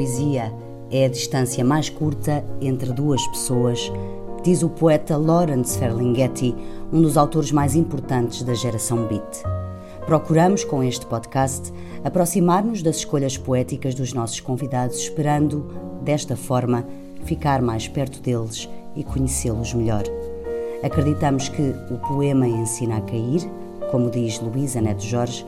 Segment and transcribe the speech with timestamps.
[0.00, 0.50] poesia
[0.90, 3.92] é a distância mais curta entre duas pessoas,
[4.42, 6.56] diz o poeta Lawrence Ferlinghetti,
[6.90, 9.42] um dos autores mais importantes da geração beat.
[10.06, 11.70] Procuramos, com este podcast,
[12.02, 15.66] aproximar-nos das escolhas poéticas dos nossos convidados, esperando,
[16.00, 16.86] desta forma,
[17.24, 20.04] ficar mais perto deles e conhecê-los melhor.
[20.82, 23.42] Acreditamos que o poema ensina a cair,
[23.90, 25.44] como diz Luísa Neto Jorge,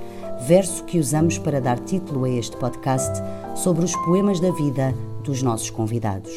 [0.46, 3.18] verso que usamos para dar título a este podcast
[3.54, 6.32] sobre os poemas da vida dos nossos convidados.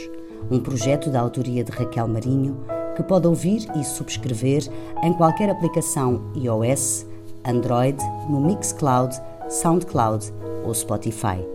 [0.52, 2.58] Um projeto da autoria de Raquel Marinho
[2.96, 4.70] que pode ouvir e subscrever
[5.04, 7.06] em qualquer aplicação iOS,
[7.44, 7.98] Android,
[8.30, 9.16] no Mixcloud,
[9.50, 10.32] Soundcloud
[10.64, 11.46] ou Spotify.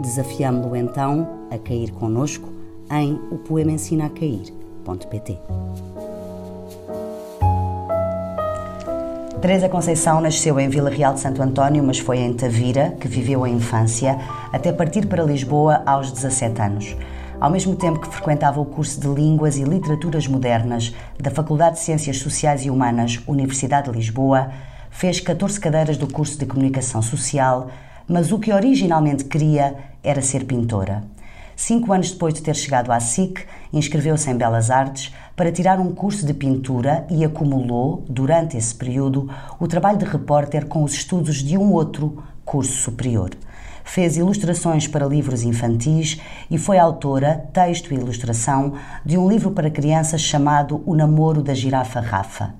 [0.00, 2.48] Desafiamo-lo então a cair conosco
[2.90, 5.38] em o poema ensina a cair.pt.
[9.40, 13.44] Teresa Conceição nasceu em Vila Real de Santo António, mas foi em Tavira que viveu
[13.44, 14.18] a infância,
[14.54, 16.96] até partir para Lisboa aos 17 anos.
[17.40, 21.82] Ao mesmo tempo que frequentava o curso de Línguas e Literaturas Modernas da Faculdade de
[21.82, 24.52] Ciências Sociais e Humanas, Universidade de Lisboa,
[24.90, 27.68] fez 14 cadeiras do curso de Comunicação Social,
[28.06, 29.74] mas o que originalmente queria
[30.04, 31.02] era ser pintora.
[31.56, 35.92] Cinco anos depois de ter chegado à SIC, inscreveu-se em Belas Artes para tirar um
[35.92, 41.42] curso de pintura e acumulou, durante esse período, o trabalho de repórter com os estudos
[41.42, 43.30] de um outro curso superior.
[43.84, 46.18] Fez ilustrações para livros infantis
[46.50, 48.72] e foi autora, texto e ilustração,
[49.04, 52.54] de um livro para crianças chamado O Namoro da Girafa Rafa.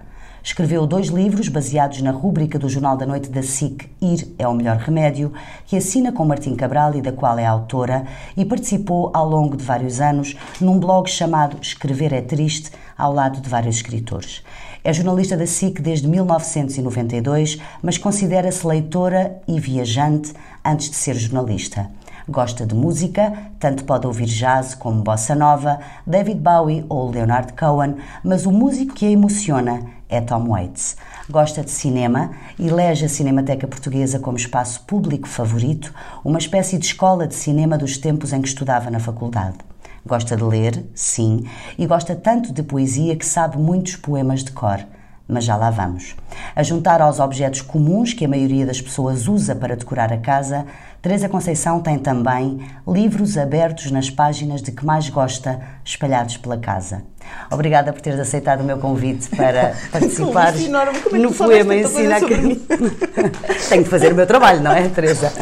[0.44, 4.52] Escreveu dois livros baseados na rúbrica do Jornal da Noite da SIC, Ir é o
[4.52, 5.32] Melhor Remédio,
[5.64, 8.04] que assina com Martim Cabral e da qual é autora,
[8.36, 13.40] e participou ao longo de vários anos num blog chamado Escrever é Triste, ao lado
[13.40, 14.44] de vários escritores.
[14.84, 21.90] É jornalista da SIC desde 1992, mas considera-se leitora e viajante antes de ser jornalista.
[22.26, 27.96] Gosta de música, tanto pode ouvir jazz como bossa nova, David Bowie ou Leonard Cohen,
[28.24, 30.96] mas o músico que a emociona é Tom Waits.
[31.28, 35.92] Gosta de cinema, elege a Cinemateca Portuguesa como espaço público favorito,
[36.24, 39.58] uma espécie de escola de cinema dos tempos em que estudava na faculdade.
[40.06, 41.44] Gosta de ler, sim,
[41.76, 44.80] e gosta tanto de poesia que sabe muitos poemas de cor
[45.26, 46.14] mas já lá vamos.
[46.54, 50.66] A juntar aos objetos comuns que a maioria das pessoas usa para decorar a casa,
[51.00, 57.02] Teresa Conceição tem também livros abertos nas páginas de que mais gosta, espalhados pela casa.
[57.50, 62.20] Obrigada por teres aceitado o meu convite para participar é no poema Ensina a
[63.68, 65.32] Tenho de fazer o meu trabalho, não é, Teresa?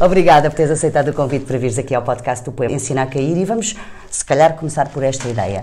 [0.00, 3.06] Obrigada por teres aceitado o convite para vires aqui ao podcast do poema Ensina a
[3.06, 3.76] Cair e vamos,
[4.10, 5.62] se calhar, começar por esta ideia.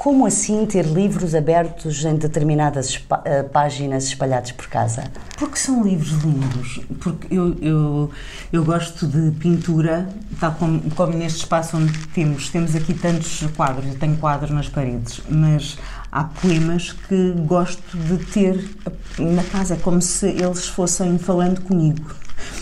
[0.00, 5.04] Como assim ter livros abertos em determinadas uh, páginas espalhados por casa?
[5.38, 6.80] Porque são livros lindos.
[7.00, 8.10] Porque eu, eu,
[8.50, 10.08] eu gosto de pintura,
[10.40, 12.48] tal como, como neste espaço onde temos.
[12.48, 15.76] Temos aqui tantos quadros, eu tenho quadros nas paredes, mas
[16.10, 18.70] há poemas que gosto de ter
[19.18, 22.10] na casa, é como se eles fossem falando comigo.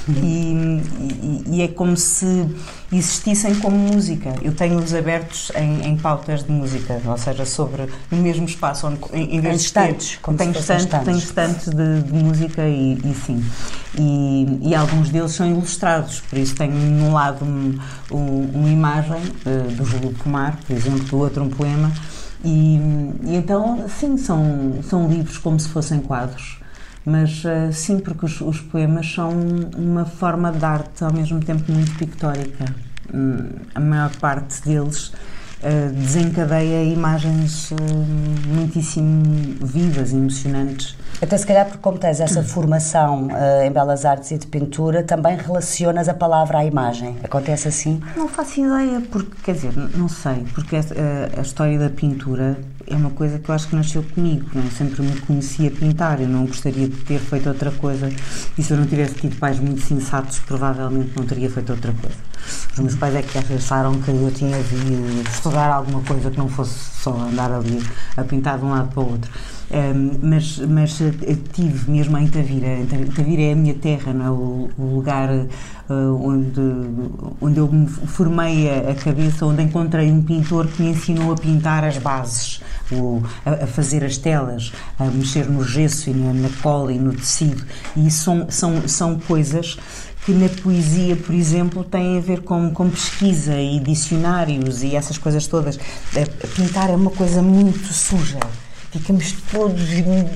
[0.08, 0.82] E,
[1.22, 2.46] e, e, é como se
[2.90, 4.34] existissem como música.
[4.40, 8.98] Eu tenho-os abertos em, em, pautas de música, ou seja, sobre o mesmo espaço onde
[9.12, 13.14] em, em vez estantes, de como tenho estantes, tenho estantes de, de música e, e
[13.14, 13.44] sim.
[13.98, 17.78] E, e, alguns deles são ilustrados, por isso tenho num lado um,
[18.10, 21.92] um, uma imagem uh, do Júlio Pomar, por exemplo, do outro um poema.
[22.44, 22.76] E,
[23.24, 26.57] e então, sim, são, são livros como se fossem quadros
[27.08, 29.30] mas uh, sim, porque os, os, poemas são
[29.76, 32.66] uma forma de arte ao mesmo tempo muito pictórica.
[33.12, 37.76] Hum, a maior parte deles uh, desencadeia imagens uh,
[38.46, 39.22] muitíssimo
[39.62, 40.97] vivas, emocionantes.
[41.20, 45.02] Até se calhar porque como tens essa formação uh, em Belas Artes e de pintura,
[45.02, 47.16] também relacionas a palavra à imagem.
[47.24, 48.00] Acontece assim?
[48.16, 50.80] Não faço ideia, porque, quer dizer, não sei, porque a,
[51.38, 52.56] a história da pintura
[52.86, 54.48] é uma coisa que eu acho que nasceu comigo.
[54.54, 54.70] Não?
[54.70, 58.08] Sempre me conhecia pintar, eu não gostaria de ter feito outra coisa.
[58.56, 62.16] E se eu não tivesse tido pais muito sensatos, provavelmente não teria feito outra coisa.
[62.72, 66.48] Os meus pais é que acharam que eu tinha de estudar alguma coisa que não
[66.48, 67.82] fosse só andar ali
[68.16, 69.30] a pintar de um lado para o outro.
[69.70, 70.98] Um, mas, mas
[71.52, 72.68] tive mesmo em Tavira,
[73.14, 74.30] Tavira é a minha terra, não é?
[74.30, 76.60] o, o lugar uh, onde,
[77.38, 81.36] onde eu me formei a, a, cabeça, onde encontrei um pintor que me ensinou a
[81.36, 86.32] pintar as bases, o, a, a, fazer as telas, a mexer no gesso e na,
[86.32, 87.62] na cola e no tecido.
[87.94, 89.76] E são, são, são coisas
[90.24, 95.18] que na poesia, por exemplo, têm a ver com, com pesquisa e dicionários e essas
[95.18, 95.78] coisas todas.
[96.56, 98.38] Pintar é uma coisa muito suja
[98.90, 99.84] ficamos todos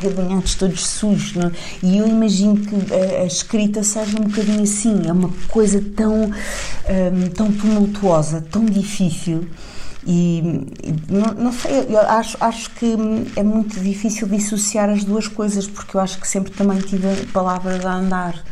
[0.03, 1.35] gabanhados, todos sujos.
[1.35, 1.49] Não?
[1.49, 1.53] É?
[1.83, 6.25] E eu imagino que a, a, escrita seja um bocadinho assim, é uma coisa tão,
[6.25, 9.49] um, tão tumultuosa, tão difícil.
[10.05, 10.43] E,
[11.09, 12.97] não, não, sei, eu acho, acho que
[13.37, 17.85] é muito difícil dissociar as duas coisas, porque eu acho que sempre também tive palavras
[17.85, 18.43] a andar.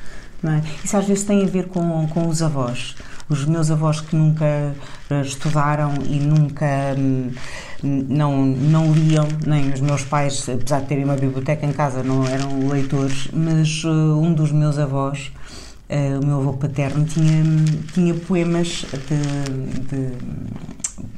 [0.42, 0.62] Não é?
[0.84, 2.94] Isso às vezes tem a ver com, com os avós.
[3.28, 4.74] Os meus avós que nunca
[5.24, 6.66] estudaram e nunca
[6.98, 7.30] hum,
[7.82, 12.26] não, não liam, nem os meus pais, apesar de terem uma biblioteca em casa, não
[12.26, 13.88] eram leitores, mas uh,
[14.20, 15.32] um dos meus avós,
[15.88, 17.42] uh, o meu avô paterno, tinha,
[17.92, 20.12] tinha poemas de, de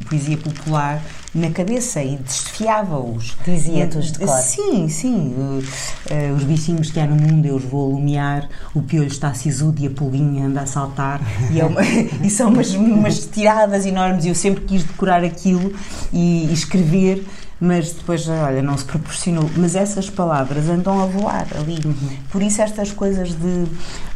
[0.09, 1.03] poesia popular
[1.35, 3.37] na cabeça e desfiava-os.
[3.45, 4.39] Dizia-te-os de cor.
[4.43, 5.35] Sim, sim.
[5.35, 9.83] Uh, os bichinhos que há no mundo eu os vou alumiar, o piolho está sisudo
[9.83, 11.21] e a polinha anda a saltar.
[11.51, 11.81] E, é uma,
[12.23, 15.73] e são umas, umas tiradas enormes e eu sempre quis decorar aquilo
[16.13, 17.25] e, e escrever
[17.65, 19.49] mas depois, olha, não se proporcionou.
[19.57, 21.79] Mas essas palavras andam a voar ali.
[21.85, 22.17] Uhum.
[22.29, 23.67] Por isso, estas coisas de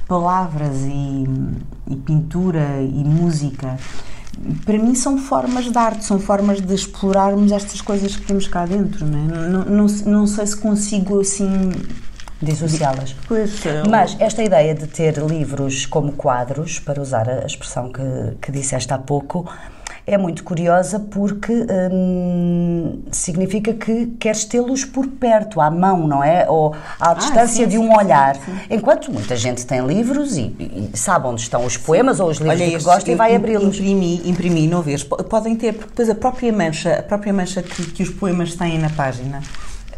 [0.09, 1.25] palavras e,
[1.89, 3.79] e pintura e música
[4.65, 8.67] para mim são formas de arte, são formas de explorarmos estas coisas que temos cá
[8.67, 9.49] dentro, não, é?
[9.49, 11.73] não, não, não sei se consigo assim
[12.41, 13.15] dissociá-las.
[13.89, 18.03] Mas esta ideia de ter livros como quadros, para usar a expressão que,
[18.41, 19.49] que disseste há pouco,
[20.07, 21.53] é muito curiosa porque
[21.93, 26.49] hum, significa que queres tê-los por perto, à mão, não é?
[26.49, 28.37] Ou à ah, distância sim, de um sim, olhar.
[28.37, 32.39] Sim, Enquanto muita gente tem livros e, e sabe onde estão os poemas ou os
[32.39, 33.77] livros Olha, que gosta e vai abri-los.
[33.77, 35.03] Imprimi, imprimi, não vês?
[35.03, 38.79] Podem ter, porque depois a própria mancha, a própria mancha que, que os poemas têm
[38.79, 39.43] na página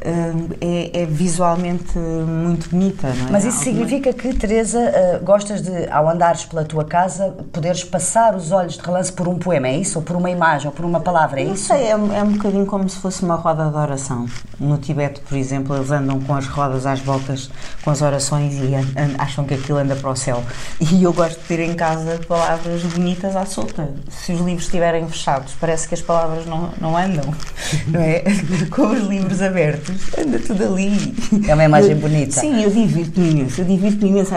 [0.01, 3.31] é, é, visualmente muito bonita, não é?
[3.33, 8.35] Mas isso significa que, Teresa, uh, gostas de, ao andares pela tua casa, poderes passar
[8.35, 9.99] os olhos de relance por um poema, é isso?
[9.99, 11.67] Ou por uma imagem, ou por uma palavra, é não isso?
[11.67, 14.27] sei, é, é, um bocadinho como se fosse uma roda de oração.
[14.61, 17.51] No Tibete, por exemplo, eles andam com as rodas às voltas,
[17.83, 18.73] com as orações e
[19.19, 20.43] acham que aquilo anda para o céu.
[20.99, 23.91] E eu gosto de ter em casa palavras bonitas à solta.
[24.09, 27.35] Se os livros estiverem fechados, parece que as palavras não, não andam,
[27.89, 28.23] não é?
[28.71, 29.88] com os livros abertos
[30.19, 31.15] anda tudo ali.
[31.47, 32.41] É uma imagem eu, bonita.
[32.41, 33.61] Sim, eu divirto-me imenso.
[33.61, 34.33] Eu divirto-me imenso.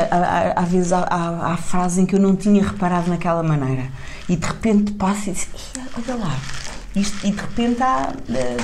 [0.56, 3.86] Às vezes há, há, há frases em que eu não tinha reparado naquela maneira.
[4.27, 5.48] E de repente passa e diz:
[5.98, 6.39] olha lá.
[6.95, 8.13] Isto, e de repente há.
[8.30, 8.57] Eh,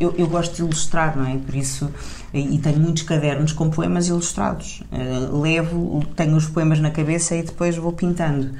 [0.00, 1.36] eu, eu, gosto de ilustrar, não é?
[1.36, 1.90] Por isso.
[2.32, 4.82] E tenho muitos cadernos com poemas ilustrados.
[4.90, 8.52] Uh, levo, tenho os poemas na cabeça e depois vou pintando.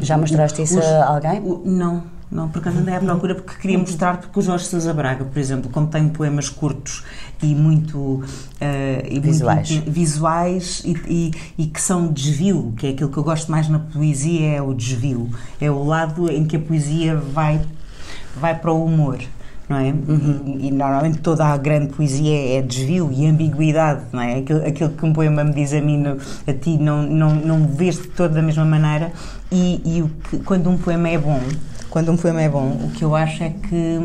[0.00, 1.40] Já mostraste isso os, a alguém?
[1.64, 5.24] Não, não, por acaso andei à procura porque queria mostrar porque o Jorge Sousa Braga,
[5.24, 7.04] por exemplo, como tem poemas curtos
[7.40, 8.24] e muito, uh,
[9.08, 13.22] e visuais, muito, visuais e, e, e, que são desvio, que é aquilo que eu
[13.22, 15.30] gosto mais na poesia, é o desvio.
[15.60, 17.60] É o lado em que a poesia vai,
[18.34, 19.18] vai para o humor.
[19.68, 19.90] Não é?
[19.90, 20.58] Uhum.
[20.60, 24.38] E, e, normalmente toda a grande poesia é desvio e ambiguidade, não é?
[24.38, 27.66] Aquilo, aquilo que um poema me diz a mim, no, a ti, não, não, não
[27.66, 29.12] vês de toda da mesma maneira.
[29.50, 31.40] E, e o que, quando um poema é bom,
[31.96, 33.98] quando um poema é bom, o que eu acho é que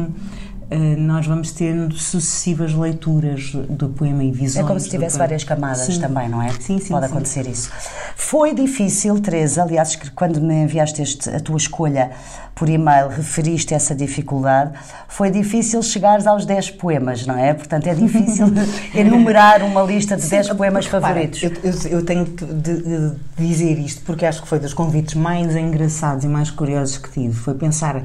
[0.97, 4.63] nós vamos tendo sucessivas leituras do poema e visões.
[4.63, 5.99] É como se tivesse várias camadas sim.
[5.99, 6.49] também, não é?
[6.51, 6.89] Sim, sim.
[6.89, 7.11] Pode sim.
[7.11, 7.69] acontecer isso.
[8.15, 12.11] Foi difícil, Teresa, aliás, quando me enviaste este, a tua escolha
[12.55, 14.71] por e-mail, referiste essa dificuldade.
[15.07, 17.53] Foi difícil chegares aos 10 poemas, não é?
[17.53, 18.47] Portanto, é difícil
[18.93, 21.41] enumerar uma lista de 10 poemas favoritos.
[21.41, 25.15] Eu, eu, eu, tenho que de, de dizer isto porque acho que foi dos convites
[25.15, 27.33] mais engraçados e mais curiosos que tive.
[27.33, 28.03] Foi pensar,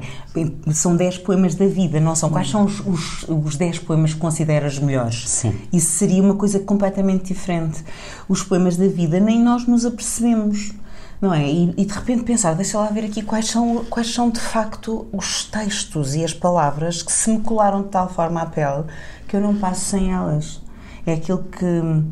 [0.73, 2.29] são 10 poemas da vida, não são?
[2.29, 5.27] Quais são os, os, os 10 poemas que consideras melhores?
[5.29, 5.53] Sim.
[5.71, 7.83] Isso seria uma coisa completamente diferente.
[8.27, 10.73] Os poemas da vida, nem nós nos apercebemos
[11.21, 11.49] não é?
[11.49, 15.07] E, e, de repente pensar, deixa lá ver aqui quais são, quais são de facto
[15.11, 18.83] os textos e as palavras que se me colaram de tal forma à pele
[19.27, 20.61] que eu não passo sem elas.
[21.05, 22.03] É aquilo que,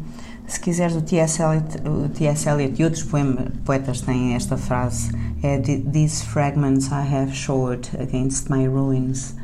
[0.47, 1.41] se quiseres, o T.S.
[1.41, 2.49] Eliot, o T.S.
[2.49, 5.11] Eliot e outros poema, poetas têm esta frase:
[5.43, 9.35] é These fragments I have shored against my ruins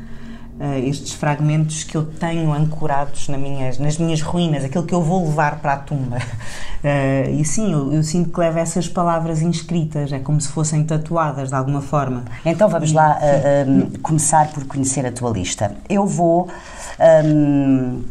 [0.84, 5.24] estes fragmentos que eu tenho ancorados na minhas, nas minhas ruínas, aquilo que eu vou
[5.24, 6.18] levar para a tumba.
[6.18, 10.84] Uh, e sim, eu, eu, sinto que levo essas palavras inscritas, é como se fossem
[10.84, 12.24] tatuadas de alguma forma.
[12.44, 15.74] Então vamos lá uh, começar por conhecer a tua lista.
[15.88, 16.48] Eu vou.
[17.24, 18.02] Um,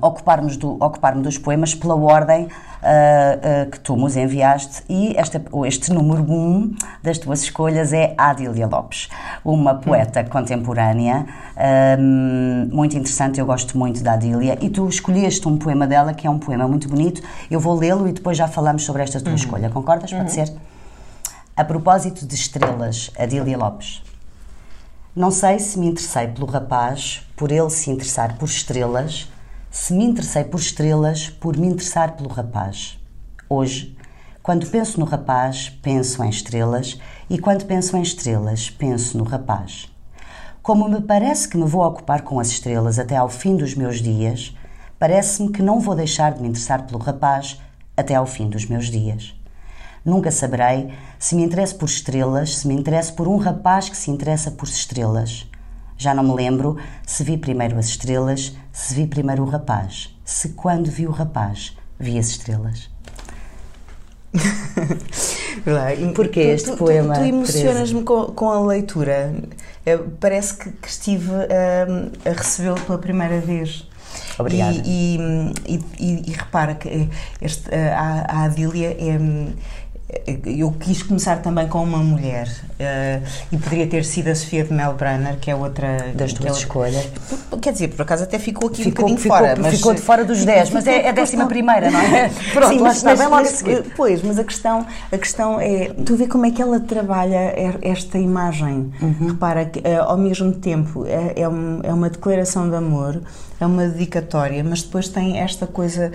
[0.00, 2.48] ocupar-me do, ocupar dos poemas pela ordem
[2.84, 7.92] uh, uh, que tu nos enviaste e esta, este número 1 um das tuas escolhas
[7.92, 9.08] é Adília Lopes,
[9.44, 10.24] uma poeta hum.
[10.28, 11.26] contemporânea
[11.98, 16.26] um, muito interessante, eu gosto muito da Adília e tu escolheste um poema dela que
[16.26, 19.30] é um poema muito bonito, eu vou lê-lo e depois já falamos sobre esta tua
[19.30, 19.36] uhum.
[19.36, 20.10] escolha, concordas?
[20.12, 20.28] Pode uhum.
[20.28, 20.52] ser?
[21.56, 24.02] A propósito de estrelas, Adília Lopes.
[25.14, 29.28] Não sei se me interessei pelo rapaz, por ele se interessar por estrelas,
[29.76, 32.96] Se me interessei por estrelas, por me interessar pelo rapaz.
[33.50, 33.98] Hoje,
[34.40, 36.96] quando penso no rapaz, penso em estrelas,
[37.28, 39.92] e quando penso em estrelas, penso no rapaz.
[40.62, 44.00] Como me parece que me vou ocupar com as estrelas até ao fim dos meus
[44.00, 44.56] dias,
[44.96, 47.60] parece-me que não vou deixar de me interessar pelo rapaz
[47.96, 49.34] até ao fim dos meus dias.
[50.04, 54.08] Nunca saberei se me interesso por estrelas, se me interesso por um rapaz que se
[54.08, 55.50] interessa por estrelas.
[55.98, 60.48] Já não me lembro se vi primeiro as estrelas, se vi primeiro o rapaz, se
[60.50, 62.90] quando vi o rapaz vi as estrelas.
[66.16, 67.14] Porquê este tu, poema?
[67.14, 69.32] Tu, tu emocionas-me com, com, a leitura.
[70.18, 73.88] Parece que, que estive a, a recebê-lo pela primeira vez.
[74.36, 74.82] Obrigada.
[74.84, 75.18] E,
[75.66, 77.08] e, e, e repara que
[77.40, 79.18] este, a, a Adília é
[80.46, 84.72] eu quis começar também com uma mulher uh, e poderia ter sido a Sofia de
[84.72, 87.08] Melbrenner, que é outra das tuas é escolhas.
[87.60, 89.56] Quer dizer, por acaso até ficou aqui ficou, um bocadinho ficou, fora.
[89.58, 92.30] Mas ficou de fora dos 10, mas é, é a décima primeira, não é?
[92.52, 93.84] Pronto, Sim, lá está, logo a seguir.
[93.96, 98.18] Pois, mas a questão, a questão é, tu vê como é que ela trabalha esta
[98.18, 98.92] imagem.
[99.00, 99.28] Uhum.
[99.28, 103.22] Repara que uh, ao mesmo tempo é, é, um, é uma declaração de amor,
[103.58, 106.12] é uma dedicatória, mas depois tem esta coisa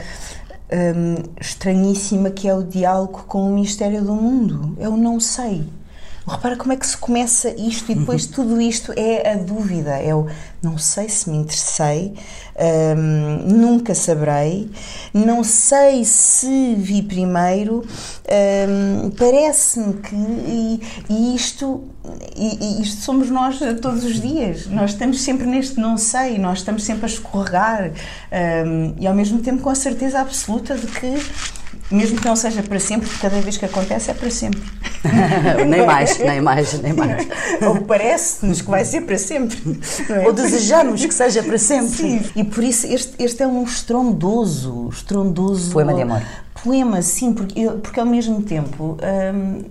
[0.72, 4.76] um, estranhíssima que é o diálogo com o mistério do mundo.
[4.80, 5.64] Eu não sei.
[6.28, 10.02] Repara como é que se começa isto e depois tudo isto é a dúvida.
[10.02, 10.28] Eu
[10.62, 12.14] não sei se me interessei,
[12.98, 14.70] um, nunca saberei,
[15.14, 17.86] não sei se vi primeiro.
[18.70, 20.16] Um, Parece-me que.
[20.16, 21.84] E, e isto,
[22.36, 24.68] e, e, isto somos nós todos os dias.
[24.68, 27.92] Nós estamos sempre neste não sei, nós estamos sempre a escorregar
[28.68, 31.16] um, e ao mesmo tempo com a certeza absoluta de que
[31.92, 34.62] mesmo que não seja para sempre, porque cada vez que acontece é para sempre.
[35.68, 37.28] nem mais, nem mais, nem mais.
[37.62, 39.80] Ou parece-nos que vai ser para sempre.
[40.10, 40.28] É?
[40.28, 41.90] Ou desejamos que seja para sempre.
[41.90, 42.22] Sim.
[42.36, 45.72] E por isso este, este é um estrondoso, estrondoso.
[45.72, 46.22] Poema de amor.
[46.64, 48.98] Poema, sim, porque, porque ao mesmo tempo.
[49.34, 49.64] Hum,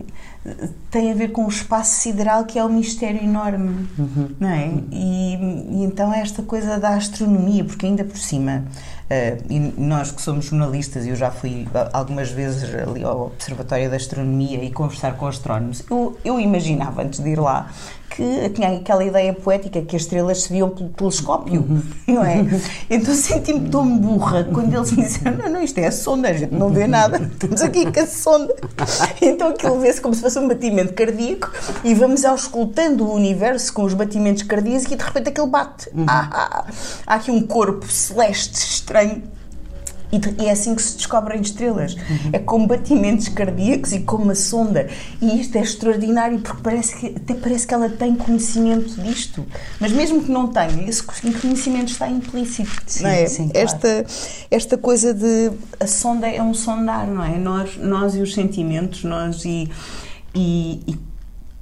[0.90, 4.30] tem a ver com o espaço sideral que é um mistério enorme, uhum.
[4.38, 4.70] não é?
[4.90, 8.64] E, e, então é esta coisa da astronomia, porque ainda por cima
[9.48, 14.62] e nós que somos jornalistas, eu já fui algumas vezes ali ao Observatório da Astronomia
[14.62, 17.70] e conversar com astrónomos, eu, eu imaginava antes de ir lá
[18.10, 21.82] que tinha aquela ideia poética que as estrelas se viam pelo telescópio, uhum.
[22.06, 22.44] não é?
[22.90, 26.32] Então senti-me tão burra quando eles me disseram: não, não, isto é a sonda, a
[26.32, 28.54] gente não vê nada, estamos aqui com a sonda.
[29.20, 31.50] Então aquilo vê-se como se fosse um batimento cardíaco
[31.84, 35.88] e vamos auscultando o universo com os batimentos cardíacos e de repente aquilo bate.
[35.94, 36.06] Uhum.
[36.08, 36.72] Ah, ah, ah.
[37.06, 39.22] há aqui um corpo celeste estranho
[40.12, 41.94] e, é assim que se descobrem estrelas.
[41.94, 42.30] Uhum.
[42.32, 44.88] É com batimentos cardíacos e com uma sonda.
[45.20, 49.46] E isto é extraordinário porque parece que, até parece que ela tem conhecimento disto.
[49.80, 52.70] Mas mesmo que não tenha, esse conhecimento está implícito.
[52.86, 53.26] Sim, não é?
[53.26, 54.06] Sim, esta, claro.
[54.50, 55.52] esta coisa de.
[55.78, 57.38] A sonda é um sondar, não é?
[57.38, 59.70] Nós, nós e os sentimentos, nós e.
[60.34, 61.08] e, e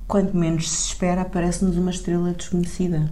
[0.06, 3.10] quanto menos se espera, aparece-nos uma estrela desconhecida.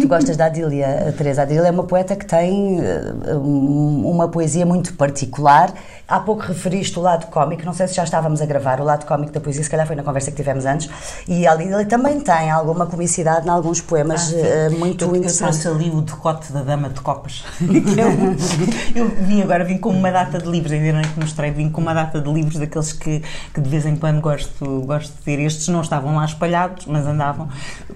[0.00, 1.42] Tu gostas da Adília, Teresa.
[1.42, 5.72] A Adília é uma poeta que tem uh, uma poesia muito particular.
[6.06, 9.06] Há pouco referiste o lado cómico, não sei se já estávamos a gravar o lado
[9.06, 10.90] cómico da poesia, se calhar foi na conversa que tivemos antes.
[11.28, 15.64] E a Adília também tem alguma comicidade em alguns poemas ah, uh, muito eu, interessantes.
[15.64, 17.44] Eu trouxe ali o decote da Dama de Copas.
[17.62, 21.70] eu, eu vim agora, vim com uma data de livros, ainda não que mostrei, vim
[21.70, 23.22] com uma data de livros daqueles que,
[23.54, 25.38] que de vez em quando gosto, gosto de ter.
[25.38, 27.48] Estes não estavam lá espalhados, mas andavam,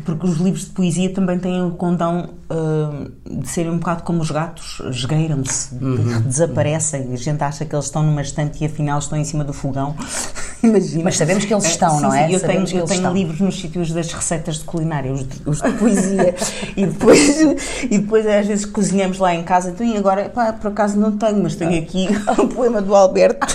[0.05, 4.21] porque os livros de poesia também têm o condão uh, de serem um bocado como
[4.21, 6.21] os gatos, esgueiram-se, uhum.
[6.23, 7.13] desaparecem.
[7.13, 9.95] A gente acha que eles estão numa estante e afinal estão em cima do fogão.
[10.63, 11.05] Imagina.
[11.05, 12.35] Mas sabemos que eles é, estão, sim, não sim, é?
[12.35, 15.71] Eu tenho, eu tenho livros nos sítios das receitas de culinária, os de, os de
[15.73, 16.35] poesia,
[16.77, 17.41] e, depois,
[17.89, 19.71] e depois às vezes cozinhamos lá em casa.
[19.71, 23.47] Então, e agora, pá, por acaso não tenho, mas tenho aqui o poema do Alberto,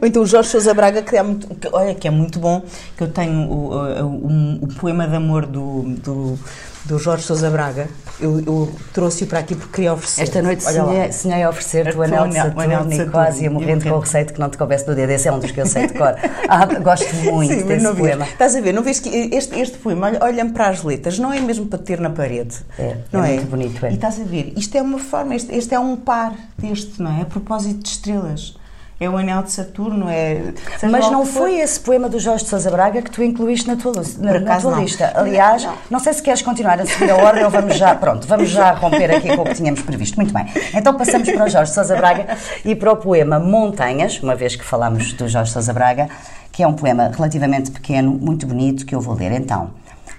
[0.00, 2.62] ou então o Jorge Sousa Braga, que é muito, que, olha, que é muito bom,
[2.96, 6.38] que eu tenho o, o, o, o poema de amor do, do
[6.84, 7.88] do Jorge Sousa Braga.
[8.20, 10.22] Eu, eu trouxe-o para aqui porque queria oferecer.
[10.22, 13.90] Esta noite sonhei, sonhei a oferecer-te o anel de Saturno e quase ia morrendo com
[13.90, 15.10] o receito que não te coubesse do dedo.
[15.10, 16.14] Esse é um dos que eu sei de cor.
[16.48, 18.24] Ah, gosto muito Sim, desse poema.
[18.24, 18.32] Vês.
[18.32, 21.38] Estás a ver, não vês que este, este poema, olhando para as letras, não é
[21.40, 22.56] mesmo para ter na parede.
[22.78, 23.34] É, não é, é?
[23.34, 23.84] muito bonito.
[23.84, 23.90] É.
[23.90, 27.18] E estás a ver, isto é uma forma, este, este é um par deste, não
[27.18, 27.22] é?
[27.22, 28.56] A propósito de estrelas
[29.00, 30.52] é o anel de Saturno, é.
[30.90, 33.92] Mas não foi esse poema do Jorge de Sousa Braga que tu incluíste na tua,
[34.18, 35.12] na, na tua lista.
[35.14, 35.74] Aliás, não.
[35.90, 36.00] não.
[36.00, 39.14] sei se queres continuar a seguir a ordem ou vamos já, pronto, vamos já romper
[39.14, 40.16] aqui com o que tínhamos previsto.
[40.16, 40.46] Muito bem.
[40.74, 44.56] Então passamos para o Jorge de Sousa Braga e para o poema Montanhas, uma vez
[44.56, 46.08] que falamos do Jorge de Sousa Braga,
[46.50, 49.30] que é um poema relativamente pequeno, muito bonito, que eu vou ler.
[49.30, 49.70] Então,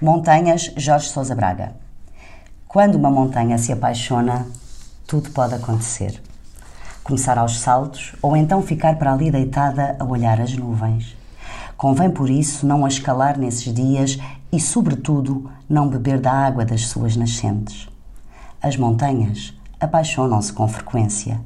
[0.01, 1.74] Montanhas, Jorge de Sousa Braga.
[2.65, 4.48] Quando uma montanha se apaixona,
[5.05, 6.21] tudo pode acontecer.
[7.10, 11.18] Começar aos saltos ou então ficar para ali deitada a olhar as nuvens.
[11.75, 14.20] Convém, por isso, não a escalar nesses dias
[14.51, 17.89] e, sobretudo, não beber da água das suas nascentes.
[18.62, 21.42] As montanhas apaixonam-se com frequência.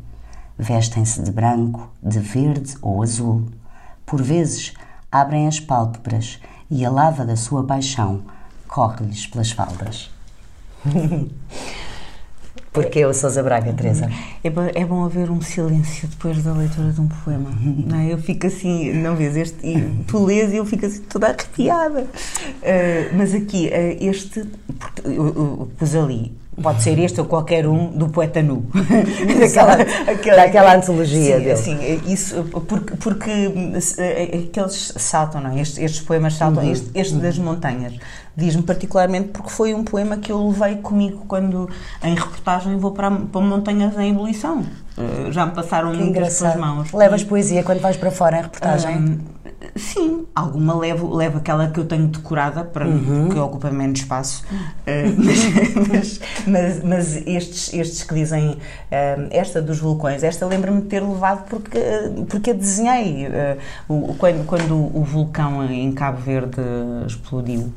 [0.59, 3.45] Vestem-se de branco, de verde ou azul.
[4.05, 4.73] Por vezes,
[5.09, 8.23] abrem as pálpebras e a lava da sua paixão
[8.67, 10.11] corre-lhes pelas faldas.
[12.73, 14.09] Porquê o Sousa Braga, Teresa?
[14.43, 17.51] É bom, é bom haver um silêncio depois da leitura de um poema.
[17.61, 18.11] Não é?
[18.11, 22.01] Eu fico assim, não vês, este, e tu lês e eu fico assim toda arrepiada.
[22.01, 24.39] Uh, mas aqui, uh, este,
[25.05, 28.65] eu, eu, eu pus ali Pode ser este ou qualquer um do poeta nu.
[29.39, 29.73] daquela,
[30.11, 31.57] aquela, daquela antologia sim, dele.
[31.57, 33.31] Sim, isso, porque, porque
[34.49, 35.61] aqueles saltam, não é?
[35.61, 36.71] estes, estes poemas saltam, uhum.
[36.71, 37.93] este, este das montanhas.
[38.35, 41.69] Diz-me particularmente porque foi um poema que eu levei comigo quando,
[42.03, 44.65] em reportagem, vou para, para montanhas em ebulição.
[44.97, 46.91] Uh, já me passaram que muitas pelas mãos.
[46.93, 48.97] Levas e, poesia quando vais para fora em reportagem?
[48.97, 49.19] Um,
[49.75, 53.25] Sim, alguma levo, levo aquela que eu tenho decorada, para, uhum.
[53.25, 58.57] porque ocupa menos espaço, uh, mas, mas, mas, estes, estes que dizem, uh,
[59.31, 61.79] esta dos vulcões, esta lembro-me de ter levado porque,
[62.29, 63.27] porque a desenhei.
[63.27, 66.61] Uh, o, quando, quando o vulcão em Cabo Verde
[67.07, 67.71] explodiu,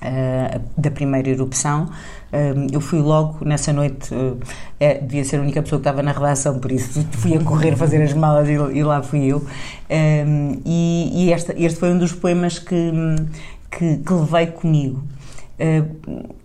[0.00, 1.86] Uh, da primeira erupção.
[2.32, 4.38] Uh, eu fui logo nessa noite, uh,
[4.78, 7.74] é, devia ser a única pessoa que estava na redação, por isso fui a correr
[7.74, 9.44] fazer as malas e, e lá fui eu.
[10.64, 12.92] e, e esta, este foi um dos poemas que,
[13.72, 15.02] que, que levei comigo.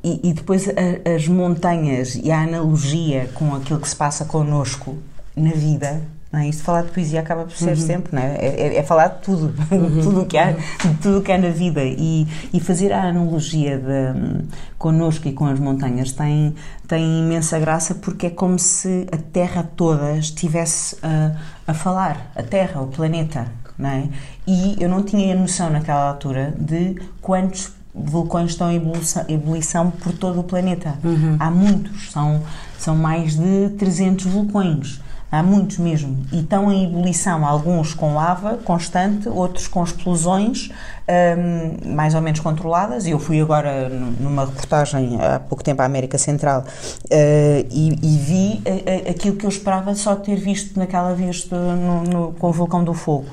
[0.03, 4.97] E, e, depois a, as montanhas e a analogia com aquilo que se passa connosco
[5.35, 6.01] na vida
[6.33, 6.49] não é?
[6.49, 7.75] Isto falar de poesia acaba por ser uhum.
[7.75, 8.35] sempre, não é?
[8.37, 10.01] É, é, é falar de tudo, uhum.
[10.01, 13.77] tudo o que há, de tudo que há na vida e, e fazer a analogia
[13.77, 14.43] de,
[14.79, 16.55] connosco e com as montanhas tem,
[16.87, 21.35] tem imensa graça porque é como se a Terra toda estivesse a,
[21.67, 23.45] a falar, a Terra, o planeta,
[23.77, 24.09] não é?
[24.47, 30.13] E eu não tinha noção naquela altura de quantos vulcões estão em ebulição, ebulição por
[30.13, 30.97] todo o planeta.
[31.03, 31.35] Uhum.
[31.39, 32.41] Há muitos, são,
[32.79, 35.02] são mais de 300 vulcões.
[35.33, 36.15] Há muitos mesmo.
[36.31, 40.69] E estão em ebulição, alguns com lava constante, outros com explosões
[41.09, 43.07] um, mais ou menos controladas.
[43.07, 48.61] Eu fui agora numa reportagem há pouco tempo à América Central uh, e, e, vi
[48.69, 52.83] uh, aquilo que eu esperava só ter visto naquela vez no, no, com o vulcão
[52.83, 53.25] do fogo.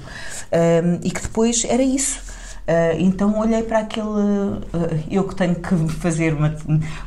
[0.51, 2.19] Um, e que depois era isso.
[2.61, 4.07] Uh, então olhei para aquele.
[4.07, 6.57] Uh, eu que tenho que fazer uma,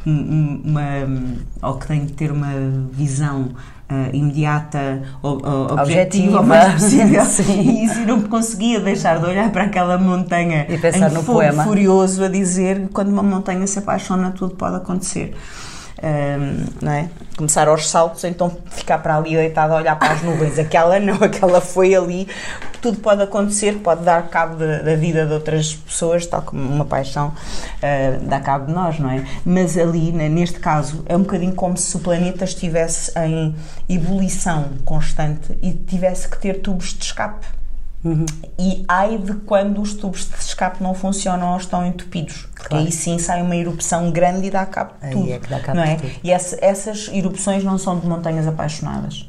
[0.06, 1.38] uma, uma.
[1.64, 2.52] ou que tenho que ter uma
[2.92, 3.50] visão
[3.90, 5.38] uh, imediata, ou
[5.72, 7.24] objetiva, o mais possível.
[7.56, 11.40] e isso não conseguia deixar de olhar para aquela montanha e pensar em no fogo
[11.40, 11.64] poema.
[11.64, 15.36] furioso a dizer quando uma montanha se apaixona tudo pode acontecer.
[16.04, 17.08] Um, é?
[17.38, 20.60] Começar aos saltos, então ficar para ali deitada a olhar para as nuvens.
[20.60, 22.28] Aquela não, aquela foi ali.
[22.82, 26.84] Tudo pode acontecer, pode dar cabo de, da vida de outras pessoas, tal como uma
[26.84, 29.24] paixão uh, dá cabo de nós, não é?
[29.46, 33.56] Mas ali, né, neste caso, é um bocadinho como se o planeta estivesse em
[33.88, 37.63] ebulição constante e tivesse que ter tubos de escape
[38.04, 38.26] Uhum.
[38.60, 42.48] E ai de quando os tubos de escape não funcionam ou estão entupidos.
[42.54, 42.86] Porque claro.
[42.86, 45.32] aí sim sai uma erupção grande e dá cabo de tudo.
[45.32, 45.96] É que dá cabo não é?
[45.96, 46.12] Tudo.
[46.24, 49.26] E essa, essas erupções não são de montanhas apaixonadas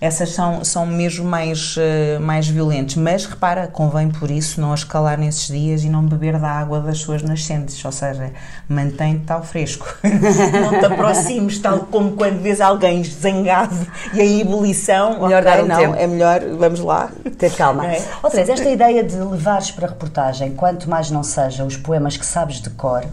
[0.00, 2.96] essas são, são mesmo mais, uh, mais violentos.
[2.96, 6.98] Mas repara, convém por isso não escalar nesses dias e não beber da água das
[6.98, 8.32] suas nascentes, ou seja,
[8.68, 9.86] mantém-te ao fresco.
[10.04, 13.74] não te aproximes, tal como quando vês alguém zangado
[14.12, 15.22] e em ebulição.
[15.22, 15.94] Melhor okay, dar um não, tempo.
[15.94, 17.10] é melhor, vamos lá.
[17.38, 17.86] Ter calma.
[17.86, 18.02] É?
[18.22, 22.16] Outra vez, esta ideia de levares para a reportagem, quanto mais não seja os poemas
[22.16, 23.04] que sabes de cor,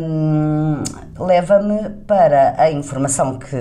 [0.00, 0.82] um,
[1.18, 3.56] leva-me para a informação que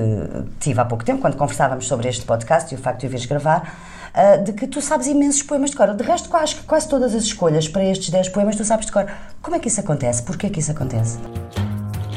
[0.60, 3.26] tive há pouco tempo, quando conversávamos sobre este podcast e o facto de o vires
[3.26, 3.76] gravar,
[4.13, 5.94] uh, de que tu sabes imensos poemas de cor.
[5.94, 9.08] De resto, quase, quase todas as escolhas para estes 10 poemas tu sabes de cor.
[9.41, 10.22] Como é que isso acontece?
[10.24, 11.18] Porquê que isso acontece?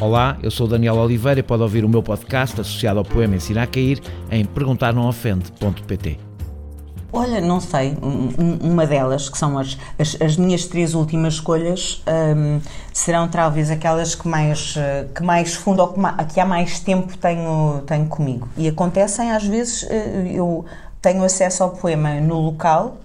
[0.01, 3.62] Olá, eu sou Daniel Oliveira e pode ouvir o meu podcast associado ao poema Ensinar
[3.64, 6.27] a Cair em perguntarnãoofende.pt.
[7.11, 7.97] Olha, não sei,
[8.61, 12.03] uma delas, que são as, as, as minhas três últimas escolhas,
[12.37, 12.61] um,
[12.92, 16.01] serão talvez aquelas que mais, eh, que mais fundo ou que,
[16.35, 18.47] que há mais tempo tenho, tenho comigo.
[18.59, 20.66] E acontecem, às vezes, eh, eu
[21.01, 22.99] tenho acesso ao poema no local,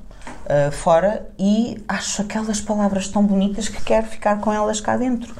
[0.46, 5.34] uh, fora, e acho aquelas palavras tão bonitas que quero ficar com elas cá dentro.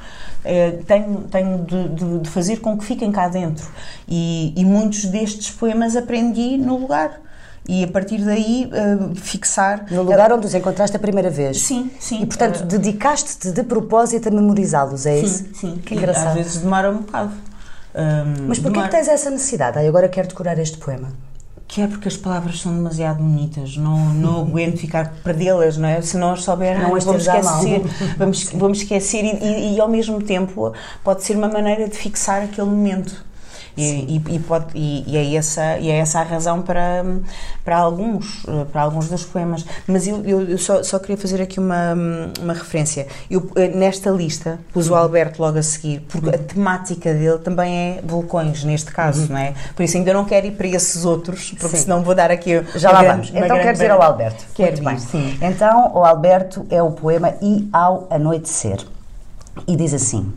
[0.86, 3.66] Tenho tenho de, de, de, fazer com que fiquem cá dentro.
[4.06, 7.23] E, e muitos destes poemas aprendi no lugar
[7.68, 9.86] e a partir daí uh, fixar.
[9.90, 11.62] No lugar onde os encontraste a primeira vez?
[11.62, 12.22] Sim, sim.
[12.22, 15.44] E portanto uh, dedicaste-te de propósito a memorizá-los, é sim, isso?
[15.54, 16.28] Sim, Que engraçado.
[16.28, 17.32] Às vezes demora um bocado.
[17.94, 18.86] Um, Mas porquê uma...
[18.86, 19.78] que tens essa necessidade?
[19.78, 21.08] Ai, agora quero decorar este poema.
[21.66, 26.02] Que é porque as palavras são demasiado bonitas, não, não aguento ficar perdê-las, não é?
[26.02, 27.82] Se não as souber, Não ah, as vamos esquecer,
[28.18, 32.42] vamos, vamos esquecer e, e, e ao mesmo tempo pode ser uma maneira de fixar
[32.42, 33.24] aquele momento.
[33.76, 37.04] E, e, e pode, e, é essa, e é essa a razão para,
[37.64, 39.64] para, alguns, para alguns dos poemas.
[39.86, 41.94] Mas eu, eu, eu só, só queria fazer aqui uma,
[42.40, 43.06] uma referência.
[43.28, 47.74] Eu, eh, nesta lista, pus o Alberto logo a seguir, porque a temática dele também
[47.76, 49.54] é vulcões, neste caso, não é?
[49.74, 51.82] Por isso ainda não quero ir para esses outros, porque Sim.
[51.84, 52.62] senão vou dar aqui.
[52.76, 53.44] Já lá grande- vamos.
[53.44, 54.44] Então queres ir ao Alberto?
[54.54, 55.38] Quero Muito ir, sim.
[55.42, 58.84] Então, o Alberto é o poema E ao Anoitecer.
[59.66, 60.32] E diz assim: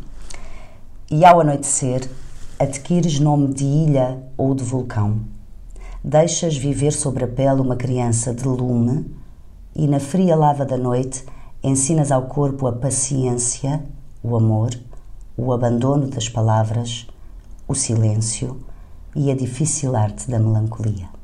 [1.09, 2.01] E ao anoitecer,
[2.59, 5.21] adquires nome de ilha ou de vulcão.
[6.03, 9.05] Deixas viver sobre a pele uma criança de lume
[9.75, 11.23] e na fria lava da noite
[11.63, 13.83] ensinas ao corpo a paciência,
[14.23, 14.71] o amor,
[15.37, 17.05] o abandono das palavras,
[17.67, 18.59] o silêncio
[19.15, 21.16] e a difícil arte da melancolia.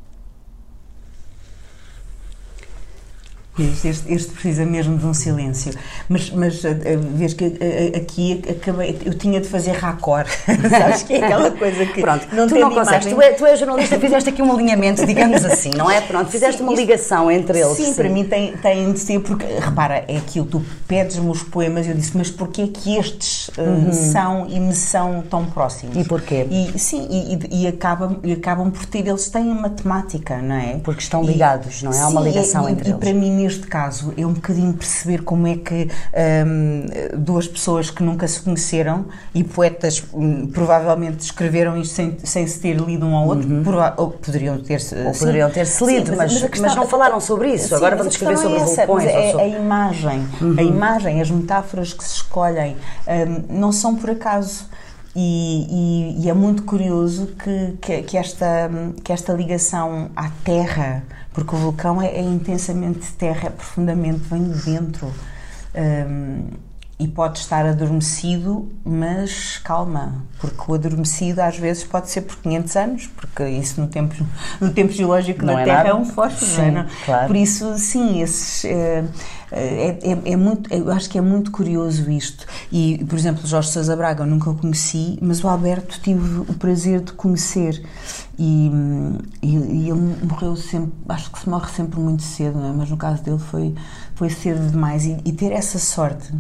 [3.60, 5.74] Este, este- precisa mesmo de um silêncio.
[6.10, 10.28] Mas, mas eh, eh, vês que eh, aqui acabei, eu tinha de fazer raccord.
[10.72, 12.02] Sabes que é aquela coisa que.
[12.02, 13.06] Pronto, não tu não consegues.
[13.14, 16.02] Tu, é, tu és jornalista, fizeste aqui um alinhamento, digamos assim, não é?
[16.02, 17.78] Pronto, fizeste Sim, uma isto- ligação entre eles.
[17.78, 21.88] Sim, para mim tem, tem de ser, porque, repara, é aquilo, tu pedes-me os poemas,
[21.88, 25.96] eu disse, mas porquê é que estes eh, são e me são tão próximos?
[25.96, 26.02] Uhum.
[26.02, 26.48] E porquê?
[26.50, 30.56] E, sim, e, e- e acabam, e acabam por ter, eles têm uma temática, não
[30.56, 30.80] é?
[30.84, 32.00] Porque estão E- ligados, não é?
[32.00, 33.00] Há uma Sim, ligação e, entre e eles.
[33.00, 35.90] para mim, neste caso, é um bocadinho perceber como é que
[36.46, 36.86] hum,
[37.18, 42.60] duas pessoas que nunca se conheceram e poetas hum, provavelmente escreveram isto sem, sem se
[42.60, 45.08] ter lido um ao outro, prova- ou poderiam ter-se Uhum.
[45.08, 47.76] Ou poderiam ter-se lido, mas- a mas não falaram sobre isso.
[47.76, 50.28] Agora vamos mas escrever questão sobre é essa, vulcões mas É sobre- a imagem,
[50.58, 52.76] a imagem, as metáforas que se escolhem
[53.08, 54.66] hum, não são por acaso.
[55.16, 58.70] E, e- e é muito curioso que, que, que esta,
[59.04, 64.44] que esta ligação à terra, porque o vulcão é, é intensamente terra, é profundamente, vem
[64.52, 65.14] de dentro.
[65.76, 66.46] Hum,
[67.04, 72.76] e pode estar adormecido, mas calma, porque o adormecido às vezes pode ser por 500
[72.78, 74.16] anos, porque isso no tempo,
[74.62, 75.90] no tempo geológico Não da é Terra nada.
[75.90, 76.66] é um fósforo, não é?
[76.66, 76.86] Sim, Não?
[77.06, 77.28] claro.
[77.28, 79.04] Por isso, sim, esses, eh,
[79.52, 82.46] é, é, é muito, eu acho que é muito curioso isto.
[82.72, 86.54] E, por exemplo, Jorge Sousa Braga eu nunca o conheci, mas o Alberto tive o
[86.54, 87.84] prazer de conhecer.
[88.40, 88.72] E,
[89.44, 92.74] e, e ele morreu sempre, acho que se morre sempre muito cedo, não é?
[92.74, 93.76] mas no caso dele foi,
[94.16, 95.06] foi cedo demais.
[95.06, 96.34] E, e ter essa sorte.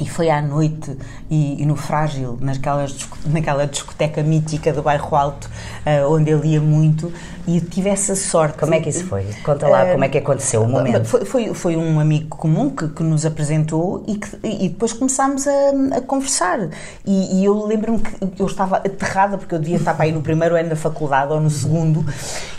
[0.00, 0.96] E foi à noite
[1.30, 5.50] e, e no Frágil, naquelas, naquela discoteca mítica do Bairro Alto,
[5.84, 7.12] eh, onde ele ia muito,
[7.46, 8.58] e tive essa sorte.
[8.58, 9.26] Como é que isso foi?
[9.44, 11.04] Conta lá Eh, como é que aconteceu o momento.
[11.04, 15.46] Foi, foi, foi um amigo comum que, que nos apresentou e, que, e depois começámos
[15.46, 16.70] a, a conversar.
[17.04, 20.22] E, e eu lembro-me que eu estava aterrada, porque eu devia estar para aí no
[20.22, 22.04] primeiro ano da faculdade ou no segundo,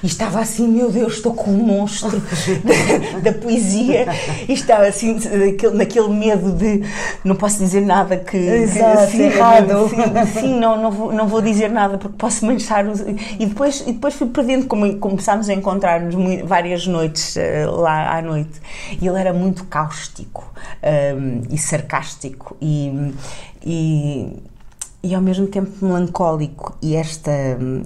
[0.03, 2.21] e estava assim: meu Deus, estou com um monstro
[3.21, 4.05] da, da poesia,
[4.47, 6.83] e estava assim, naquele, naquele medo de
[7.23, 8.37] não posso dizer nada que.
[8.37, 9.89] Exato, que, errado.
[9.89, 12.99] Sim, sim, não, não, vou, não vou dizer nada porque posso manchar os.
[13.01, 18.21] E depois, e depois fui perdendo, como começámos a encontrar-nos várias noites eh, lá à
[18.21, 18.61] noite.
[19.01, 23.13] E ele era muito cáustico ehm, e sarcástico e.
[23.65, 24.43] e
[25.05, 27.29] e ao mesmo tempo melancólico e esta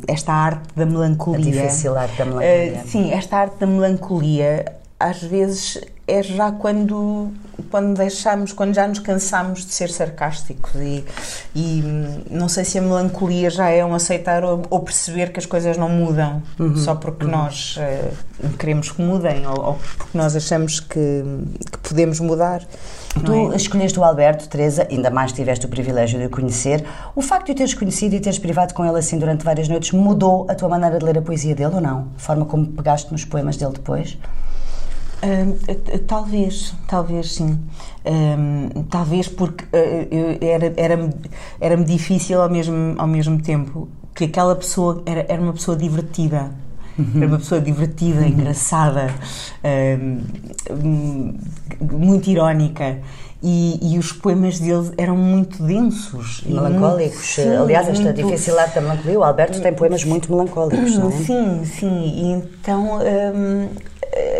[0.07, 2.47] esta arte da melancolia A difícil arte da melancolia.
[2.47, 7.31] Eh, sim esta arte da melancolia às vezes é já quando
[7.69, 11.03] quando deixamos quando já nos cansamos de ser sarcásticos e,
[11.53, 15.39] e hum, não sei se a melancolia já é um aceitar ou, ou perceber que
[15.39, 16.75] as coisas não mudam Uhum.
[16.77, 18.11] só porque nós eh,
[18.57, 21.23] queremos que mudem ou, ou porque nós achamos que,
[21.71, 22.65] que podemos mudar
[23.25, 23.55] Tu é?
[23.55, 26.85] escolheste o Alberto, Teresa, ainda mais tiveste o privilégio de o conhecer.
[27.15, 29.91] O facto de o teres conhecido e teres privado com ele assim durante várias noites
[29.91, 32.09] mudou a tua maneira de ler a poesia dele ou não?
[32.15, 34.17] A forma como pegaste nos poemas dele depois?
[36.07, 37.59] Talvez, talvez sim.
[38.05, 41.09] Hum, talvez porque eh, eu- era, era,
[41.59, 46.51] era-me difícil ao mesmo, ao mesmo tempo que aquela pessoa era, era uma pessoa divertida.
[47.15, 49.13] Era uma pessoa divertida, engraçada,
[49.63, 50.21] hum,
[50.83, 51.37] hum,
[51.91, 52.97] muito irónica.
[53.43, 56.41] E, e os poemas dele eram muito densos.
[56.43, 57.35] e Melancólicos.
[57.35, 61.09] sim, Aliás, esta muito- difícil arte da melancolia, o Alberto tem poemas muito melancólicos, não
[61.09, 61.11] é?
[61.11, 62.01] Sim, sim.
[62.15, 63.69] E então eh,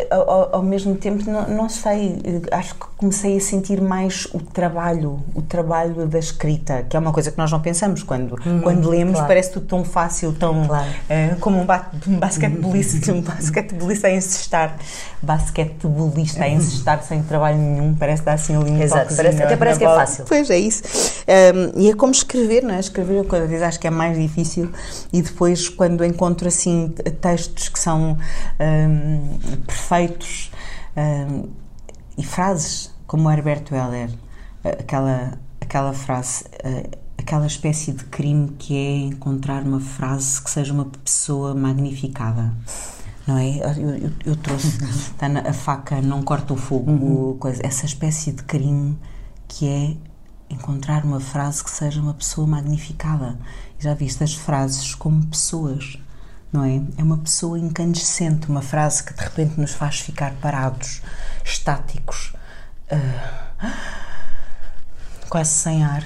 [0.09, 2.17] ao, ao mesmo tempo, não, não, sei,
[2.51, 7.11] acho que comecei a sentir mais o trabalho, o trabalho da escrita, que é uma
[7.11, 9.27] coisa que nós não pensamos quando, uhum, quando lemos, claro.
[9.27, 10.87] parece tudo tão fácil, tão claro.
[10.87, 14.77] uh, como um, ba um basquetebolista, um basquetebolista a insistar,
[15.21, 19.79] basquetebolista a insistar sem trabalho nenhum, parece dar assim ali um Exato, parece, até parece
[19.79, 20.25] que é fácil.
[20.27, 20.83] Pois é isso.
[21.27, 22.79] Um, e é como escrever, não é?
[22.79, 24.71] Escrever, cada vez acho que é mais difícil
[25.11, 28.17] e depois quando encontro assim textos que são
[28.59, 30.51] um, perfeitos
[30.95, 31.49] um,
[32.17, 34.09] e frases como Herbert Weller,
[34.63, 36.45] aquela, aquela frase,
[37.17, 42.53] aquela espécie de crime que é encontrar uma frase que seja uma pessoa magnificada
[43.27, 43.57] não é?
[43.57, 44.79] Eu, eu, eu trouxe
[45.19, 47.37] tá na, a faca não corta o fogo, uhum.
[47.37, 48.97] coisa, essa espécie de crime
[49.47, 49.97] que é
[50.49, 53.37] encontrar uma frase que seja uma pessoa magnificada.
[53.77, 55.99] Já viste as frases como pessoas,
[56.51, 56.81] não é?
[56.97, 61.01] É uma pessoa incandescente, uma frase que de repente nos faz ficar parados,
[61.43, 62.33] estáticos,
[62.91, 63.67] uh,
[65.29, 66.03] quase sem ar.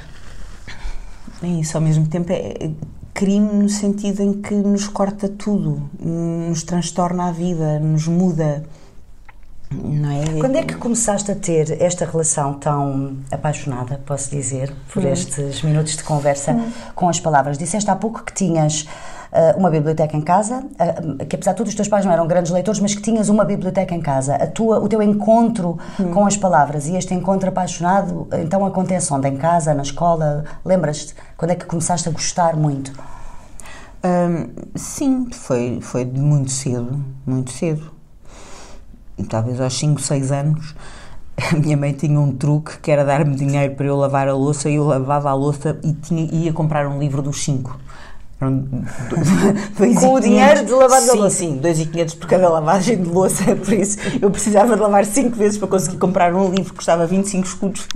[1.44, 2.72] É isso, ao mesmo tempo é, é
[3.14, 8.64] crime no sentido em que nos corta tudo, nos transtorna a vida, nos muda.
[9.72, 10.40] Não é?
[10.40, 15.08] Quando é que começaste a ter esta relação tão apaixonada, posso dizer, por hum.
[15.08, 16.72] estes minutos de conversa hum.
[16.94, 17.58] com as palavras?
[17.58, 18.86] Disseste há pouco que tinhas
[19.58, 22.52] uma biblioteca em casa, uh, que apesar de tudo os teus pais não eram grandes
[22.52, 24.36] leitores, mas que tinhas uma biblioteca em casa.
[24.36, 26.12] A tua, o teu encontro hum.
[26.12, 29.28] com as palavras e este encontro apaixonado, então acontece onde?
[29.28, 30.44] Em casa, na escola?
[30.65, 31.15] Lembras-te?
[31.38, 32.91] Quando é que começaste a gostar muito?
[34.04, 38.02] Um, sim, foi, foi muito cedo, muito cedo
[39.24, 40.76] talvez aos 5, 6 anos,
[41.52, 44.70] a minha mãe tinha um truque que era dar-me dinheiro para eu lavar a louça
[44.70, 47.80] e eu lavava a louça e tinha, ia comprar um livro dos 5.
[50.00, 51.38] Com o dinheiro de lavar a louça?
[51.38, 55.60] Sim, 2,500 por cada lavagem de louça, por isso eu precisava de lavar 5 vezes
[55.60, 57.88] para conseguir comprar um livro que custava 25 escudos.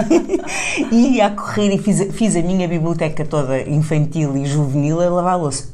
[0.90, 5.10] e ia a correr e fiz, fiz a minha biblioteca toda infantil e juvenil a
[5.10, 5.68] lavar a louça.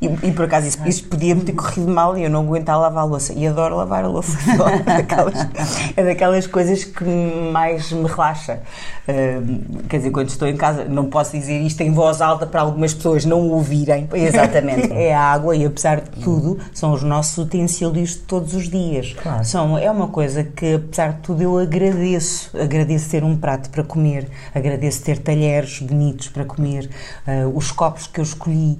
[0.00, 3.02] E, e por acaso isso, isso podia-me ter corrido mal e eu não aguentava lavar
[3.02, 3.34] a louça.
[3.34, 4.38] E adoro lavar a louça.
[4.86, 5.48] É daquelas,
[5.96, 7.04] é daquelas coisas que
[7.52, 8.60] mais me relaxa.
[9.06, 12.60] Uh, quer dizer, quando estou em casa, não posso dizer isto em voz alta para
[12.60, 14.08] algumas pessoas não ouvirem.
[14.12, 14.92] Exatamente.
[14.92, 19.14] é a água e, apesar de tudo, são os nossos utensílios de todos os dias.
[19.22, 19.44] Claro.
[19.44, 22.56] São, é uma coisa que, apesar de tudo, eu agradeço.
[22.58, 26.88] Agradeço ter um prato para comer, agradeço ter talheres bonitos para comer,
[27.26, 28.78] uh, os copos que eu escolhi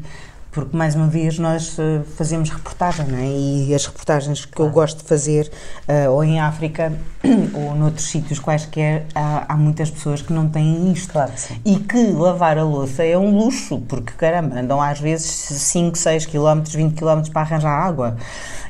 [0.51, 3.27] porque mais uma vez nós uh, fazemos reportagem, não é?
[3.27, 4.71] E as reportagens que claro.
[4.71, 5.51] eu gosto de fazer,
[5.89, 6.93] uh, ou em África,
[7.55, 11.13] ou noutros sítios quaisquer, há, há, muitas pessoas que não têm isto.
[11.13, 11.33] Claro,
[11.65, 16.27] e que lavar a louça é um luxo, porque caramba, andam às vezes 5, 6
[16.27, 18.17] km, 20 km para arranjar água.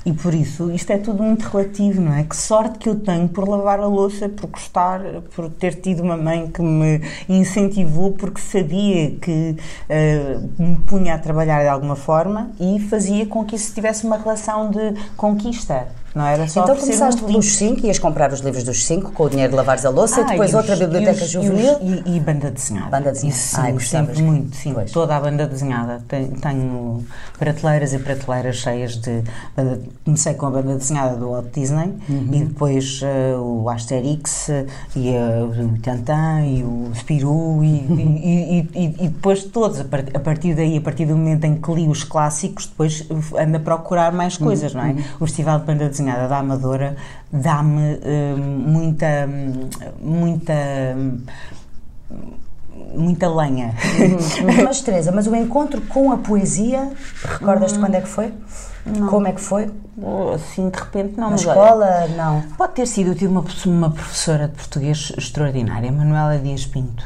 [0.05, 2.25] E por isso, isto é tudo muito relativo, não é?
[2.25, 5.01] Que sorte que eu tenho por lavar a louça, por gostar,
[5.35, 9.57] por ter tido uma mãe que me incentivou, porque sabia que
[9.90, 14.16] uh, me punha a trabalhar de alguma forma e fazia com que isso tivesse uma
[14.16, 15.87] relação de conquista.
[16.14, 19.31] Não era só então começaste pelos 5, ias comprar os livros dos 5 com o
[19.31, 21.79] dinheiro de lavares a louça ah, e depois e outra os, biblioteca e os, juvenil.
[21.81, 22.90] E, e, banda desenhada.
[22.90, 23.38] Banda desenhada.
[23.38, 24.75] Isso Ai, muito, sim.
[24.75, 24.90] Pois.
[24.90, 26.03] Toda a banda desenhada.
[26.09, 27.05] Tenho, tenho,
[27.38, 29.23] prateleiras e prateleiras cheias de.
[30.05, 32.29] Comecei com a banda desenhada do Walt Disney uhum.
[32.33, 34.49] e depois uh, o Asterix
[34.96, 39.79] e uh, o Tantan e o Spirou e, e, depois todos.
[39.81, 43.07] A partir daí, a partir do momento em que li os clássicos, depois
[43.38, 44.81] ando a procurar mais coisas, uhum.
[44.81, 44.92] não é?
[44.92, 45.05] Uhum.
[45.20, 46.97] O Festival de Banda Desenhada desenhada da Amadora
[47.33, 49.29] dá-me uh, muita,
[50.01, 50.55] muita
[52.95, 53.75] muita lenha.
[53.99, 54.65] Uhum.
[54.65, 56.91] Mas Teresa, mas o encontro com a poesia,
[57.23, 57.85] recordas-te uhum.
[57.85, 58.35] quando é que foi?
[58.85, 59.09] Não.
[59.09, 59.71] Como é que foi?
[60.35, 61.31] Assim, de repente, não.
[61.31, 62.43] Na escola, olha, não.
[62.57, 63.11] Pode ter sido.
[63.11, 67.05] Eu tive uma, uma professora de português extraordinária, Manuela Dias Pinto,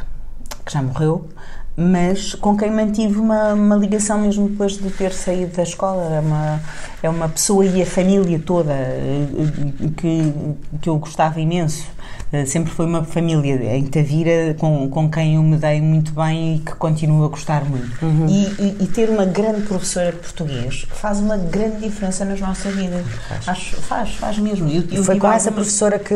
[0.64, 1.28] que já morreu,
[1.76, 6.02] mas com quem mantive uma, uma, ligação mesmo depois de ter saído da escola.
[6.14, 6.60] É uma,
[7.02, 9.26] é uma pessoa e a família toda eh,
[9.96, 10.32] que,
[10.80, 11.93] que eu gostava imenso.
[12.34, 16.56] Eh, sempre foi uma família em Tavira com, com quem eu me dei muito bem
[16.56, 18.04] e que continuo a gostar muito.
[18.04, 18.26] Uhum.
[18.28, 22.74] E, e, e, ter uma grande professora de português faz uma grande diferença nas nossas
[22.74, 23.06] vidas.
[23.28, 24.68] Faz, Acho, faz, faz mesmo.
[24.68, 26.14] Eu, eu foi com essa professora que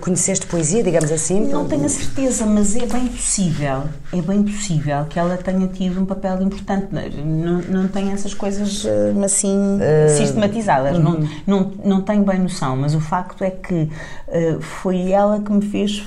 [0.00, 1.46] conheceste poesia, digamos assim?
[1.46, 6.00] Não tenho a certeza, mas é bem possível, é bem possível que ela tenha tido
[6.00, 6.88] um papel importante.
[7.24, 11.02] Não, não tenho essas coisas eh, assim uh, sistematizadas, uhum.
[11.02, 13.88] não, não, não tenho bem noção, mas o facto é que
[14.28, 16.02] uh, foi ela que me me fez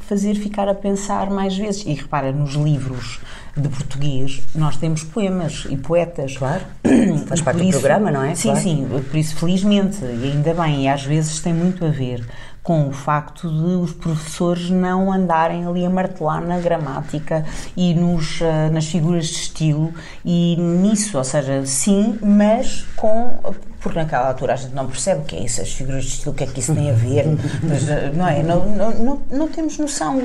[0.00, 1.84] fazer ficar a pensar mais vezes.
[1.86, 3.20] E repara, nos livros
[3.56, 6.36] de português, nós temos poemas e poetas.
[6.36, 6.64] Claro.
[7.26, 8.34] Faz parte do programa, não é?
[8.34, 8.60] Sim, claro.
[8.60, 8.88] sim.
[9.10, 12.24] Por isso, felizmente, e ainda bem, e às vezes tem muito a ver
[12.64, 17.44] com o facto de os professores não andarem ali a martelar na gramática
[17.76, 19.92] e nos, uh, nas figuras de estilo
[20.24, 23.38] e nisso, ou seja, sim, mas com
[23.84, 26.32] porque naquela altura a gente não percebe o que é isso, as figuras de estilo,
[26.32, 28.42] o que é que isso tem a ver, eh, não é?
[28.42, 30.22] Não, não, não, temos noção,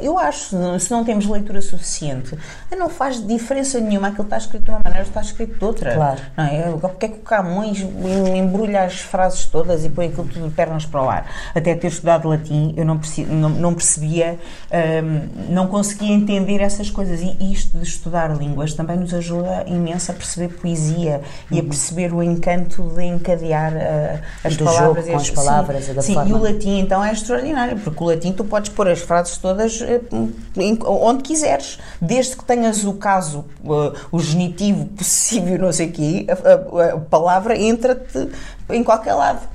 [0.00, 2.34] eu acho, se não temos leitura suficiente,
[2.74, 5.94] não faz diferença nenhuma aquilo está escrito de uma maneira está escrito de outra.
[5.94, 6.20] Claro.
[6.34, 6.62] Não é?
[6.80, 7.86] Porque é que o Camões
[8.34, 11.26] embrulha as frases todas e põe aquilo tudo de pernas para o ar?
[11.54, 14.38] Até ter estudado latim, eu não, percebi, não, não percebia,
[14.72, 17.20] um, não conseguia entender essas coisas.
[17.20, 21.68] E isto de estudar línguas também nos ajuda imenso a perceber poesia e a uhum.
[21.68, 25.06] perceber o encanto de encadear uh, as Do palavras.
[25.06, 26.30] Jogo com as palavras sim, da sim, forma.
[26.30, 29.80] e o latim então é extraordinário, porque o latim tu podes pôr as frases todas
[29.80, 30.24] uh,
[30.86, 36.26] onde quiseres, desde que tenhas o caso, uh, o genitivo possível, não sei o quê,
[36.28, 38.28] a, a, a palavra entra-te
[38.70, 39.54] em qualquer lado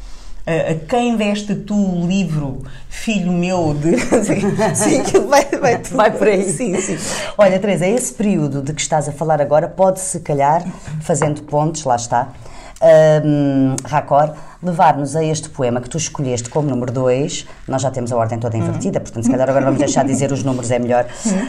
[0.49, 3.97] a quem deste tu o livro, filho meu, de.
[4.75, 6.51] sim, vai, vai, vai por aí.
[6.51, 6.97] Sim, sim.
[7.37, 10.65] Olha, Teresa, esse período de que estás a falar agora pode, se calhar,
[11.01, 12.29] fazendo pontes, lá está,
[12.81, 18.11] um, Racor, levar-nos a este poema que tu escolheste como número 2, nós já temos
[18.11, 19.03] a ordem toda invertida, uhum.
[19.03, 21.05] portanto, se calhar agora vamos deixar de dizer os números, é melhor,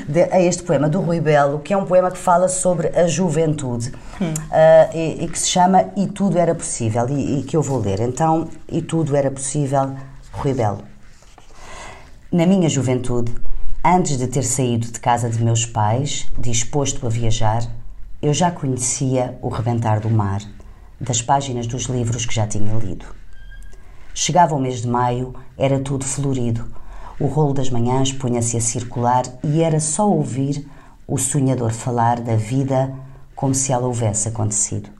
[0.08, 3.06] de, a este poema do Rui Belo, que é um poema que fala sobre a
[3.06, 4.28] juventude uhum.
[4.28, 7.80] uh, e, e, que se chama E Tudo Era Possível, e, e que eu vou
[7.80, 8.00] ler.
[8.00, 9.92] Então, E Tudo Era Possível,
[10.32, 10.82] Rui Belo.
[12.30, 13.34] Na minha juventude,
[13.84, 17.62] antes de ter saído de casa de meus pais, disposto a viajar,
[18.22, 20.40] eu já conhecia o rebentar do mar
[21.00, 23.06] das páginas dos livros que já tinha lido.
[24.12, 26.68] Chegava o mês de maio, era tudo florido.
[27.18, 30.68] O rolo das manhãs punha-se a circular e era só ouvir
[31.06, 32.92] o sonhador falar da vida
[33.34, 34.90] como se ela houvesse acontecido.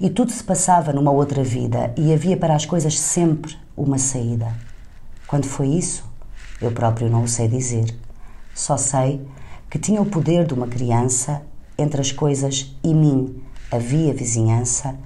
[0.00, 4.54] E tudo se passava numa outra vida e havia para as coisas sempre uma saída.
[5.26, 6.04] Quando foi isso?
[6.60, 7.94] Eu próprio não o sei dizer.
[8.54, 9.26] Só sei
[9.68, 11.42] que tinha o poder de uma criança
[11.76, 14.96] entre as coisas e mim, havia vizinhança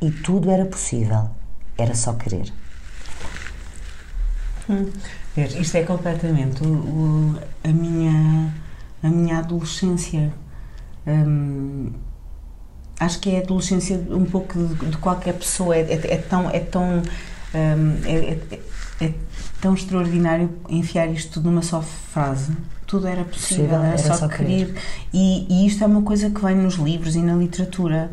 [0.00, 1.30] e tudo era possível,
[1.76, 2.52] era só querer.
[4.68, 4.90] Hum.
[5.36, 8.54] Isto é completamente o, o, a, minha,
[9.02, 10.32] a minha adolescência.
[11.06, 11.92] Hum,
[12.98, 15.76] acho que é a adolescência um pouco de, de qualquer pessoa.
[15.76, 16.50] É, é, é tão.
[16.50, 17.02] É tão
[17.54, 18.60] hum, é, é,
[19.04, 19.14] é,
[19.66, 22.56] tão extraordinário enfiar isto tudo numa só frase.
[22.86, 24.66] Tudo era possível, era, era, só, querer.
[24.66, 24.82] querer.
[25.12, 28.12] E, e, isto é uma coisa que vem nos livros e na literatura.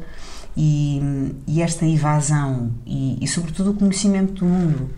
[0.57, 4.89] E, e esta evasão e, e, sobretudo, o conhecimento do mundo.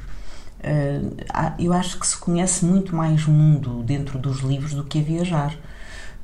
[0.59, 1.15] Uh,
[1.59, 5.01] eu acho que se conhece muito mais o mundo dentro dos livros do que a
[5.01, 5.55] viajar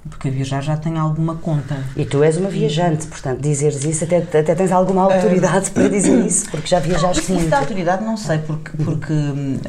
[0.09, 1.77] porque a viajar já tem alguma conta.
[1.95, 5.87] E tu és uma viajante, portanto, dizeres isso, até, até tens alguma autoridade uh, para
[5.87, 7.49] dizer isso, porque já viajaste muito.
[7.49, 9.61] da autoridade não sei, porque, porque uh,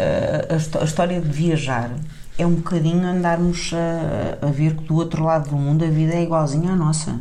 [0.49, 1.90] a, a, história de viajar
[2.38, 6.14] é um bocadinho andarmos a, a ver que do outro lado do mundo a vida
[6.14, 7.18] é igualzinha à nossa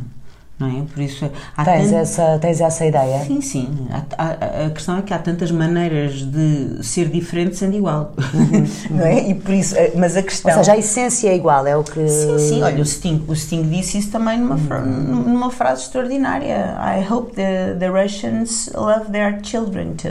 [0.62, 0.82] não é?
[0.82, 1.96] Por isso há tens, tant...
[2.00, 3.24] essa, tens essa ideia?
[3.24, 3.88] Sim, sim.
[3.90, 8.96] Há, há, a questão é que há tantas maneiras de ser diferente sendo igual, uhum,
[8.96, 9.30] não é?
[9.30, 10.52] E por isso, eh, mas a questão...
[10.52, 12.08] Ou seja, a essência é igual, é o que...
[12.08, 12.62] Sim, sim.
[12.62, 15.22] Olha, o Sting, o Sting disse isso também numa, uhum.
[15.22, 16.76] numa frase extraordinária.
[16.78, 20.10] I hope the, the Russians love their children too.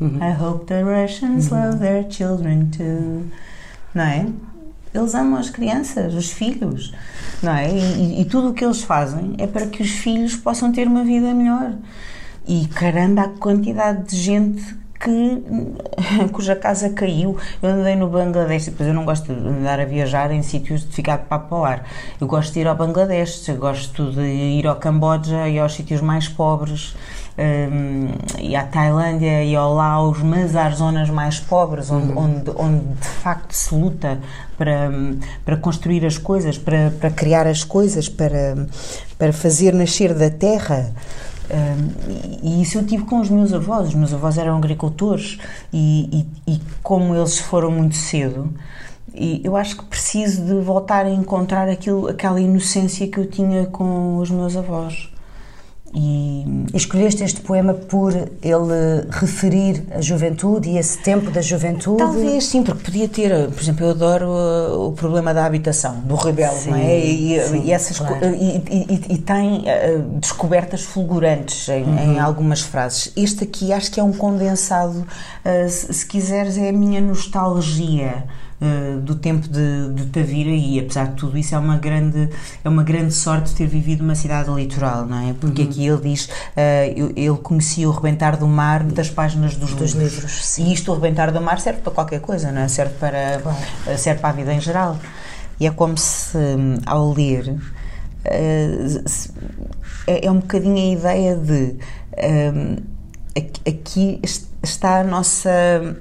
[0.00, 0.18] Uhum.
[0.20, 3.24] I hope the Russians love their children too.
[3.94, 4.26] Não é?
[4.94, 6.94] Eles amam as crianças, os filhos,
[7.42, 7.68] não é?
[7.68, 11.02] E, e, tudo o que eles fazem é para que os filhos possam ter uma
[11.02, 11.72] vida melhor.
[12.46, 15.42] E caramba, a quantidade de gente que,
[16.32, 17.36] cuja casa caiu.
[17.62, 20.94] Eu andei no Bangladesh, depois eu não gosto de andar a viajar em sítios de
[20.94, 21.86] ficar de papo ao ar.
[22.20, 26.00] Eu gosto de ir ao Bangladesh, eu gosto de ir ao Camboja e aos sítios
[26.00, 26.94] mais pobres
[27.36, 28.08] um,
[28.40, 32.18] e à Tailândia e ao Laos, mas às zonas mais pobres, onde, uhum.
[32.18, 34.18] onde, onde de facto se luta
[34.56, 34.90] para,
[35.44, 38.66] para construir as coisas, para, para criar as coisas, para,
[39.18, 40.92] para fazer nascer da terra.
[42.42, 43.88] E isso eu tive com os meus avós.
[43.88, 45.38] Os meus avós eram agricultores
[45.72, 48.52] e, e, e como eles foram muito cedo,
[49.14, 53.66] e eu acho que preciso de voltar a encontrar aquilo, aquela inocência que eu tinha
[53.66, 55.13] com os meus avós.
[55.94, 56.44] E...
[56.74, 61.98] Escolheste este poema por ele referir a juventude e esse tempo da juventude?
[61.98, 66.16] Talvez sim, porque podia ter, por exemplo, eu adoro uh, o problema da habitação, do
[66.16, 66.98] rebelde, sim, não é?
[66.98, 68.16] E, sim, e essas claro.
[68.34, 72.14] e, e, e, tem uh, descobertas fulgurantes em, uhum.
[72.14, 73.12] em, algumas frases.
[73.16, 78.24] Este aqui acho que é um condensado, uh, se, se quiseres, é a minha nostalgia
[78.64, 82.28] uh, do tempo de, de Tavira e apesar de tudo isso é uma grande
[82.62, 85.34] é uma grande sorte ter vivido numa cidade litoral, não é?
[85.34, 85.68] Porque uhum.
[85.68, 90.14] aqui ele diz uh, ele conhecia o rebentar do mar das páginas dos, dos livros.
[90.14, 92.68] livros e isto o rebentar do mar serve para qualquer coisa, não é?
[92.68, 93.98] Serve para claro.
[93.98, 94.98] serve para a vida em geral
[95.60, 96.38] e é como se
[96.86, 97.56] ao ler
[98.24, 98.86] é,
[100.06, 101.76] é um bocadinho a ideia de
[103.66, 104.20] aqui
[104.64, 105.50] está a nossa,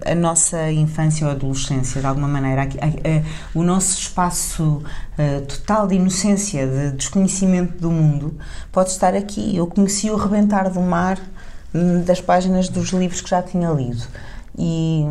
[0.05, 2.63] a nossa infância ou adolescência, de alguma maneira.
[2.63, 2.77] Aqui,
[3.53, 4.81] o nosso espaço
[5.17, 8.37] uh, total de inocência, de desconhecimento do mundo,
[8.71, 9.55] pode estar aqui.
[9.55, 11.19] Eu conheci o rebentar do mar
[11.73, 14.03] hum, das páginas dos livros que já tinha lido.
[14.57, 15.05] E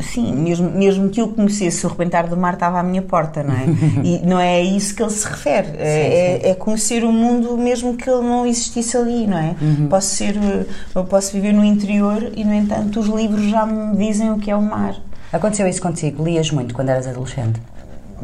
[0.00, 3.54] Sim, mesmo, mesmo que eu conhecesse o rebentar do mar estava à minha porta, não
[3.54, 3.64] é?
[4.04, 5.68] E não é a isso que ele se refere.
[5.68, 6.48] Sim, é, sim.
[6.50, 9.56] é, conhecer o mundo mesmo que ele não existisse ali, não é?
[9.60, 9.88] Uhum.
[9.88, 10.36] Posso ser,
[10.94, 14.50] eu posso viver no interior e, no entanto, os livros já me dizem o que
[14.50, 14.96] é o mar.
[15.32, 16.24] Aconteceu isso contigo?
[16.24, 17.60] Lias muito quando eras adolescente?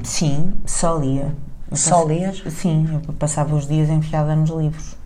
[0.04, 1.34] Sim, só lia.
[1.70, 2.42] Eu só lias?
[2.50, 4.96] Sim, eu passava os dias enfiada nos livros.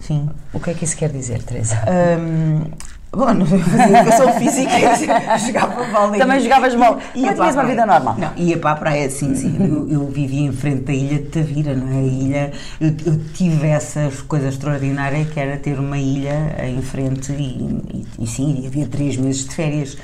[0.00, 0.28] Sim.
[0.52, 1.76] O que é que isso quer dizer, Teresa?
[2.20, 2.70] Um,
[3.10, 6.20] Bom, não fazia educação física, jogava vôlei.
[6.20, 6.98] Também jogavas mal.
[7.14, 8.16] Ia tinhas uma vida normal.
[8.18, 9.56] Não, ia para a praia, sim, sim.
[9.58, 11.98] Eu, eu vivia em frente da ilha de Tavira, não é?
[11.98, 17.32] A ilha, eu, eu, tive essa coisa extraordinária que era ter uma ilha em frente
[17.32, 19.96] e, e, e sim, havia três meses de férias.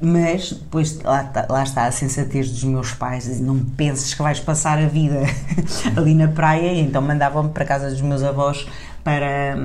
[0.00, 4.78] Mas depois lá, lá, está a sensatez dos meus pais, não penses que vais passar
[4.78, 5.22] a vida
[5.96, 8.64] ali na praia, e então mandavam-me para a casa dos meus avós
[9.02, 9.56] para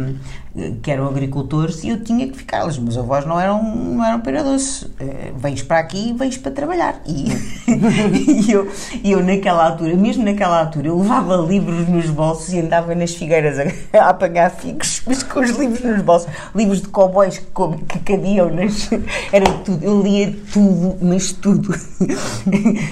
[0.84, 2.68] que eram agricultores e eu tinha que ficar.
[2.68, 4.86] Os meus avós não eram, não eram pera doce.
[4.86, 7.02] Uh, vens para aqui e vens para trabalhar.
[7.06, 7.26] E,
[8.48, 8.72] e eu,
[9.04, 13.58] eu, naquela altura, mesmo naquela altura, eu levava livros nos bolsos e andava nas figueiras
[13.58, 13.64] a,
[13.98, 16.30] a apanhar figos, mas com os livros nos bolsos.
[16.54, 17.46] Livros de cowboys que,
[17.88, 18.90] que cabiam nas.
[19.34, 19.84] Era tudo.
[19.84, 21.76] Eu lia tudo, mas tudo.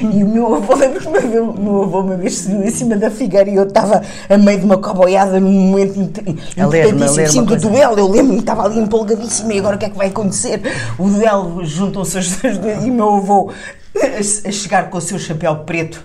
[0.02, 3.12] e o meu avô, lembro que o meu avô uma vez subiu em cima da
[3.12, 6.22] figueira e eu estava a meio de uma cowboyada num momento.
[6.58, 9.80] A ler, a ler uma do duelo, eu lembro-me, estava ali empolgadíssima e agora o
[9.80, 10.62] que é que vai acontecer?
[10.98, 13.52] O duelo juntou-se as duas e o meu avô
[13.96, 16.04] a, a chegar com o seu chapéu preto.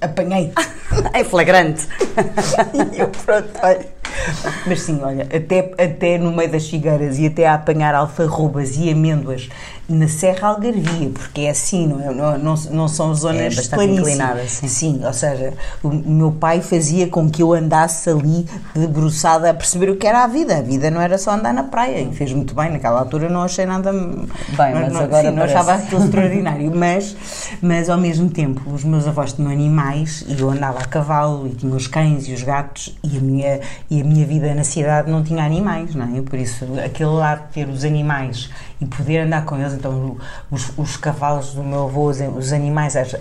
[0.00, 0.52] Apanhei.
[1.14, 1.88] É flagrante.
[2.94, 3.86] e eu, pronto, olha.
[4.66, 8.90] Mas sim, olha, até, até no meio das figueiras e até a apanhar alfarrobas e
[8.90, 9.48] amêndoas
[9.92, 12.14] na Serra Algarvia, porque é assim, não, é?
[12.14, 14.50] não, não, não são zonas é inclinadas.
[14.52, 14.68] Sim.
[14.68, 19.90] sim, ou seja, o meu pai fazia com que eu andasse ali debruçada a perceber
[19.90, 20.56] o que era a vida.
[20.58, 22.70] A vida não era só andar na praia, e fez muito bem.
[22.70, 23.92] Naquela altura não achei nada.
[23.92, 25.28] Bem, mas não, agora.
[25.28, 27.16] Sim, não achava aquilo extraordinário, mas,
[27.60, 31.50] mas ao mesmo tempo, os meus avós tinham animais e eu andava a cavalo e
[31.50, 35.10] tinha os cães e os gatos e a minha, e a minha vida na cidade
[35.10, 36.22] não tinha animais, não é?
[36.22, 38.48] Por isso, aquele lado de ter os animais
[38.80, 39.74] e poder andar com eles.
[39.82, 40.16] Então,
[40.48, 43.16] os, os cavalos do meu avô, os animais, as,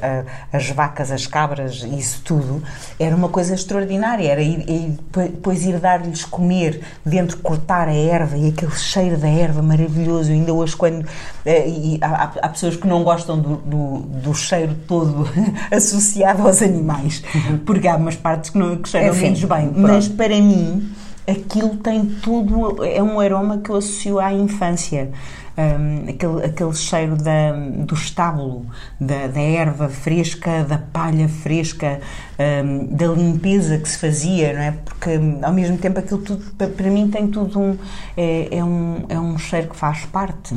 [0.54, 2.62] as vacas, as cabras, isso tudo,
[3.00, 4.30] era uma coisa extraordinária.
[4.30, 9.28] Era ir, ir, depois ir dar-lhes comer, dentro cortar a erva e aquele cheiro da
[9.28, 10.32] erva maravilhoso.
[10.32, 11.04] Ainda hoje, quando.
[11.44, 15.28] Eh, e há, há pessoas que não gostam do, do, do cheiro todo
[15.76, 17.24] associado aos animais,
[17.66, 19.70] porque há umas partes que, não, que cheiram Enfim, menos bem.
[19.70, 19.82] Pronto.
[19.82, 20.92] Mas para mim
[21.28, 25.10] aquilo tem tudo, é um aroma que eu associo à infância
[25.58, 28.66] um, aquele, aquele cheiro da, do estábulo,
[29.00, 32.00] da, da erva fresca, da palha fresca,
[32.40, 34.72] um, da limpeza que se fazia, não é?
[34.72, 35.10] Porque
[35.42, 37.78] ao mesmo tempo aquilo tudo, para mim, tem tudo um
[38.16, 39.06] é, é um.
[39.10, 40.56] é um cheiro que faz parte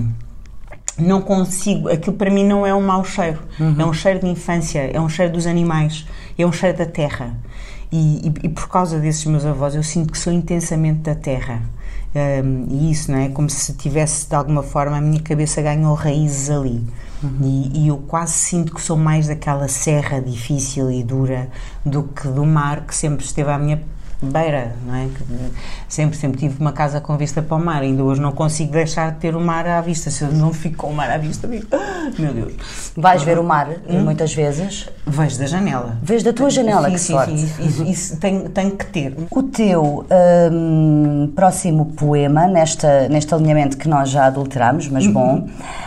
[0.97, 3.74] não consigo, aquilo para mim não é um mau cheiro, uhum.
[3.78, 6.07] é um cheiro de infância, é um cheiro dos animais,
[6.38, 7.34] é um cheiro da terra.
[7.90, 11.62] E, e, e, por causa desses meus avós, eu sinto que sou intensamente da terra.
[12.14, 13.28] Um, e isso, não é?
[13.28, 16.80] Como se tivesse, de alguma forma, a minha cabeça ganhou raízes ali.
[17.22, 17.38] Uhum.
[17.42, 21.48] E, e, eu quase sinto que sou mais daquela serra difícil e dura
[21.84, 23.82] do que do mar que sempre esteve à minha
[24.24, 25.08] beira, não é?
[25.88, 29.12] Sempre, sempre tive uma casa com vista para o mar, ainda hoje não consigo deixar
[29.12, 30.10] de ter o mar à vista.
[30.10, 31.66] Se eu não fico com o mar à vista, digo,
[32.18, 32.52] meu Deus.
[32.96, 34.00] Vais ver o mar hum?
[34.00, 34.88] muitas vezes?
[35.06, 35.98] Vejo da janela.
[36.02, 37.38] Vejo da tua janela, sim, que sim, sorte.
[37.38, 39.16] Sim, isso, isso tem, tem que ter.
[39.30, 40.06] O teu
[40.52, 45.46] hum, próximo poema, nesta, neste alinhamento que nós já adulteramos, mas bom, uh,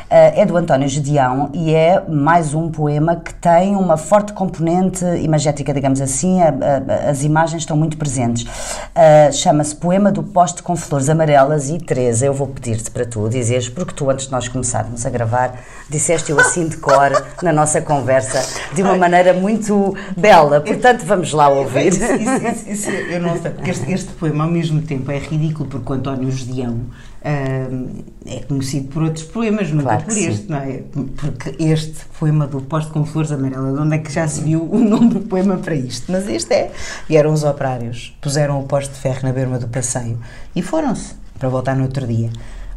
[0.10, 5.74] é do António Gedeão e é mais um poema que tem uma forte componente imagética,
[5.74, 10.76] digamos assim, a, a, as imagens estão muito presentes Uh, Chama-se Poema do Poste com
[10.76, 14.48] Flores Amarelas e Teresa, eu vou pedir-te para tu dizeres, porque tu antes de nós
[14.48, 15.60] começarmos a gravar,
[15.90, 17.12] disseste-o assim de cor
[17.42, 21.88] na nossa conversa, de uma maneira muito bela, portanto vamos lá ouvir.
[21.88, 25.70] Isso, isso, isso, eu não sei, porque este, este, poema ao mesmo tempo é ridículo
[25.70, 26.82] porque o António Gedeão
[27.28, 30.84] Uh, é conhecido por outros poemas, nunca Claro por este, não é?
[31.18, 34.64] Porque este poema do Posto com Flores Amarelas, de onde é que já se viu
[34.64, 36.10] o nome do poema para isto?
[36.10, 36.72] Mas este é.
[37.10, 40.18] E eram os operários, puseram o poste de ferro na berma do passeio
[40.56, 42.30] e foram-se para voltar no outro dia.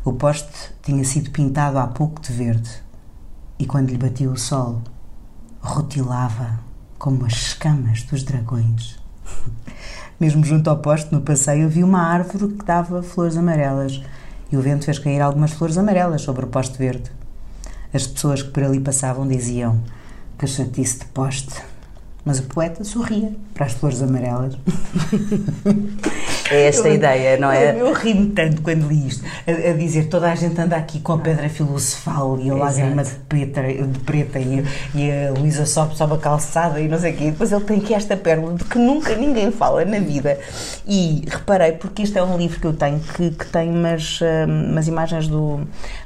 [0.05, 2.70] O poste tinha sido pintado há pouco de verde
[3.57, 4.82] e quando lhe batia o sol,
[5.61, 6.59] rutilava
[6.98, 8.98] como as escamas dos dragões.
[10.18, 14.03] Mesmo junto ao poste, no passeio, havia uma árvore que dava flores amarelas
[14.51, 17.11] e o vento fez cair algumas flores amarelas sobre o poste verde.
[17.92, 19.80] As pessoas que por ali passavam diziam
[20.38, 21.61] que chatice de poste,
[22.24, 24.57] mas o poeta sorria para as flores amarelas.
[26.51, 27.72] É esta a ideia, não é?
[27.72, 30.98] Eu, eu ri-me tanto quando li isto, a, a, dizer toda a gente anda aqui
[31.01, 35.64] com a pedra filosofal e a lágrima de preta, de preta e, e a Luísa
[35.64, 37.24] sobe, sobe a calçada e não sei o quê.
[37.24, 40.38] E depois ele tem aqui esta pérola de que nunca ninguém fala na vida.
[40.86, 44.72] E reparei, porque este é um livro que eu tenho que, que tem umas, hum,
[44.72, 45.61] umas imagens do,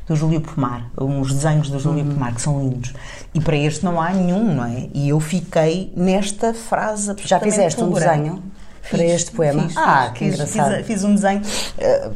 [0.06, 2.14] do Júlio Pomar, uns desenhos do Júlio uhum.
[2.14, 2.92] Pomar que são lindos.
[3.32, 4.88] E para este não há nenhum, não é?
[4.92, 8.42] E eu fiquei nesta frase Já fizeste um desenho?
[8.90, 9.62] Para este poema.
[9.62, 10.74] Fiz, ah, que fiz, engraçado.
[10.76, 12.14] Fiz, fiz um desenho uh,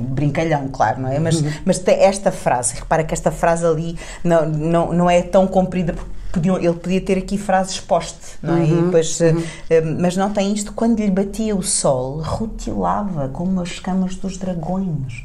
[0.00, 1.18] brincalhão, claro, não é?
[1.18, 1.50] Mas, uhum.
[1.64, 6.10] mas esta frase, repara que esta frase ali não, não, não é tão comprida porque
[6.32, 8.60] podiam, ele podia ter aqui frases poste, não é?
[8.60, 9.38] Uhum, depois, uhum.
[9.38, 10.72] uh, mas não tem isto.
[10.72, 15.24] Quando lhe batia o sol, rutilava como as escamas dos dragões.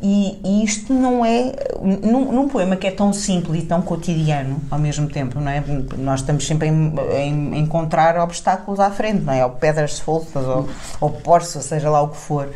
[0.00, 4.60] E, e, isto não é num, num, poema que é tão simples e tão cotidiano
[4.70, 5.64] ao mesmo tempo, não é?
[5.96, 9.42] Nós estamos sempre em, encontrar obstáculos à frente, não é?
[9.42, 10.68] Ou pedras soltas, ou,
[11.00, 12.50] ou porço, seja lá o que for.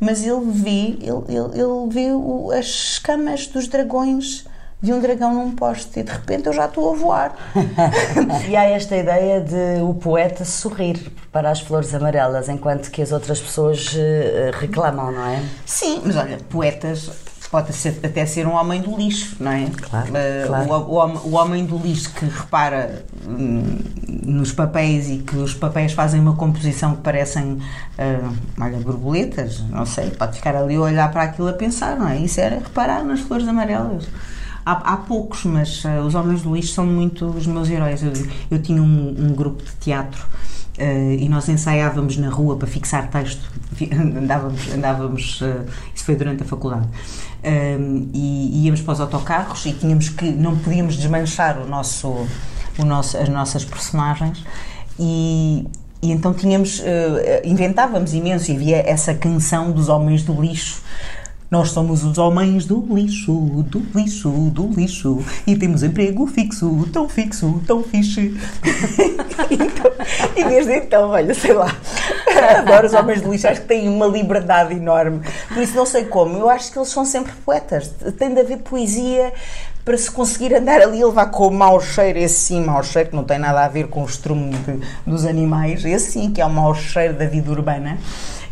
[0.00, 4.46] Mas ele vê, ele, ele, ele vê o, as escamas dos dragões
[4.80, 7.34] de um dragão num poste e de repente eu já estou a voar.
[8.48, 13.12] e há esta ideia de o poeta sorrir para as flores amarelas, enquanto que as
[13.12, 15.42] outras pessoas uh, reclamam, não é?
[15.64, 17.10] Sim, mas olha, poetas
[17.50, 19.66] pode ser, até ser um homem do lixo, não é?
[19.80, 20.70] Claro, uh, claro.
[20.70, 23.78] O, o, o, homem do lixo que repara hum,
[24.24, 29.86] nos papéis e que os papéis fazem uma composição que parecem, uh, olha, borboletas, não
[29.86, 32.18] sei, pode ficar ali a olhar para aquilo a pensar, não é?
[32.18, 34.06] Isso era reparar nas flores amarelas.
[34.66, 38.02] Há, há poucos, mas uh, os Homens do Lixo são muito os meus heróis.
[38.02, 38.12] Eu,
[38.50, 40.26] eu tinha um, um grupo de teatro
[40.78, 43.50] Uh, e nós ensaiávamos na rua para fixar texto,
[43.90, 45.64] andávamos, andávamos uh,
[45.94, 50.54] isso foi durante a faculdade, uh, e íamos para os autocarros e tínhamos que, não
[50.58, 52.26] podíamos desmanchar o nosso,
[52.78, 54.44] o nosso, as nossas personagens.
[54.98, 55.66] E,
[56.02, 56.82] e então tínhamos,
[57.42, 60.82] inventávamos imenso e havia essa canção dos homens do lixo
[61.50, 67.08] nós somos os homens do lixo, do lixo, do lixo e temos emprego fixo, tão
[67.08, 68.36] fixo, tão fixe.
[69.50, 69.92] então,
[70.36, 71.74] e desde então, olha, sei lá,
[72.58, 75.20] adoro os homens do lixo, acho que têm uma liberdade enorme.
[75.48, 77.94] Por isso, não sei como, eu acho que eles são sempre poetas.
[78.18, 79.32] Tem de haver poesia
[79.84, 83.10] para se conseguir andar ali e levar com o mau cheiro, esse sim, mau cheiro,
[83.10, 84.50] que não tem nada a ver com o estrume
[85.06, 87.96] dos animais, esse sim, que é o mau cheiro da vida urbana.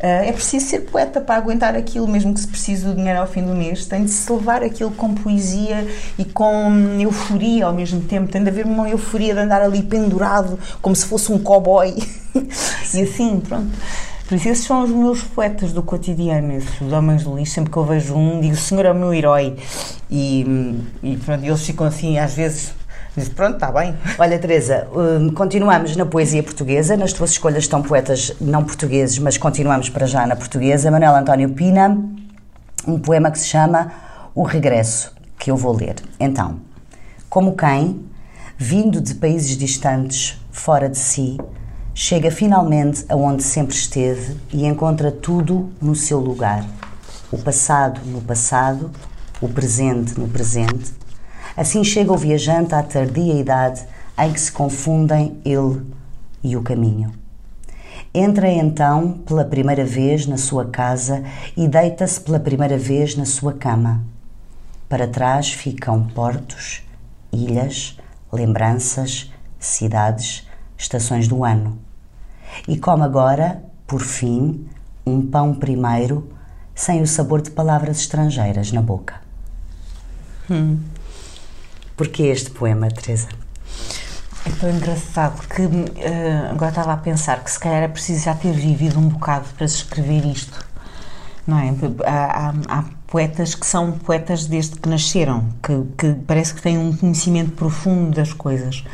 [0.05, 3.27] Uh, é preciso ser poeta para aguentar aquilo, mesmo que se precise do dinheiro ao
[3.27, 3.87] fim do mês.
[3.87, 5.89] Tem de se levar aquilo com poesia
[6.19, 8.31] e com euforia ao mesmo tempo.
[8.31, 11.95] Tem de haver uma euforia de andar ali pendurado, como se fosse um cowboy.
[12.37, 13.71] e assim, pronto.
[14.29, 17.55] Por isso, esses são os meus poetas do cotidiano, esses os homens do lixo.
[17.55, 19.57] Sempre que eu vejo um, digo: o Senhor é o meu herói.
[20.11, 22.75] E, e pronto, eles ficam assim, às vezes
[23.17, 23.95] Disse, pronto, está bem.
[24.19, 26.97] Olha, Teresa, hum, continuamos na poesia portuguesa.
[26.97, 30.91] Nas tuas escolhas estão poetas não portugueses, mas continuamos para já na portuguesa.
[30.91, 31.97] Manuel António Pina,
[32.87, 33.93] um poema que se chama
[34.35, 35.95] O Regresso, que eu vou ler.
[36.19, 36.59] Então,
[37.29, 38.05] como quem,
[38.59, 41.39] vindo de países distantes, fora de si,
[41.95, 46.65] chega finalmente aonde sempre esteve e encontra tudo no seu lugar.
[47.31, 48.91] O passado no passado,
[49.41, 50.93] o presente no presente,
[51.57, 53.87] Assim chega o viajante à tardia idade
[54.19, 55.83] em que se confundem ele
[56.43, 57.13] e o caminho.
[58.13, 61.23] Entra então pela primeira vez na sua casa
[61.57, 64.03] e deita-se pela primeira vez na sua cama.
[64.89, 66.83] Para trás ficam portos,
[67.33, 67.99] ilhas,
[68.33, 70.47] lembranças, cidades,
[70.77, 71.79] estações do ano.
[72.69, 74.67] E come agora, por fim,
[75.07, 76.33] um pão primeiro,
[76.75, 79.21] sem o sabor de palavras estrangeiras na boca.
[80.51, 80.79] Hum.
[81.97, 83.29] Porquê este poema, Teresa?
[84.45, 88.35] É tão engraçado que uh, agora estava a pensar que se calhar é preciso já
[88.35, 90.67] ter vivido um bocado para escrever isto,
[91.47, 91.73] não é?
[92.05, 96.77] Há, há, há poetas que são poetas desde que nasceram, que, que, parece que têm
[96.77, 98.85] um conhecimento profundo das coisas.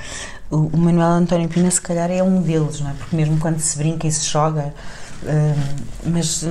[0.50, 2.92] O, o Manuel António Pina, se calhar, é um deles, não é?
[2.92, 4.74] Porque mesmo quando se brinca e se joga,
[5.22, 6.48] uh, mas uh,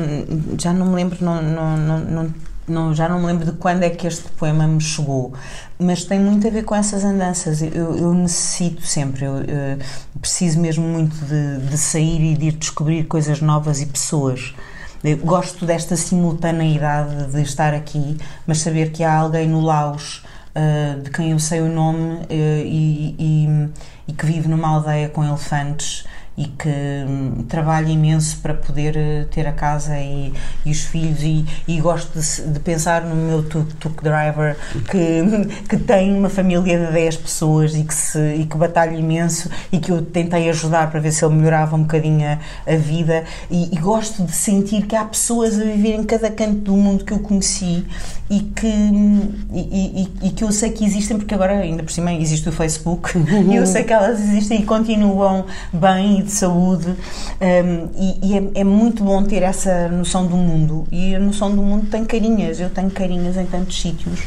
[0.60, 2.34] já não me lembro, não, não, não
[2.70, 5.34] não, já não me lembro de quando é que este poema me chegou,
[5.80, 7.62] mas tem muito a ver com essas andanças.
[7.62, 9.80] Eu, eu necessito sempre, eu, eu,
[10.20, 14.54] preciso mesmo muito de, de sair e de ir descobrir coisas novas e pessoas.
[15.02, 20.22] Eu gosto desta simultaneidade de estar aqui, mas saber que há alguém no Laos
[20.54, 23.70] uh, de quem eu sei o nome uh, e, e,
[24.10, 26.04] e que vive numa aldeia com elefantes
[26.40, 30.32] e que hum, trabalho imenso para poder eh, ter a casa e,
[30.66, 34.56] e os filhos e, e gosto de, de, pensar no meu tuk-tuk driver
[34.90, 35.22] que,
[35.68, 39.80] que tem uma família de 10 pessoas e que, se, e que batalha imenso e
[39.80, 42.40] que eu tentei ajudar para ver se ele melhorava um bocadinho a,
[42.72, 43.26] a vida.
[43.52, 47.04] E, e, gosto de sentir que há pessoas a viver em cada canto do mundo
[47.04, 47.86] que eu conheci
[48.30, 52.14] e que, hum, e, e que eu sei que existem porque agora ainda por cima
[52.14, 53.12] existe o Facebook
[53.50, 58.62] e eu sei que elas existem e continuam bem de saúde um, e, e é,
[58.62, 60.88] é, muito bom ter essa noção do mundo.
[60.92, 64.22] E a noção do mundo tem carinhas, eu tenho carinhas em tantos sítios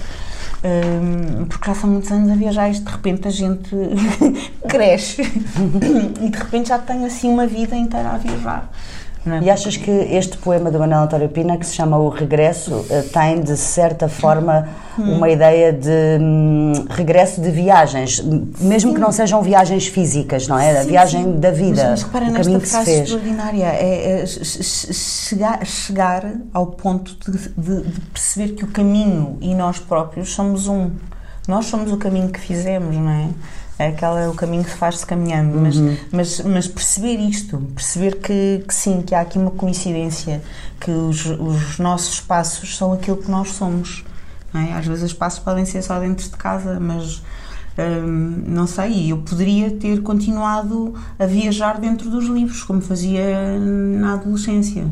[0.64, 3.70] um, porque já são muitos anos a viajar e de repente a gente
[4.68, 5.22] cresce.
[6.22, 8.70] E de repente já tenho assim uma vida inteira a viajar
[9.26, 9.40] é?
[9.40, 13.02] E achas que este poema do Manuel António Pina, que se chama O Regresso, eh,
[13.02, 14.68] tem de certa forma
[14.98, 15.16] hum.
[15.16, 18.20] uma ideia de hum, regresso de viagens,
[18.60, 18.94] mesmo sim.
[18.94, 20.72] que não sejam viagens físicas, não é?
[20.72, 21.38] Sim, a viagem sim.
[21.38, 23.00] da vida, mas, mas repara o caminho que se fez.
[23.02, 29.54] extraordinária, é, é chegar, chegar ao ponto de, de, de perceber que o caminho e
[29.54, 30.90] nós próprios somos um.
[31.46, 33.28] Nós somos o caminho que fizemos, não é?
[33.78, 35.62] É aquela, o caminho que se faz-se caminhando, uhum.
[35.62, 35.76] mas,
[36.12, 40.42] mas, mas perceber isto, perceber que, que, sim, que há aqui uma coincidência,
[40.78, 44.04] que os, os nossos passos são aquilo que nós somos.
[44.54, 44.74] É?
[44.74, 47.22] Às vezes os passos podem ser só dentro de casa, mas
[47.78, 54.14] hum, não sei, eu poderia ter continuado a viajar dentro dos livros, como fazia na
[54.14, 54.86] adolescência.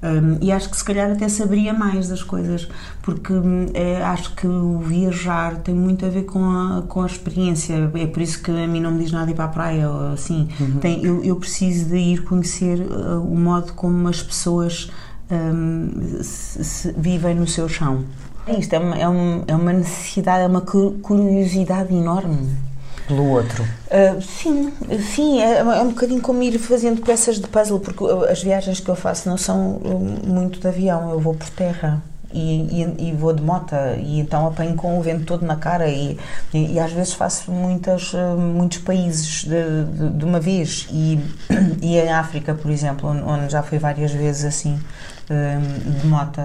[0.00, 2.68] Um, e acho que se calhar até saberia mais das coisas,
[3.02, 3.32] porque
[3.74, 7.90] é, acho que o viajar tem muito a ver com a, com a experiência.
[7.94, 10.12] É por isso que a mim não me diz nada ir para a praia ou
[10.12, 10.48] assim.
[10.60, 10.78] Uhum.
[10.78, 14.88] Tem, eu, eu preciso de ir conhecer uh, o modo como as pessoas
[15.30, 18.04] um, se, se vivem no seu chão.
[18.46, 22.67] Isto é uma, é uma, é uma necessidade, é uma curiosidade enorme
[23.08, 23.64] pelo outro.
[23.64, 24.72] Uh, sim,
[25.14, 28.88] sim, é, é, um bocadinho como ir fazendo peças de puzzle, porque as viagens que
[28.88, 29.80] eu faço não são
[30.24, 32.02] muito de avião, eu vou por terra.
[32.30, 35.88] E, e, e, vou de moto e então apanho com o vento todo na cara
[35.88, 36.18] e,
[36.52, 41.18] e, e às vezes faço muitas, ah, muitos países de, de, de, uma vez e,
[41.80, 46.42] e em África, por exemplo, onde já fui várias vezes assim ah, de moto,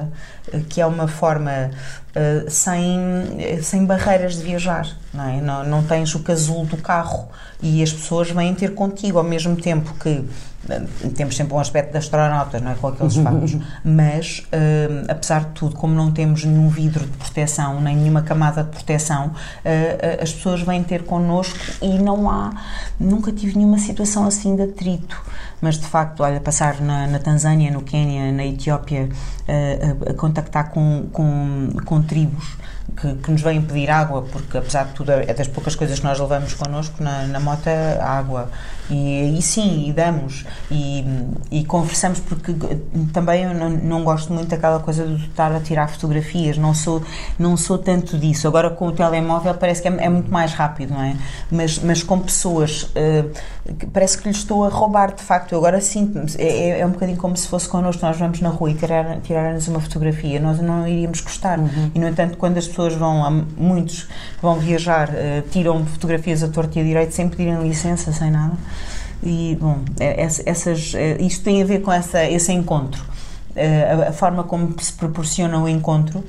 [0.69, 1.71] que é uma forma
[2.15, 2.99] uh, sem,
[3.61, 5.41] sem barreiras de viajar, não, é?
[5.41, 7.29] não, não tens o casulo do carro
[7.61, 10.23] e as pessoas vêm ter contigo ao mesmo tempo que
[11.15, 12.75] temos sempre um aspecto de astronautas, não é?
[12.75, 17.81] Com aqueles fatos, mas uh, apesar de tudo, como não temos nenhum vidro de proteção,
[17.81, 22.53] nem nenhuma camada de proteção, uh, as pessoas vêm ter connosco e não há,
[22.99, 25.21] nunca tive nenhuma situação assim de atrito.
[25.61, 30.69] Mas de facto, olha, passar na, na Tanzânia, no Quênia, na Etiópia, uh, a, contactar
[30.71, 32.57] com, com, com tribos
[32.95, 36.05] que, que, nos vêm pedir água, porque apesar de tudo é das poucas coisas que
[36.05, 38.49] nós levamos connosco na, na moto a água.
[38.89, 41.05] E, e sim, e damos, e,
[41.49, 42.53] e, conversamos, porque
[43.13, 47.01] também eu não, não, gosto muito daquela coisa de estar a tirar fotografias, não sou,
[47.39, 48.47] não sou tanto disso.
[48.47, 51.15] Agora com o telemóvel parece que é, é muito mais rápido, não é?
[51.49, 53.31] Mas, mas com pessoas, uh,
[53.93, 55.53] parece que lhes estou a roubar, de facto.
[55.53, 58.49] Eu agora sinto é, é, é, um bocadinho como se fosse connosco, nós vamos na
[58.49, 61.57] rua e tirar-nos tirar uma fotografia, nós não iríamos gostar.
[61.57, 61.91] Uhum.
[61.95, 64.09] E no entanto, quando as pessoas vão, há muitos
[64.41, 68.57] vão viajar, uh, tiram fotografias a torto e a direito sem pedirem licença, sem nada.
[69.23, 73.03] E, bom, é, essas, é, isto tem a ver com essa, esse encontro.
[73.55, 76.23] A, a forma como se proporciona o encontro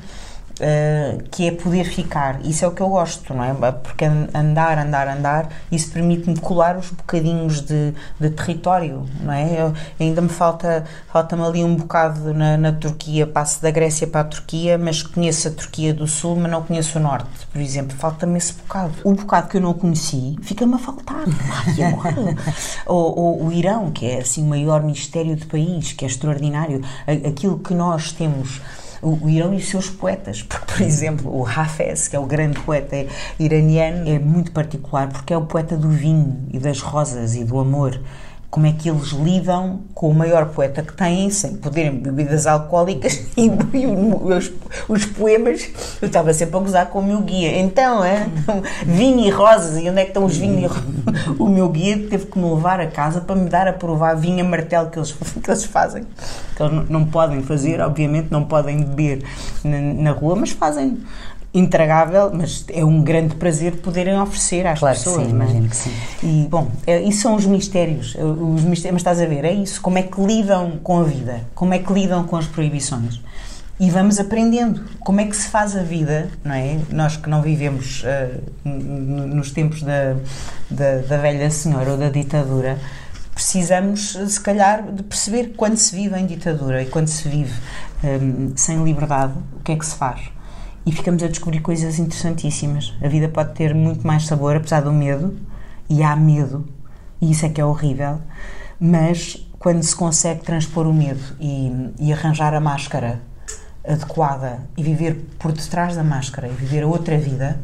[0.55, 2.40] Uh, que é poder ficar.
[2.46, 3.72] Isso é o que eu gosto, não é?
[3.72, 9.61] Porque andar, andar, andar, isso permite-me colar os bocadinhos de, de território, não é?
[9.61, 14.20] Eu, ainda me falta, falta-me ali um bocado na, na, Turquia, passo da Grécia para
[14.20, 17.96] a Turquia, mas conheço a Turquia do Sul, mas não conheço o Norte, por exemplo.
[17.96, 18.92] Falta-me esse bocado.
[19.02, 21.24] O bocado que eu não conheci, fica-me a faltar.
[21.76, 22.14] e agora?
[22.86, 26.80] ou, ou, o Irão, que é assim o maior mistério do país, que é extraordinário.
[27.28, 28.61] Aquilo que nós temos
[29.05, 32.59] o, Irão e os seus poetas, porque, por exemplo, o Hafez, que é o grande
[32.61, 33.07] poeta
[33.38, 37.59] iraniano, é muito particular porque é o poeta do vinho e das rosas e do
[37.59, 38.00] amor
[38.55, 43.26] como é que eles lidam com o maior poeta que têm, sem poderem bebidas alcoólicas
[43.36, 44.52] e, e os,
[44.88, 45.68] os, poemas,
[46.00, 47.59] eu estava sempre a gozar com o meu guia.
[47.59, 48.28] Então, é,
[48.86, 50.84] vinho e rosas, e onde é que estão os vinhos e rosas?
[51.36, 54.44] o meu guia teve que me levar a casa para me dar a provar vinho
[54.44, 56.07] a martelo que eles, que eles fazem.
[56.55, 59.24] Que eles não podem fazer, obviamente, não podem beber
[59.64, 61.02] na, na rua, mas fazem
[61.55, 65.22] intragável, mas é um grande prazer poderem oferecer às claro pessoas.
[65.22, 65.30] Sim, é?
[65.30, 65.92] imagino que sim.
[66.20, 68.16] E, bom, é, isso são os mistérios.
[68.16, 68.94] Os mistérios.
[68.94, 69.80] Mas estás a ver, é isso.
[69.80, 71.42] Como é que lidam com a vida?
[71.55, 73.20] Como é que lidam com as proibições?
[73.78, 76.78] E vamos aprendendo como é que se faz a vida, não é?
[76.90, 80.16] Nós que não vivemos uh, nos tempos da,
[80.70, 82.78] da, da velha senhora ou da ditadura,
[83.34, 87.52] precisamos, se calhar, de perceber quando se vive em ditadura e quando se vive
[88.05, 90.20] um, sem liberdade, o que é que se faz
[90.87, 92.95] e ficamos a descobrir coisas interessantíssimas.
[93.03, 95.37] A vida pode ter muito mais sabor, apesar do medo,
[95.89, 96.66] e há medo,
[97.20, 98.20] e isso é que é horrível,
[98.78, 103.20] mas quando se consegue transpor o medo e, e arranjar a máscara
[103.87, 107.61] adequada e viver por detrás da máscara e viver outra vida,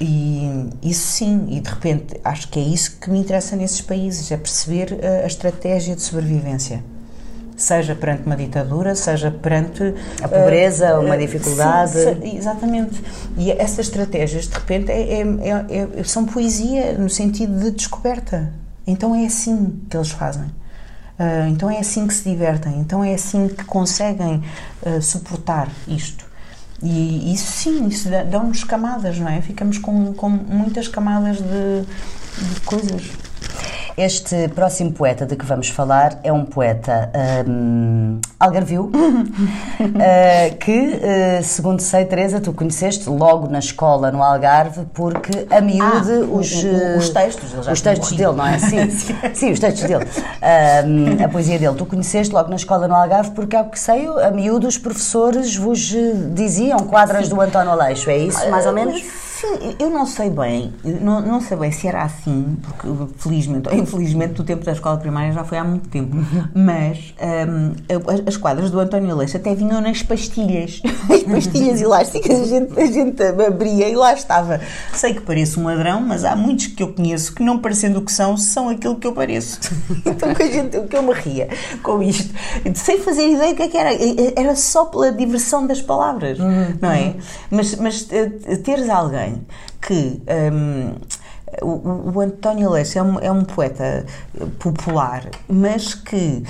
[0.00, 4.30] e isso sim, e de repente acho que é isso que me interessa nesses países,
[4.32, 6.82] é perceber a, a estratégia de sobrevivência
[7.56, 11.92] seja perante uma ditadura, seja perante a pobreza, uh, uma dificuldade.
[11.92, 13.02] Sim, exatamente.
[13.36, 18.52] E essas estratégias, de repente, é, é, é, é, são poesia no sentido de descoberta.
[18.86, 20.44] Então é assim que eles fazem.
[21.18, 22.80] Uh, então é assim que se divertem.
[22.80, 24.42] Então é assim que conseguem
[24.82, 26.24] uh, suportar isto.
[26.82, 29.40] E isso sim, isso dá-nos camadas, não é?
[29.40, 31.82] Ficamos com, com muitas camadas de,
[32.54, 33.10] de coisas.
[33.96, 37.12] Este próximo poeta de que vamos falar é um poeta
[37.46, 44.86] um, algarvio, uh, que, uh, segundo sei, Teresa, tu conheceste logo na escola no Algarve,
[44.92, 48.58] porque a miúde ah, os, o, os textos, os textos dele, não é?
[48.58, 48.90] Sim,
[49.34, 50.04] sim os textos dele.
[50.04, 51.74] Um, a poesia dele.
[51.76, 55.56] Tu conheceste logo na escola no Algarve, porque, ao que sei, a miúde os professores
[55.56, 55.94] vos
[56.34, 57.34] diziam quadras sim.
[57.34, 59.02] do António Aleixo, é isso, mais ou menos?
[59.34, 60.72] Sim, eu não sei bem,
[61.02, 64.96] não, não sei bem se era assim, porque felizmente ou infelizmente do tempo da escola
[64.96, 66.16] primária já foi há muito tempo,
[66.54, 72.44] mas um, as quadras do António Leixo até vinham nas pastilhas, as pastilhas elásticas, a
[72.44, 74.60] gente, a gente abria e lá estava.
[74.92, 78.02] Sei que pareço um ladrão, mas há muitos que eu conheço que não parecendo o
[78.02, 79.60] que são, são aquilo que eu pareço.
[80.06, 81.48] Então que, a gente, que eu me ria
[81.82, 82.32] com isto,
[82.74, 83.90] sem fazer ideia do que, é que era,
[84.36, 86.76] era só pela diversão das palavras, uhum.
[86.80, 87.14] não é?
[87.50, 89.42] Mas, mas eh, teres alguém
[89.80, 90.22] que
[90.52, 90.94] um,
[91.62, 94.04] o, o, António Lessa é um, é um poeta
[94.58, 96.42] popular, mas que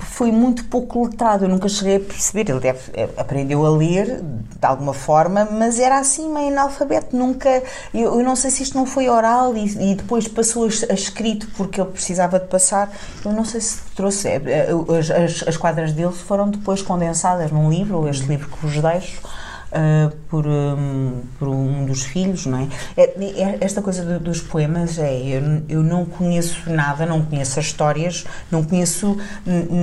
[0.00, 2.50] foi muito pouco letrado, eu nunca cheguei a perceber.
[2.50, 7.16] Ele deve, é, aprendeu a ler de alguma forma, mas era assim meio analfabeto.
[7.16, 7.62] Nunca.
[7.94, 11.48] Eu, eu não sei se isto não foi oral e, e, depois passou a escrito
[11.56, 12.90] porque ele precisava de passar.
[13.24, 14.28] Eu não sei se trouxe.
[14.28, 14.68] É, é,
[14.98, 19.20] as, as, as quadras dele foram depois condensadas num livro, este livro que vos deixo
[19.72, 22.68] uh, por, um, por um dos filhos, não é?
[22.96, 27.58] é, é esta coisa do, dos poemas é, eu, eu não conheço nada, não conheço
[27.58, 29.16] as histórias, não conheço,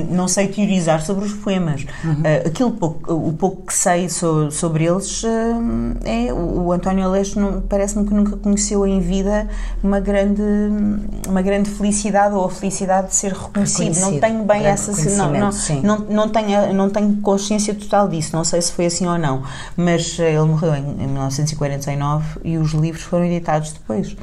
[0.10, 1.86] não sei teorizar sobre os poemas.
[2.04, 2.14] Uhum.
[2.14, 5.28] Uh, aquilo pouco, o pouco que sei so, sobre eles uh,
[6.04, 9.48] é o, o António Aleixo parece-me que nunca conheceu em vida
[9.84, 10.44] uma grande
[11.28, 13.80] uma grande felicidade ou a felicidade de ser reconhecido.
[13.80, 14.12] reconhecido.
[14.12, 15.52] Não tenho bem essa não não,
[15.84, 18.36] não não tenho não tenho consciência total disso.
[18.36, 19.44] Não sei se foi assim ou não
[19.76, 24.16] mas eh, ele morreu em, em 1949 e os livros foram editados depois.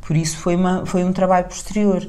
[0.00, 2.06] Por isso foi, uma, foi um trabalho posterior.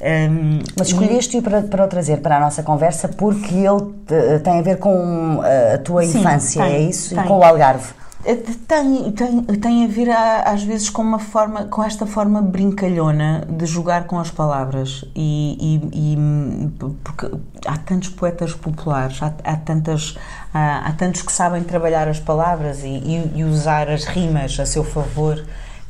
[0.00, 4.58] Um, Mas escolheste-o para, para o trazer para a nossa conversa porque ele te, tem
[4.58, 7.14] a ver com a tua sim, infância, tem, é isso?
[7.14, 7.24] Tem.
[7.24, 7.92] E com o Algarve.
[8.24, 8.36] Eh,
[8.68, 13.66] tem, tem, tem a ver às vezes com uma forma, com esta forma brincalhona de
[13.66, 15.04] jogar com as palavras.
[15.14, 17.30] E, e, e porque
[17.66, 20.16] há tantos poetas populares, há, há tantas,
[20.54, 24.84] há, há, tantos que sabem trabalhar as palavras e, e usar as rimas a seu
[24.84, 25.42] favor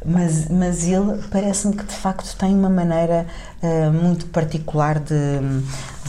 [0.05, 3.27] mas, mas ele parece-me que de facto tem uma maneira
[3.63, 5.39] uh, muito particular de,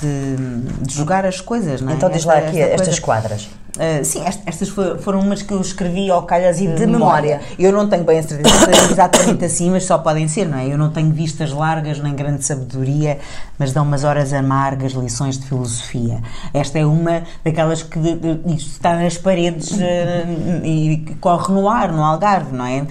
[0.01, 1.95] de, de, jogar as coisas, não é?
[1.95, 3.01] Então diz lá aqui estas coisa...
[3.01, 3.49] quadras.
[3.75, 7.37] Uh, sim, estas foram umas que eu escrevi ao calhas e de, de memória.
[7.37, 7.55] memória.
[7.57, 10.67] Eu não tenho bem a certeza exatamente assim, mas só podem ser, não é?
[10.67, 13.17] Eu não tenho vistas largas nem grande sabedoria,
[13.57, 16.21] mas dão umas horas amargas, lições de filosofia.
[16.53, 17.97] Esta é uma daquelas que
[18.45, 22.81] isto está nas paredes uh, e corre no ar, no Algarve, não é?
[22.81, 22.87] Uh,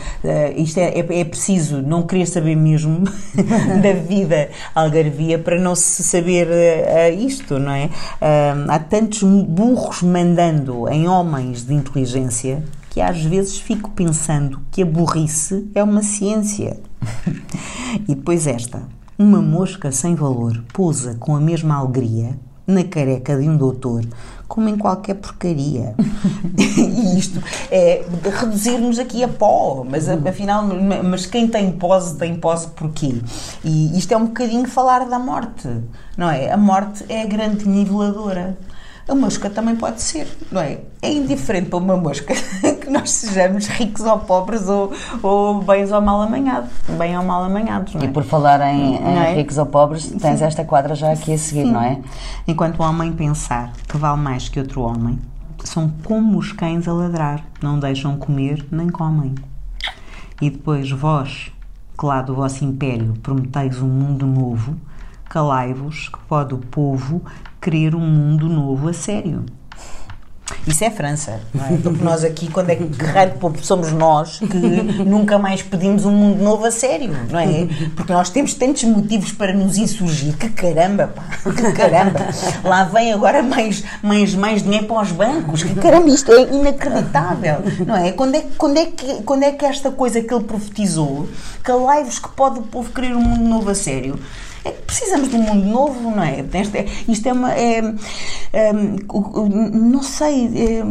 [0.57, 3.05] isto é, é, é, preciso não querer saber mesmo
[3.81, 6.49] da vida algarvia para não se saber
[7.19, 7.91] isto, não é?
[8.69, 14.87] há tantos burros mandando em homens de inteligência que às vezes fico pensando que a
[14.87, 16.79] burrice é uma ciência.
[18.07, 18.83] e depois esta.
[19.19, 24.05] Uma mosca sem valor pousa com a mesma alegria na careca de um doutor
[24.53, 25.95] como em qualquer porcaria.
[26.61, 28.05] e isto é
[28.39, 30.67] reduzir-nos aqui a pó, mas afinal,
[31.03, 33.23] mas quem tem pose, tem pose porquê?
[33.65, 35.67] E isto é um bocadinho falar da morte,
[36.19, 36.53] não é?
[36.53, 38.59] A morte é a grande niveladora.
[39.09, 40.79] A mosca também pode ser, não é?
[41.03, 42.33] É indiferente para uma mosca
[42.81, 44.93] que nós sejamos ricos ou pobres ou,
[45.23, 48.05] ou bens ou mal amanhados, bem ou mal amanhados, não é?
[48.05, 49.35] E por falar em, em é?
[49.35, 50.45] ricos ou pobres, tens Sim.
[50.45, 51.73] esta quadra já aqui a seguir, Sim.
[51.73, 51.99] não é?
[52.47, 55.19] Enquanto o homem pensar que vale mais que outro homem,
[55.65, 59.35] são como os cães a ladrar, não deixam comer nem comem.
[60.41, 61.53] E depois vós,
[61.99, 64.77] que lá do vosso império prometeis um mundo novo,
[65.33, 67.23] calai-vos que pode o povo
[67.59, 69.47] querer um mundo novo a sério.
[70.67, 71.79] Isso é França, não é?
[71.79, 74.59] Porque nós aqui, quando é que raio de somos nós que
[75.05, 77.67] nunca mais pedimos um mundo novo a sério, não é?
[77.97, 80.37] Porque nós temos tantos motivos para nos insurgir.
[80.37, 82.21] Que caramba, pá, que caramba.
[82.63, 85.63] Lá vem agora mais, mais, mais dinheiro para os bancos.
[85.63, 88.13] Que caramba, isto é inacreditável, não é?
[88.13, 91.27] Quando é, quando é, que, quando é que esta coisa que ele profetizou,
[91.97, 94.19] lives que pode o povo querer um mundo novo a sério,
[94.71, 96.45] precisamos de um mundo novo, não é?
[97.09, 97.53] Isto é uma.
[97.55, 97.79] É,
[98.53, 100.47] é, não sei.
[100.47, 100.85] É,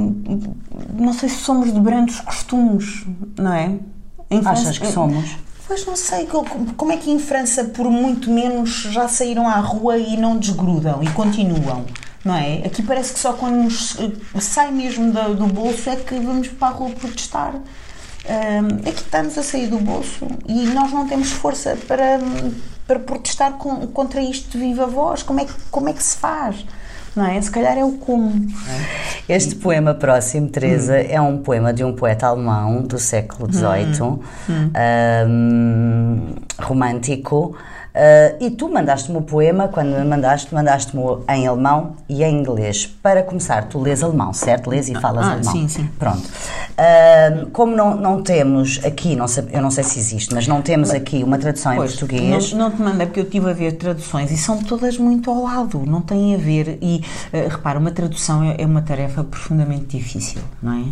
[0.93, 3.05] não sei se somos de brandos costumes,
[3.37, 3.77] não é?
[4.29, 5.37] Em França, Achas que somos?
[5.67, 6.27] Pois não sei,
[6.75, 11.01] como é que em França, por muito menos, já saíram à rua e não desgrudam
[11.01, 11.85] e continuam?
[12.25, 12.57] Não é?
[12.65, 16.49] Aqui parece que só quando nos eh, sai mesmo do, do bolso é que vamos
[16.49, 17.55] para a rua protestar.
[17.55, 22.19] Um, aqui está-nos a sair do bolso e nós não temos força para,
[22.91, 25.23] para protestar com, contra isto de viva voz.
[25.23, 26.65] Como é, que, como é que se faz?
[27.15, 27.39] Não é?
[27.41, 28.47] Se calhar é o como.
[29.27, 31.05] Este poema próximo, Teresa, hum.
[31.09, 34.19] é um poema de um poeta alemão do século XVIII, hum.
[34.49, 34.71] hum.
[35.27, 37.55] um, romântico,
[37.93, 42.85] Uh, e tu mandaste-me o poema, quando me mandaste, mandaste-me em alemão e em inglês.
[42.85, 44.69] Para começar, tu lês alemão, certo?
[44.69, 45.51] Lês e falas ah, alemão.
[45.51, 45.89] Sim, sim.
[45.99, 46.23] Pronto.
[46.23, 50.61] Uh, como não, não temos aqui, não sei, eu não sei se existe, mas não
[50.61, 52.53] temos aqui uma tradução pois, em português.
[52.53, 55.43] Não, não te mandei porque eu estive a ver traduções e são todas muito ao
[55.43, 56.77] lado, não têm a ver.
[56.81, 60.83] E uh, repara, uma tradução é, é uma tarefa profundamente difícil, não é?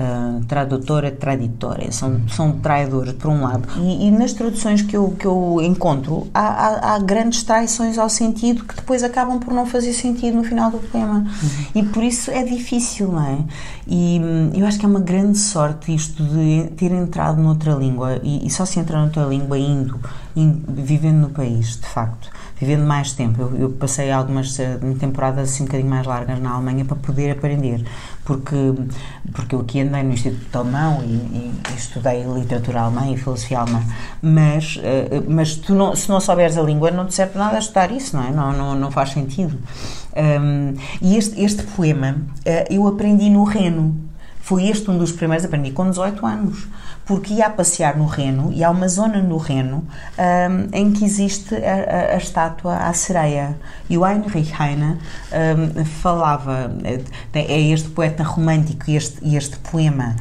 [0.00, 3.68] Uh, tradutora, traditora, são, são traidores, por um lado.
[3.78, 8.08] E, e, nas traduções que eu, que eu encontro, há, há, há, grandes traições ao
[8.08, 11.18] sentido que depois acabam por não fazer sentido no final do poema.
[11.18, 11.66] Uhum.
[11.74, 13.38] E por isso é difícil, não é?
[13.86, 18.20] E hum, eu acho que é uma grande sorte isto de ter entrado noutra língua,
[18.22, 19.98] e, e só se entra noutra língua indo,
[20.36, 23.40] indo, vivendo no país, de facto vivendo mais tempo.
[23.40, 27.30] Eu, eu, passei algumas eh, temporadas assim um bocadinho mais largas na Alemanha para poder
[27.30, 27.84] aprender,
[28.28, 28.74] porque,
[29.32, 33.60] porque eu aqui andei no Instituto Alemão e, e, e estudei literatura alemã e filosofia
[33.60, 33.82] alemã,
[34.20, 37.90] mas, uh, mas tu não, se não souberes a língua não te serve nada estudar
[37.90, 38.30] isso, não é?
[38.30, 39.58] Não, não, não faz sentido.
[40.14, 43.96] Um, e este, este poema uh, eu aprendi no Reno.
[44.42, 46.68] Foi este um dos primeiros, aprendi com 18 anos
[47.08, 49.82] porque ia a passear no Reno e há uma zona no Reno
[50.18, 53.56] um, em que existe a, a, a, estátua à sereia.
[53.88, 54.98] E o Heinrich Heine
[55.32, 60.16] um, falava, é, é este poeta romântico e este, este poema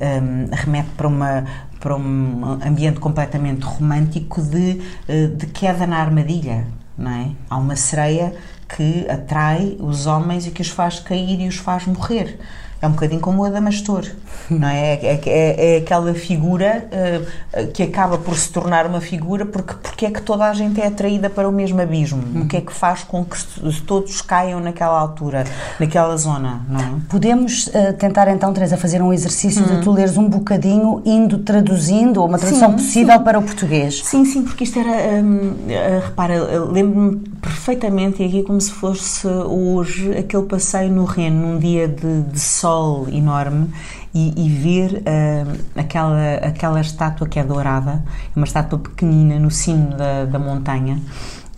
[0.00, 1.44] um, remete para uma
[1.78, 6.64] para um ambiente completamente romântico de, eh, de queda na armadilha,
[6.96, 7.30] não é?
[7.50, 8.32] Há uma sereia
[8.68, 12.38] que atrai os homens e que os faz cair e os faz morrer.
[12.82, 14.04] É um bocadinho como o Adamastor,
[14.50, 14.94] não é?
[14.94, 20.06] É, é, é aquela figura uh, que acaba por se tornar uma figura porque, porque
[20.06, 22.20] é que toda a gente é atraída para o mesmo abismo?
[22.34, 22.42] Uhum.
[22.42, 23.38] O que é que faz com que
[23.82, 25.44] todos caiam naquela altura,
[25.78, 26.92] naquela zona, não é?
[27.08, 29.76] Podemos uh, tentar então, Teresa, fazer um exercício uhum.
[29.76, 33.22] de tu leres um bocadinho indo traduzindo, ou uma tradução sim, possível sim.
[33.22, 34.02] para o português.
[34.04, 40.16] Sim, sim, porque isto era, um, uh, repara, lembro-me perfeitamente, aqui como se fosse hoje,
[40.16, 43.68] aquele passeio no Reno, num dia de, de sol enorme
[44.14, 48.02] e, e ver uh, aquela, aquela estátua que é dourada,
[48.34, 51.00] uma estátua pequenina no cimo da, da montanha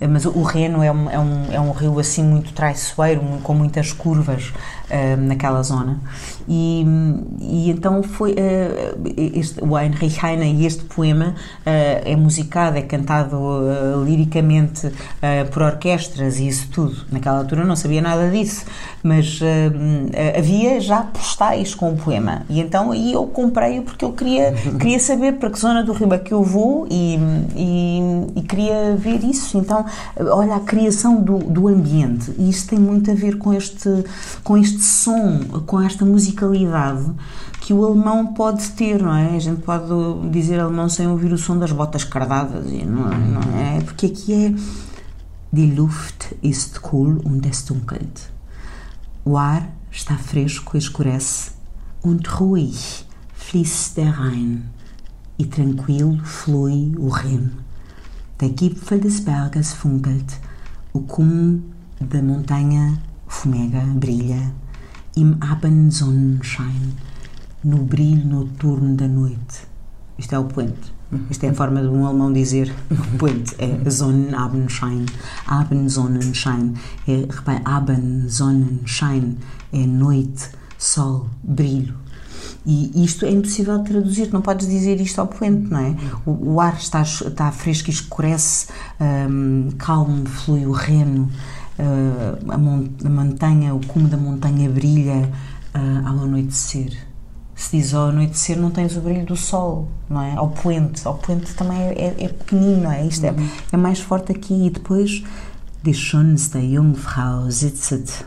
[0.09, 3.93] mas o Reno é um, é um, é um rio assim muito traiçoeiro, com muitas
[3.93, 4.53] curvas
[4.91, 6.01] uh, naquela zona.
[6.49, 6.85] E,
[7.41, 11.35] e então foi uh, este, o Heinrich Heine e este poema uh,
[11.65, 13.35] é musicado, é cantado
[14.05, 14.91] liricamente
[15.53, 16.97] por orquestras e isso tudo.
[17.11, 18.65] Naquela altura não sabia nada disso,
[19.03, 19.41] mas
[20.37, 22.43] havia já postais com o poema.
[22.49, 26.13] E então aí eu comprei porque eu queria, queria saber para que zona do rio
[26.13, 27.19] é que eu vou e,
[27.57, 28.01] e,
[28.37, 29.59] e queria ver isso.
[29.59, 29.85] Então,
[30.19, 33.89] olha, a criação do, do ambiente, e isso tem muito a ver com este,
[34.43, 36.05] com este som, com esta
[36.35, 37.13] musicalidade
[37.61, 39.37] que o alemão pode ter, não é?
[39.37, 39.89] A gente pode
[40.31, 43.17] dizer alemão sem ouvir o som das botas cardadas, não, é?
[43.17, 43.81] não é?
[43.81, 44.55] Porque aqui é
[45.53, 48.29] Die Luft ist cool und es dunkelt.
[49.25, 51.53] O ar está fresco e escurece.
[52.03, 54.65] Und ruhig fließt der Rhein.
[55.39, 57.53] E tranquilo flui o Rin.
[58.41, 60.39] Der Gipfel des Berges funkelt.
[60.93, 61.63] O cume
[62.01, 64.64] da montanha fumega, brilha.
[65.17, 66.93] Im Abendsonnenschein.
[67.63, 69.67] No brilho noturno da noite.
[70.19, 70.93] Isto é o poente.
[71.31, 72.75] Isto é a forma de um alemão dizer
[73.17, 73.55] poente.
[73.59, 75.07] É Sonnenabendschein.
[75.47, 76.75] Abendsonnenschein.
[77.07, 79.37] É, repare, Abendsonnenschein.
[79.73, 81.95] É noite, sol, brilho.
[82.67, 85.95] E isto é impossível de traduzir, não podes dizer isto ao poente, não é?
[86.25, 88.69] O, o ar está, está fresco e escurece,
[89.01, 91.31] um, calmo, flui o reno,
[91.79, 95.31] uh, a, mon a, montanha, o cume da montanha brilha
[95.75, 96.97] uh, ao anoitecer.
[97.55, 100.35] Se diz ao anoitecer, não tens o brilho do sol, não é?
[100.35, 103.07] Ao poente, ao poente também é, é, é pequenino, não é?
[103.07, 103.35] Isto é,
[103.73, 104.67] é mais forte aqui.
[104.67, 105.23] E depois,
[105.85, 108.25] Die schönste Jungfrau sitzet.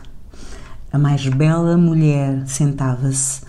[0.92, 3.40] A mais bela mulher sentava-se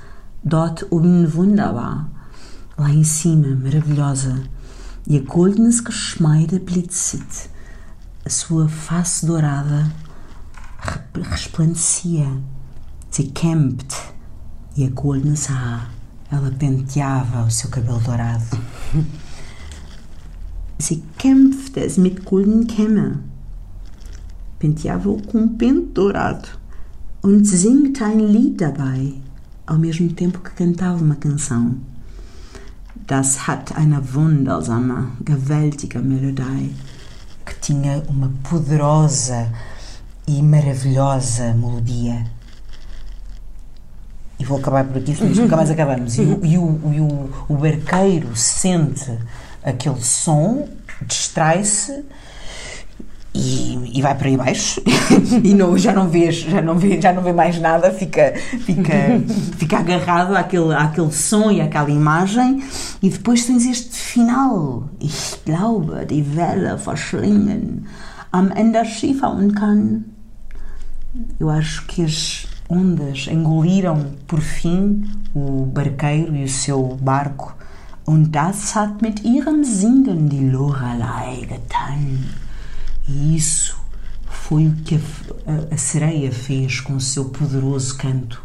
[0.43, 2.09] dort oben wunderbar,
[2.75, 4.45] lá em cima, maravilhosa.
[5.05, 7.51] Ihr goldenes Geschmeide blitzet.
[8.25, 9.91] A sua face dourada
[11.13, 12.41] resplandecia.
[13.09, 13.95] Sie kämmt.
[14.75, 15.89] Ihr goldenes Haar.
[16.31, 18.57] Ela penteava o seu cabelo dourado.
[20.77, 23.19] Sie kämpft es mit golden Kämme.
[24.59, 26.47] Penteava-o com um pente dourado.
[27.21, 29.19] Und singt ein Lied dabei
[29.69, 31.75] ao mesmo tempo que cantava uma canção.
[33.05, 36.73] Das hat eine wundersame, gewaltige Melodie.
[37.49, 39.51] Que tinha uma poderosa
[40.27, 42.23] e maravilhosa melodia.
[44.37, 46.17] E vou acabar por aqui, senão nunca mais acabamos.
[46.17, 49.17] E, e, o, e o, o barqueiro sente
[49.63, 50.69] aquele som,
[51.01, 52.05] distrai-se
[53.33, 54.81] e, e, vai para aí baixo
[55.43, 58.33] e não, já não vês, já não vê, já não vê mais nada, fica,
[58.65, 58.93] fica,
[59.57, 62.63] fica agarrado àquele, àquele som e àquela imagem.
[63.01, 64.89] E depois tens este final.
[64.99, 67.85] Ich glaube, die Welle verschlingen
[68.31, 70.05] am Ende Skifahren kann.
[71.39, 75.03] Eu acho que as ondas engoliram por fim
[75.33, 77.55] o barqueiro e o seu barco.
[78.05, 82.48] Und das hat mit ihrem Singen die Lorelei getan
[83.09, 83.75] e isso
[84.23, 88.41] foi o que a, a, sereia fez com o seu poderoso canto.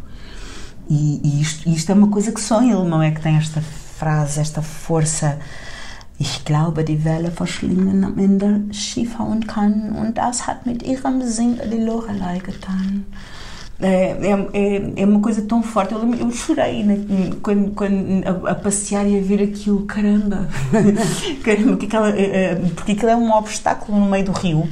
[0.89, 3.61] E, e isto, isto, é uma coisa que só em alemão é que tem esta
[3.61, 5.39] frase, esta força.
[6.17, 11.69] Ich glaube, die Welle verschlingen am Ende Skifahren kann und das hat mit ihrem Singen
[11.69, 13.05] die Lorelei getan.
[13.81, 14.15] É,
[14.53, 15.93] é, é, uma coisa tão forte.
[15.93, 16.97] Eu, eu chorei né,
[17.41, 19.85] quando, quando a, a, passear e a ver aquilo.
[19.85, 20.47] Caramba!
[21.43, 22.13] Caramba, porque, aquela,
[22.75, 24.67] porque aquilo é um obstáculo no meio do rio.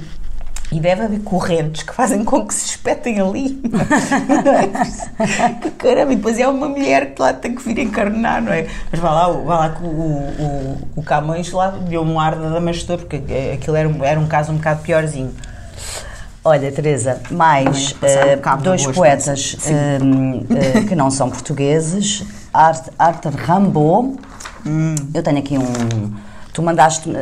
[0.72, 3.62] E deve haver correntes que fazem com que se espetem ali.
[5.62, 8.68] que caramba, e depois é uma mulher que lá tem que vir encarnar, não é?
[8.90, 12.50] Mas vá lá, vá lá que o, o, o Camões lá deu um ar de
[12.50, 13.22] Damastor, porque
[13.54, 15.32] aquilo era um, era um caso um bocado piorzinho.
[16.46, 22.26] Olha, Teresa, mais uh, dois poetas uh, uh, que não são portugueses.
[22.54, 24.20] Art, Arthur Rimbaud.
[24.66, 24.96] Hum.
[25.14, 26.14] Eu tenho aqui um.
[26.52, 27.16] Tu mandaste um,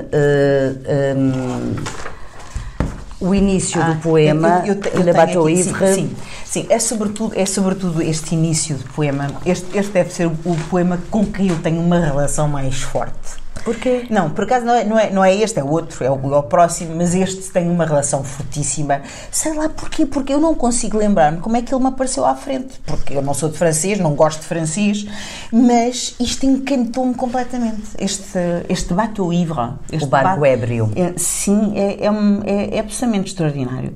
[3.22, 5.94] o início ah, do poema eu, eu, eu Le Bateau Ivre.
[5.94, 9.28] Sim, sim, é sobretudo, é sobretudo este início do poema.
[9.46, 13.41] Este, este deve ser o, o poema com quem eu tenho uma relação mais forte.
[13.64, 14.08] Porquê?
[14.10, 16.34] Não, por acaso não é, não é, não é este, é o outro, é o,
[16.34, 19.02] é o próximo, mas este tem uma relação fortíssima.
[19.32, 22.36] Sei lá porquê, porque eu não consigo lembrar-me como é que ele me apareceu à
[22.36, 22.80] frente.
[22.86, 25.06] Porque eu não sou de francês, não gosto de francês,
[25.52, 27.84] mas isto encantou-me completamente.
[27.98, 29.74] Este, este bateau ivre.
[29.92, 30.92] Este o barco ébrio.
[30.96, 32.10] É, sim, é, é,
[32.46, 33.94] é, é absolutamente extraordinário.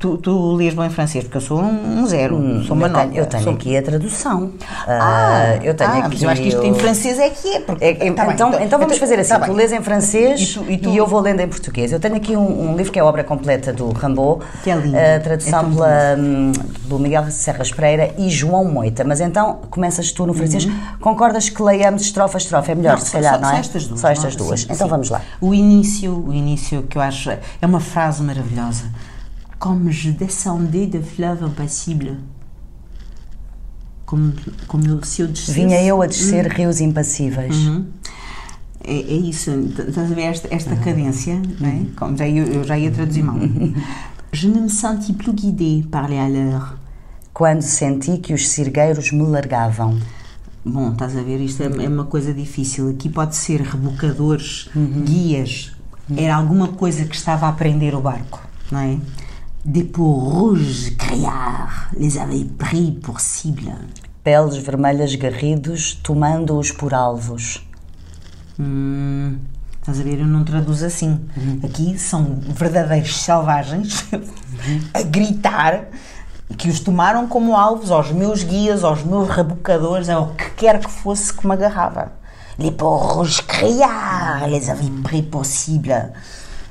[0.00, 2.92] Tu, tu lês bem francês, porque eu sou um, um zero, hum, sou uma eu.
[2.92, 3.52] Tenho, eu tenho sou...
[3.52, 4.50] aqui a tradução.
[4.86, 6.08] Ah, uh, eu tenho ah, aqui.
[6.08, 7.60] Mas eu acho que isto em francês é que é.
[7.60, 7.84] Porque...
[7.84, 10.40] É, é, tá então, bem, então, vamos então, fazer assim: tá tu lês em francês
[10.40, 10.90] e, tu, e, tu...
[10.90, 11.92] e, eu vou lendo em português.
[11.92, 14.74] Eu tenho aqui um, um livro que é a obra completa do Rambo, que é
[14.74, 14.96] lindo.
[14.98, 16.52] a tradução é pela, um,
[16.88, 19.04] do Miguel Serras Pereira e João Moita.
[19.04, 20.66] Mas então começas tu no francês.
[20.66, 20.76] Uhum.
[21.00, 22.72] Concordas que leiamos estrofe a estrofe?
[22.72, 23.52] É melhor, não, se calhar, só, não é?
[23.52, 24.00] Só estas duas.
[24.00, 24.60] Só estas duas.
[24.60, 24.90] Sim, então sim.
[24.90, 25.22] vamos lá.
[25.40, 28.84] O início, o início que eu acho é uma frase maravilhosa
[29.58, 32.18] comme je descendais de fleuve impassible.
[34.04, 34.32] Como,
[34.68, 35.52] como se eu descesse.
[35.52, 37.56] Vinha eu a descer rios impassíveis.
[37.56, 37.86] Uhum.
[38.84, 40.80] É, é, isso, estás a ver esta, esta uhum.
[40.80, 41.82] cadência, não é?
[41.96, 43.36] Como já, eu, eu já ia traduzir mal.
[44.32, 46.74] je ne me senti plus guidée par les haleurs.
[47.32, 49.98] Quando senti que os cirgueiros me largavam.
[50.64, 52.88] Bom, estás a ver, isto é, é uma coisa difícil.
[52.90, 55.02] Aqui pode ser rebocadores, uhum.
[55.04, 55.72] guias.
[56.16, 58.98] Era alguma coisa que estava a prender o barco não é?
[59.66, 63.72] Des peaux rouges criards les avaient pris pour cible.
[64.22, 67.66] Peles vermelhas garridos, tomando-os por alvos.
[68.60, 69.38] Hum,
[69.80, 70.20] estás a ver?
[70.20, 71.20] Eu não traduzo assim.
[71.64, 74.04] Aqui são verdadeiros selvagens
[74.94, 75.86] a gritar
[76.56, 80.88] que os tomaram como alvos aos meus guias, aos meus rebocadores, ao que quer que
[80.88, 82.12] fosse que me agarrava.
[82.56, 86.12] Les peaux rouges criards les avaient pris pour cible.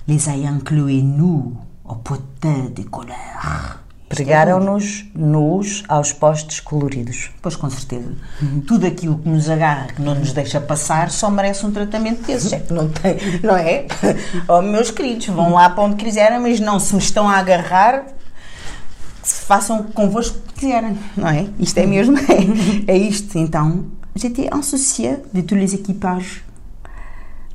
[0.08, 1.58] Les ayant cloués nus
[1.88, 3.80] au potin de colère.
[4.08, 7.32] Pregaram-nos nus aos postes coloridos.
[7.42, 8.14] Pois com certeza.
[8.68, 12.54] Tudo aquilo que nos agarra, que não nos deixa passar, só merece um tratamento desses.
[12.54, 13.88] É que não tem, não é?
[14.48, 18.06] Oh, meus queridos, vão lá para onde quiserem, mas não, se me estão a agarrar,
[19.24, 21.48] façam convosco o que quiserem, não é?
[21.60, 23.38] Isto é mesmo, é, é isto.
[23.38, 26.44] Então, j'étais insouciée de tous les équipages.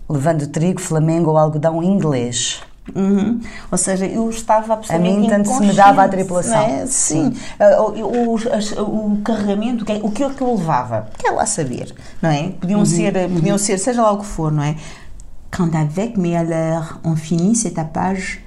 [0.08, 2.60] Levando trigo, flamengo ou algodão inglês.
[2.94, 3.40] Uhum.
[3.70, 6.58] Ou seja, eu estava absolutamente A mim tanto se me dava a tripulação.
[6.60, 6.86] é?
[6.86, 7.32] Sim.
[7.58, 11.08] Ah, O, o- as- o carregamento, o que, o é que eu levava?
[11.18, 12.50] Quer lá saber, não é?
[12.60, 14.76] Podiam, ser, podiam ser, seja lá o que for, não é?
[15.50, 18.40] Quand avec mes alleurs on finit cette tapage,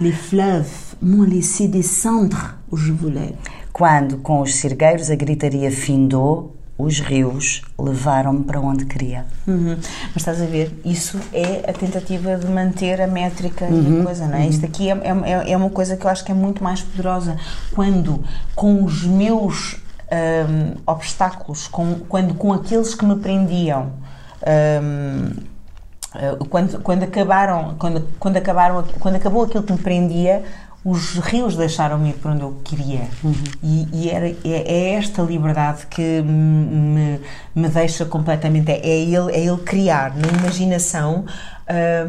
[0.00, 3.34] les fleuves m'ont laissé descendre où je voulais.
[3.72, 9.24] Quando, com os cirgueiros, a gritaria findou, os rios levaram-me para onde queria.
[9.46, 9.76] Uhum.
[9.76, 14.26] Mas estás a ver, isso é a tentativa de manter a métrica e a coisa,
[14.26, 14.46] não é?
[14.46, 17.36] Isto aqui é, é, é uma coisa que eu acho que é muito mais poderosa.
[17.72, 18.24] Quando
[18.56, 19.76] com os meus
[20.10, 23.92] hum, obstáculos, com, quando com aqueles que me prendiam.
[24.82, 25.30] hum,
[26.14, 30.44] eh, quando, quando acabaram quando, quando acabaram quando acabou aquilo que me prendia
[30.84, 33.08] os rios deixaram-me ir para onde eu queria
[33.62, 37.20] e, e era, é, é esta liberdade que me,
[37.54, 41.24] me deixa completamente é, é ele é ele criar na imaginação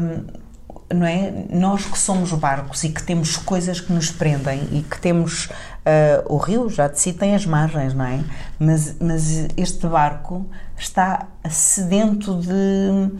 [0.00, 0.24] hum,
[0.94, 1.46] não é?
[1.50, 5.48] Nós que somos barcos e que temos coisas que nos prendem e que temos
[5.86, 8.20] ah, o rio já de si tem as margens, não é?
[8.58, 10.44] Mas, mas este barco
[10.76, 13.10] está sedento de,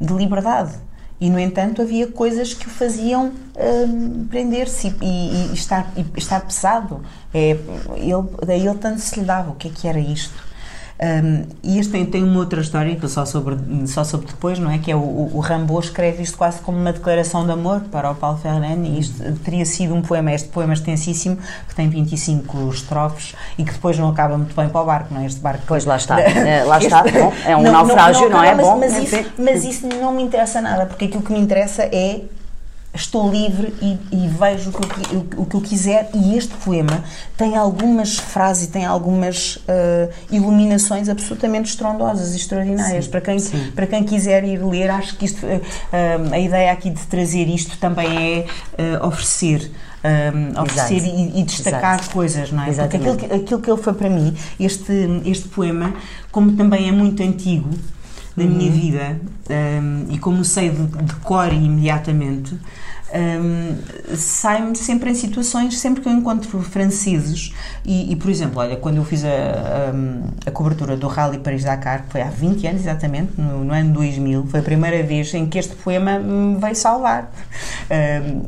[0.00, 0.72] de liberdade.
[1.20, 6.04] E, no entanto, havia coisas que o faziam hum, prender-se e, e- e estar, e
[6.18, 7.02] estar pesado.
[7.32, 7.50] É,
[7.96, 9.52] ele, daí ele tanto se lhe dava.
[9.52, 10.45] O que é que era isto?
[10.98, 14.58] Um, e este tem, tem uma outra história que eu só soube, só soube depois,
[14.58, 14.78] não é?
[14.78, 18.38] Que é o, o, escreve isto quase como uma declaração de amor para o Paulo
[18.38, 21.36] Ferrand e isto teria sido um poema, este poema extensíssimo,
[21.68, 25.20] que tem 25 estrofes e que depois não acaba muito bem para o barco, não
[25.20, 25.26] é?
[25.26, 25.64] Este barco.
[25.66, 26.16] Pois, lá está.
[26.46, 27.02] É, lá está.
[27.02, 28.54] Bom, é um naufrágio, não é?
[28.54, 29.20] mas, Bom, mas, enfim.
[29.20, 32.20] isso, mas isso não me interessa nada, porque aquilo que me interessa é
[32.96, 36.54] estou livre e, e vejo o que, eu, o, o que eu quiser e este
[36.56, 37.04] poema
[37.36, 43.36] tem algumas frases e tem algumas ah, iluminações absolutamente estrondosas e extraordinárias para quem,
[43.74, 47.78] para quem quiser ir ler acho que isto ah, a ideia aqui de trazer isto
[47.78, 48.46] também é
[48.98, 49.70] ah, oferecer
[50.02, 52.10] ah, oferecer e, e destacar Exato.
[52.10, 52.66] coisas não é?
[52.66, 53.10] porque Exatamente.
[53.10, 54.92] aquilo que, aquilo que ele foi para mim este,
[55.24, 55.94] este poema
[56.32, 57.70] como também é muito antigo
[58.36, 59.18] na minha vida
[59.50, 62.56] hum, e como sei de, de cor imediatamente
[63.16, 63.76] hum,
[64.16, 67.52] sai-me sempre em situações sempre que eu encontro franceses
[67.84, 72.04] e, e, por exemplo, olha, quando eu fiz a, a, a cobertura do Rally Paris-Dakar
[72.04, 75.46] que foi há 20 anos exatamente, no, no ano 2000 foi a primeira vez em
[75.46, 77.30] que este poema me veio salvar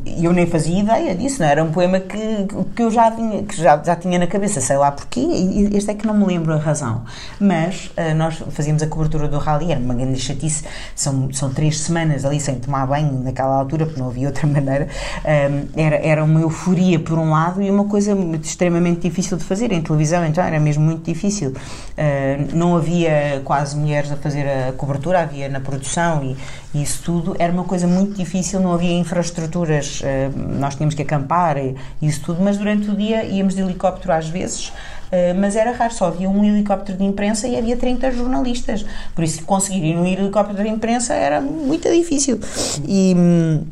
[0.04, 3.56] e eu nem fazia ideia disso, não era um poema que, que eu já que
[3.56, 6.52] já, já tinha na cabeça, sei lá porquê, e este é que não me lembro
[6.52, 7.04] a razão.
[7.40, 10.64] Mas ah, nós fazíamos a cobertura do rally, era uma grande chatice,
[10.94, 14.57] são, são três semanas ali sem tomar banho naquela altura, porque não havia outra maneira.
[14.60, 19.72] Hum, era, era uma euforia por um lado e uma coisa extremamente difícil de fazer
[19.72, 21.54] em televisão, então era mesmo muito difícil.
[21.96, 26.36] Ah, não havia quase mulheres a fazer a cobertura, havia na produção e,
[26.74, 31.02] e isso tudo era uma coisa muito difícil, não havia infraestruturas, eh, nós tínhamos que
[31.02, 34.72] acampar e isso tudo, mas durante o dia íamos de helicóptero às vezes,
[35.10, 38.84] eh, mas era raro, só havia um helicóptero de imprensa e havia 30 jornalistas,
[39.14, 42.38] por isso conseguir ir num helicóptero de imprensa era muito difícil.
[42.86, 43.64] E, hum,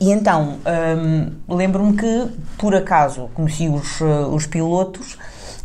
[0.00, 2.26] e então, hum, lembro-me que,
[2.58, 5.16] por acaso, conheci os, eh, os pilotos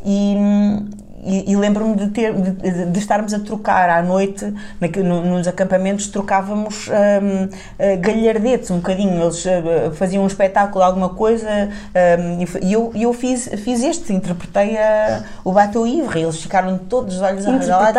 [0.06, 0.90] e, hum,
[1.24, 5.48] e, e lembro-me de, ter, de, de- estarmos a trocar à noite, naque- no- nos
[5.48, 7.50] acampamentos, trocávamos hum,
[7.80, 9.22] eh, galhardetes um bocadinho.
[9.22, 14.78] Eles eh, faziam um espetáculo, alguma coisa, hum, e eu, eu fiz, fiz este, interpretei
[14.78, 16.22] a, o Bateau Ivre.
[16.22, 17.92] Eles ficaram todos os olhos arregalados.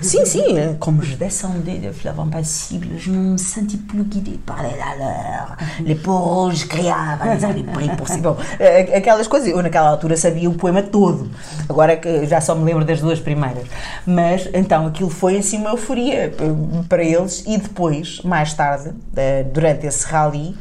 [0.00, 0.76] Sim, sim.
[0.78, 5.56] Comme je descendais de fleuve impassible, je me sentis plus guidée par les alleurs.
[5.80, 7.44] Les rouges criavam, les
[8.06, 8.20] si.
[8.20, 9.48] Bom, eh, aquelas coisas.
[9.48, 11.28] Eu, naquela altura, sabia o poema todo.
[11.68, 13.66] Agora que já só me lembro das duas primeiras.
[14.06, 16.32] Mas, então, aquilo foi assim uma euforia eh,
[16.88, 17.44] para eles.
[17.46, 20.54] E depois, mais tarde, eh, durante esse rally,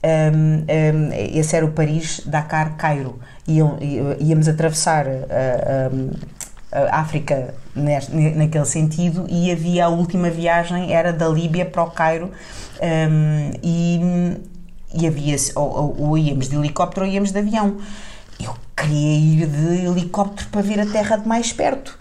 [0.00, 3.18] Um, um, esse era o Paris, Dakar, Cairo.
[3.48, 3.78] Iam,
[4.20, 11.12] íamos atravessar a, a, a África neste, naquele sentido e havia a última viagem, era
[11.12, 12.30] da Líbia para o Cairo
[12.80, 14.00] um, e,
[14.94, 17.78] e havia, ou, ou, íamos de helicóptero ou íamos de avião.
[18.40, 21.98] Eu queria ir de helicóptero para ver a Terra de mais perto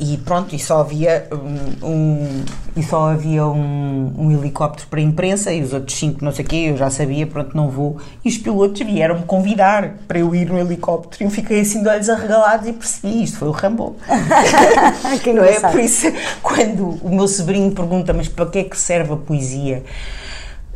[0.00, 5.02] e pronto, e só havia um, um e só havia um, um, helicóptero para a
[5.02, 7.98] imprensa e os outros cinco não sei o quê, eu já sabia, pronto, não vou.
[8.24, 11.88] E os pilotos vieram-me convidar para eu ir no helicóptero e eu fiquei assim de
[11.88, 13.96] olhos arregalados e percebi, isto foi o Rambo.
[15.22, 15.60] que não é?
[15.60, 16.08] Por isso,
[16.42, 19.84] quando o meu sobrinho pergunta, mas para que é que serve a poesia?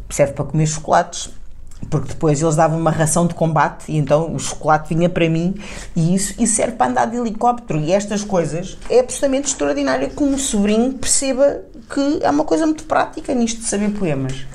[0.08, 1.30] Serve para comer chocolates
[1.88, 5.54] porque depois eles davam uma ração de combate e então o chocolate vinha para mim
[5.96, 7.80] e isso, isso serve para andar de helicóptero.
[7.80, 12.84] E estas coisas é absolutamente extraordinário que um sobrinho perceba que é uma coisa muito
[12.84, 14.46] prática nisto de saber poemas.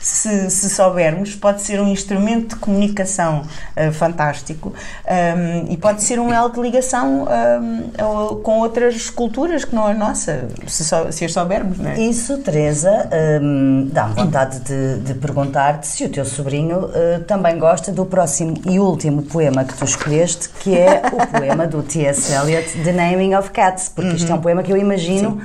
[0.00, 3.42] Se, se soubermos, pode ser um instrumento de comunicação
[3.76, 4.72] uh, fantástico
[5.04, 7.26] um, e pode ser um elo de ligação
[7.60, 11.98] um, com outras culturas que não a nossa, se, so, se as soubermos, não é?
[11.98, 13.08] Isso, Teresa,
[13.42, 18.60] um, dá-me vontade de, de perguntar-te se o teu sobrinho uh, também gosta do próximo
[18.66, 22.32] e último poema que tu escolheste, que é o poema do T.S.
[22.32, 24.16] Eliot, The Naming of Cats, porque uhum.
[24.16, 25.40] isto é um poema que eu imagino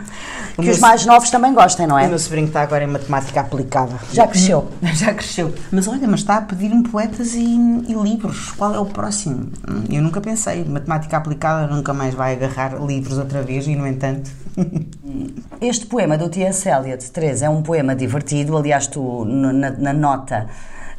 [0.56, 0.64] Sim.
[0.64, 2.06] que os mais novos também gostem, não é?
[2.06, 3.96] O meu sobrinho está agora em matemática aplicada.
[4.12, 4.70] Já cresceu.
[4.94, 5.54] Já cresceu.
[5.72, 7.56] Mas olha, mas está a pedir-me poetas e,
[7.88, 8.52] e, livros.
[8.52, 9.52] Qual é o próximo?
[9.90, 10.64] Eu nunca pensei.
[10.66, 14.32] Matemática aplicada nunca mais vai agarrar livros outra vez e, no entanto.
[15.62, 16.68] Este poema do T.S.
[16.70, 18.58] Eliot, Teresa, é um poema divertido.
[18.58, 20.48] Aliás, tu, na, na nota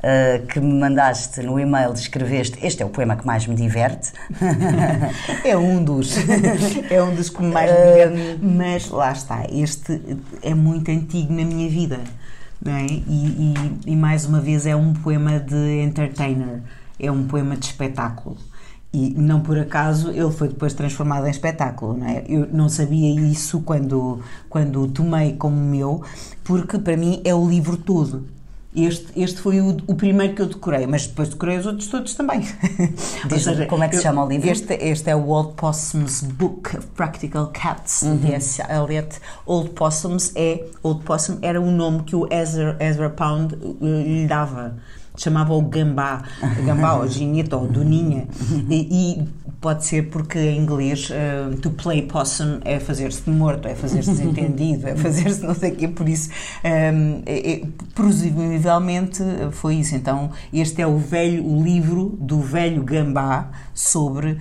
[0.01, 4.13] uh, que me mandaste no e-mail, escreveste este é o poema que mais me diverte.
[5.45, 6.17] é um dos.
[6.91, 8.39] é um dos que mais me diverte.
[8.43, 10.01] Mas lá está, este
[10.43, 12.01] é muito antigo na minha vida.
[12.63, 12.85] É?
[12.85, 16.61] e, e, e mais uma vez é um poema de entertainer,
[16.99, 18.37] é um poema de espetáculo.
[18.93, 22.25] E não por acaso ele foi depois transformado em espetáculo, não é?
[22.29, 26.03] Eu não sabia isso quando, quando o tomei como meu,
[26.43, 28.27] porque para mim é o livro todo.
[28.75, 32.15] Este, este foi o, o, primeiro que eu decorei, mas depois decorei os outros todos
[32.15, 32.41] também.
[33.29, 34.49] seja, como é que se chama o livro?
[34.49, 38.17] Este, este é o Old Possum's Book of Practical Cats, uhum.
[38.19, 38.63] D.S.
[38.63, 39.19] Eliot.
[39.45, 44.27] Old Possums é, Old Possum era o nome que o Ezra, Ezra Pound uh, lhe
[44.29, 44.77] dava
[45.21, 46.23] chamava-o Gambá,
[46.65, 48.27] Gambá ou Gineta ou Doninha,
[48.69, 49.29] e, e,
[49.61, 54.11] pode ser porque em inglês uh, to play possum é fazer-se de morto, é fazer-se
[54.11, 56.31] desentendido, é fazer-se não sei o quê, por isso,
[56.65, 57.63] um, é, é,
[57.95, 59.23] presumivelmente
[59.53, 59.95] foi isso.
[59.95, 64.39] Então, este é o velho, o livro do velho Gambá sobre uh,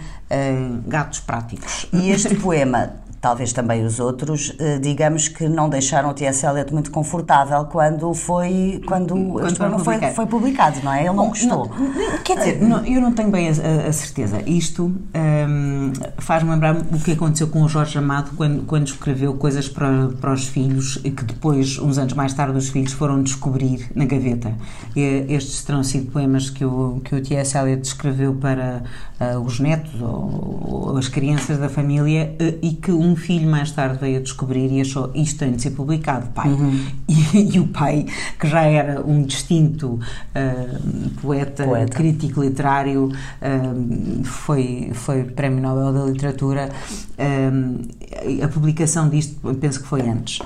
[0.87, 1.87] gatos práticos.
[1.91, 6.45] E este poema talvez também os outros, eh, digamos que não deixaram o T.S.
[6.45, 11.05] Eliot muito confortável quando foi quando, quando foi, foi, foi, publicado, não é?
[11.05, 11.67] Ele não gostou.
[11.67, 14.41] Não, quer dizer, não, eu não tenho bem a, a certeza.
[14.45, 19.67] Isto um, faz-me lembrar o que aconteceu com o Jorge Amado quando, quando escreveu coisas
[19.67, 23.91] para, para os filhos e que depois, uns anos mais tarde, os filhos foram descobrir
[23.95, 24.53] na gaveta.
[24.95, 27.57] E estes terão sido poemas que o, que o T.S.
[27.57, 28.83] Eliot escreveu para
[29.19, 33.49] uh, os netos ou, ou, as crianças da família uh, e que um um filho
[33.49, 36.49] mais tarde veio a descobrir e achou isto tem de ser publicado, pai.
[36.49, 36.79] Uhum.
[37.09, 38.05] E, e, o pai,
[38.39, 45.93] que já era um distinto uh, poeta, poeta, crítico literário, uh, foi, foi Prémio Nobel
[45.93, 46.69] da Literatura.
[47.17, 50.39] Uh, a publicação disto, penso que foi antes.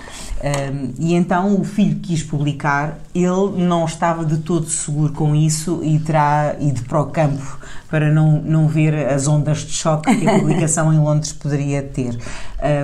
[0.99, 5.97] e então o filho quis publicar, ele não estava de todo seguro com isso e
[5.99, 7.57] terá ido para o campo
[7.93, 12.17] para não, não ver as ondas de choque que a publicação em Londres poderia ter.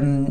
[0.04, 0.28] Um,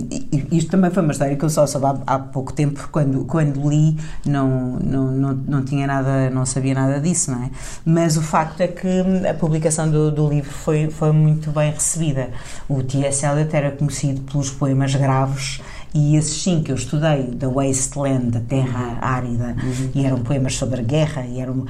[0.53, 3.69] isto também foi uma história que eu só soube há, há, pouco tempo, quando, quando
[3.69, 7.51] li, não, não, não, não tinha nada, não sabia nada disso, não é?
[7.85, 8.89] Mas o facto é que
[9.29, 12.29] a publicação do, do livro foi, foi muito bem recebida.
[12.69, 13.27] O T.S.
[13.27, 15.61] Eliot era conhecido pelos poemas graves
[15.95, 18.99] e esses sim que eu estudei, da Wasteland, da Terra.
[19.01, 19.91] Árida, uhum.
[19.95, 21.67] e eram poemas sobre a guerra, e eram uh,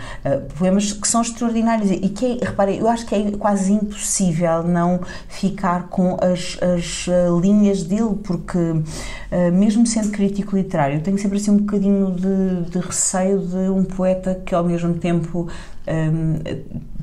[0.59, 5.01] poemas que são extraordinários e que, é, reparem, eu acho que é quase impossível não
[5.29, 11.19] ficar com as, as uh, linhas dele, porque uh, mesmo sendo crítico literário, eu tenho
[11.19, 15.49] sempre assim um bocadinho de, de receio de um poeta que ao mesmo tempo
[15.87, 16.39] um,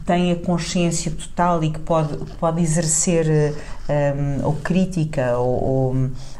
[0.06, 3.56] tem a consciência total e que pode, pode exercer
[3.90, 5.96] um, ou crítica ou, ou,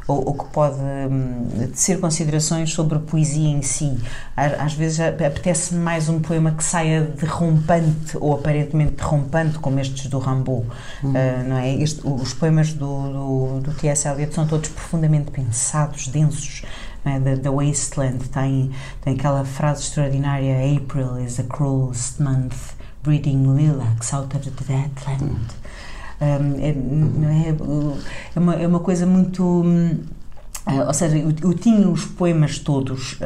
[0.08, 3.98] ou, que pode um, ser considerações sobre a poesia em si.
[4.36, 10.18] Às, vezes apetece-me mais um poema que saia derrompante ou aparentemente derrompante, como estes do
[10.18, 10.66] Rambaud,
[11.02, 11.10] uhum.
[11.10, 11.74] uh, não é?
[11.74, 14.06] Este, os poemas do, do, do T.S.
[14.06, 16.62] Eliot são todos profundamente pensados, densos,
[17.06, 17.20] é?
[17.20, 18.70] The, the Wasteland tem,
[19.00, 25.22] tem aquela frase extraordinária: April is the cruelest month, breeding lilacs out of the deadland.
[25.22, 25.65] Um,
[26.20, 27.48] é, não é,
[28.34, 29.42] é, uma, é uma coisa muito.
[29.42, 33.18] Uh, ou seja, eu, eu, tinha os poemas todos.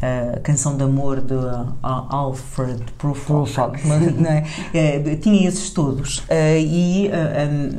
[0.00, 1.34] A canção de amor de
[1.82, 3.80] Alfred Prufrock,
[4.72, 4.96] é?
[4.96, 5.16] é?
[5.16, 7.10] tinha esses todos e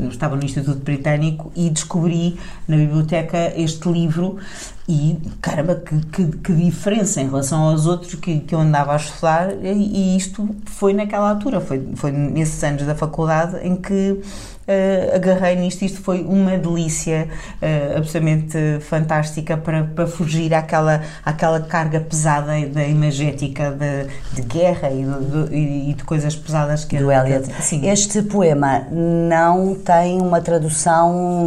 [0.09, 2.37] estava no Instituto Britânico e descobri
[2.67, 4.37] na biblioteca este livro
[4.89, 8.95] e caramba, que, que, que, diferença em relação aos outros que, que eu andava a
[8.95, 14.19] estudar e, isto foi naquela altura, foi, foi nesses anos da faculdade em que
[14.69, 15.83] uh, agarrei nisto.
[15.83, 17.27] Isto foi uma delícia
[17.61, 24.91] uh, absolutamente fantástica para, para fugir àquela, àquela carga pesada da imagética de, de guerra
[24.91, 25.55] e de, de,
[25.89, 27.51] e de, coisas pesadas que do Eliot.
[27.61, 27.89] Sim.
[27.89, 31.41] Este poema não tem uma tradução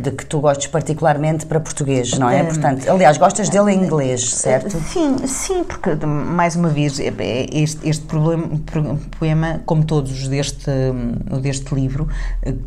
[0.00, 2.42] de que tu gostes particularmente para português, não é?
[2.42, 4.78] Um, Portanto, aliás, gostas dele em inglês, certo?
[4.80, 8.48] Sim, sim, porque mais uma vez este, este problema,
[9.18, 10.70] poema, como todos deste,
[11.42, 12.08] deste livro,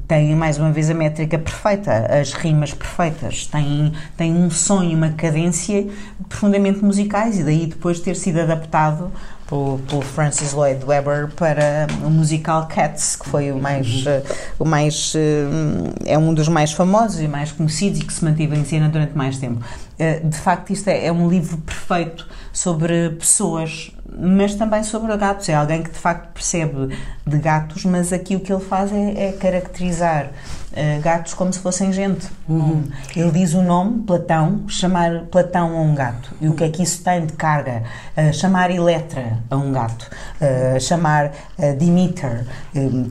[0.08, 4.94] tem mais uma vez a métrica perfeita, as rimas perfeitas, tem, tem um som e
[4.94, 5.88] uma cadência
[6.28, 9.12] profundamente musicais e daí depois ter sido adaptado
[9.48, 14.24] pelo, pelo Francis Lloyd Webber para o musical Cats, que foi o mais, uh,
[14.60, 18.56] o mais uh, é um dos mais famosos e mais conhecidos e que se manteve
[18.56, 19.64] em cena durante mais tempo.
[20.00, 25.50] Uh, de facto, isto é, é um livro perfeito sobre pessoas mas também sobre gatos.
[25.50, 29.28] É alguém que de facto percebe de gatos, mas aqui o que ele faz é,
[29.28, 32.28] é caracterizar uh, gatos como se fossem gente.
[32.48, 32.84] Uhum.
[33.16, 36.34] Ele diz o nome, Platão, chamar Platão a um gato.
[36.40, 37.84] E o que é que isso tem de carga?
[38.16, 40.10] Uh, chamar Eletra a um gato.
[40.42, 41.32] Uh, chamar
[41.78, 42.46] Demeter,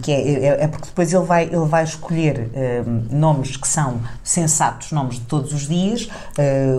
[0.02, 2.48] que é, é, é, porque depois ele vai, ele vai escolher
[3.10, 6.08] nomes que são sensatos, nomes de todos os dias,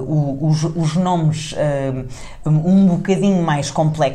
[0.08, 1.54] os, os, nomes
[2.46, 4.07] um bocadinho mais complexos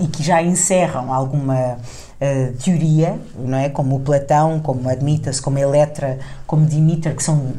[0.00, 1.78] e que já encerram alguma
[2.24, 3.68] uh, teoria, não é?
[3.68, 7.52] Como o Platão, como Admitas, como Eletra, como Dimiter, que são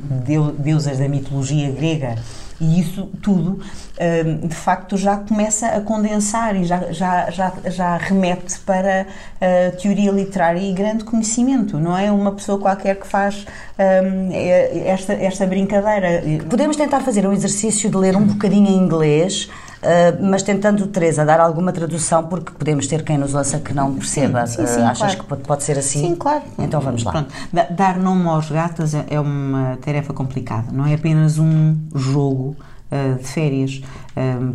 [0.58, 2.16] deusas da mitologia grega.
[2.60, 3.60] E isso tudo,
[3.98, 9.08] eh, de facto, já começa a condensar e já, já, já, já remete para
[9.42, 11.78] a teoria literária e grande conhecimento.
[11.78, 13.46] Não é uma pessoa qualquer que faz
[13.78, 16.24] eh, esta, esta brincadeira.
[16.50, 19.50] Podemos tentar fazer um exercício de ler um bocadinho em inglês
[19.86, 23.94] Uh, mas tentando, Teresa, dar alguma tradução, porque podemos ter quem nos ouça que não
[23.94, 24.48] perceba.
[24.48, 25.18] Sim, sim, sim, uh, achas claro.
[25.18, 26.00] que pode, pode, ser assim?
[26.00, 26.44] Sim, claro.
[26.58, 27.12] Então vamos lá.
[27.12, 27.32] Pronto.
[27.72, 32.56] Dar nome aos gatos é, é uma tarefa complicada, não é apenas um jogo
[32.92, 33.82] uh, de férias.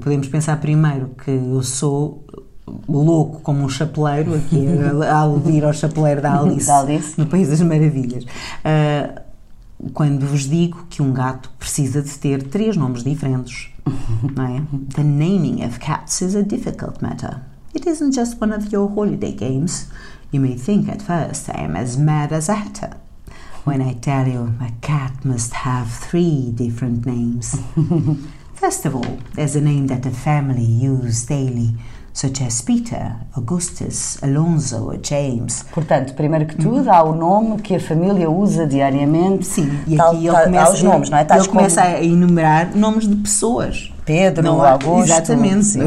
[0.00, 2.24] podemos pensar primeiro que eu sou
[2.88, 4.66] louco como um chapeleiro, aqui
[5.08, 7.14] a aludir ao chapeleiro da Alice, da Alice.
[7.18, 8.24] no País das Maravilhas.
[8.24, 9.20] Uh,
[9.92, 13.69] quando vos digo que um gato precisa de ter três nomes diferentes.
[13.84, 17.42] The naming of cats is a difficult matter.
[17.74, 19.90] It isn't just one of your holiday games.
[20.30, 22.96] You may think at first I am as mad as a hatter.
[23.64, 27.56] When I tell you a cat must have three different names.
[28.54, 31.74] First of all, there's a name that the family use daily
[32.12, 35.64] such as Peter, Augustus, Alonso or James.
[35.72, 39.46] Portanto, primeiro que tudo, há o nome que a família usa diariamente.
[39.46, 41.26] Sim, e aqui ele, começa, os nomes, não é?
[41.30, 43.92] ele começa a enumerar nomes de pessoas.
[44.10, 45.04] Pedro, não, Augusto.
[45.04, 45.66] Exatamente.
[45.66, 45.82] Sim,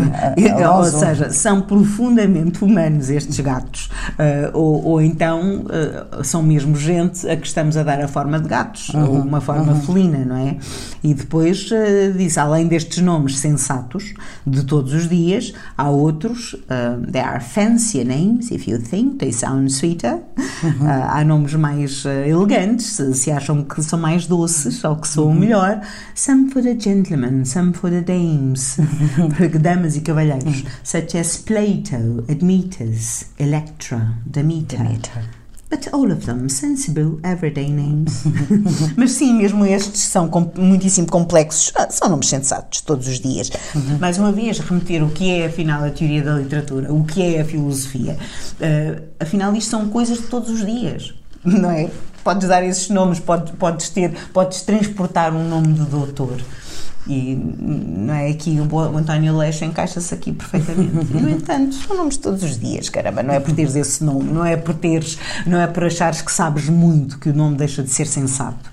[0.73, 3.89] ou seja, são profundamente humanos estes gatos.
[4.11, 8.39] Uh, ou, ou, então uh, são mesmo gente a que estamos a dar a forma
[8.39, 9.81] de gatos, uhum, uma forma uhum.
[9.81, 10.55] felina, não é?
[11.03, 14.13] E depois uh, diz, além destes nomes sensatos
[14.47, 19.33] de todos os dias, há outros, uh, there are fancier names, if you think they
[19.33, 20.21] sound sweeter.
[20.63, 20.87] Uhum.
[20.87, 25.39] há nomes mais elegantes, se, se, acham que são mais doces ou que soam uhum.
[25.39, 25.81] melhor.
[26.15, 28.77] Some for the gentleman, some for the dames,
[29.61, 34.79] damas e cavalheiros, such as Plato, Admetus, Electra, Demeter.
[34.79, 35.23] Demeter.
[35.69, 38.25] But all of them sensible everyday names.
[38.95, 41.71] Mas sim, mesmo estes são muitíssimo complexos.
[41.75, 43.49] Ah, são nomes sensatos todos os dias.
[43.73, 43.97] Uhum.
[43.99, 47.41] Mais uma vez, remeter o que é afinal a teoria da literatura, o que é
[47.41, 48.19] a filosofia.
[48.59, 51.89] Uh, afinal, isto são coisas de todos os dias, não é?
[52.23, 56.39] Podes dar esses nomes, podes, podes ter, podes transportar um nome de doutor.
[57.05, 61.11] E não é aqui o, António Leixo encaixa-se aqui perfeitamente.
[61.13, 64.45] no entanto, são nomes todos os dias, caramba, não é por teres esse nome, não
[64.45, 67.89] é por teres, não é por achares que sabes muito que o nome deixa de
[67.89, 68.71] ser sensato.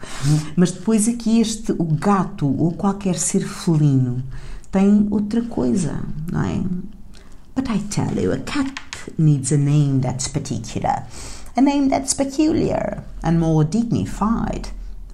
[0.55, 4.23] Mas depois aqui este o gato ou qualquer ser felino
[4.71, 6.01] tem outra coisa,
[6.31, 6.61] não é?
[7.57, 8.73] But I tell you, a cat
[9.19, 11.07] needs a name that's particular,
[11.57, 14.69] a name that's peculiar and more dignified.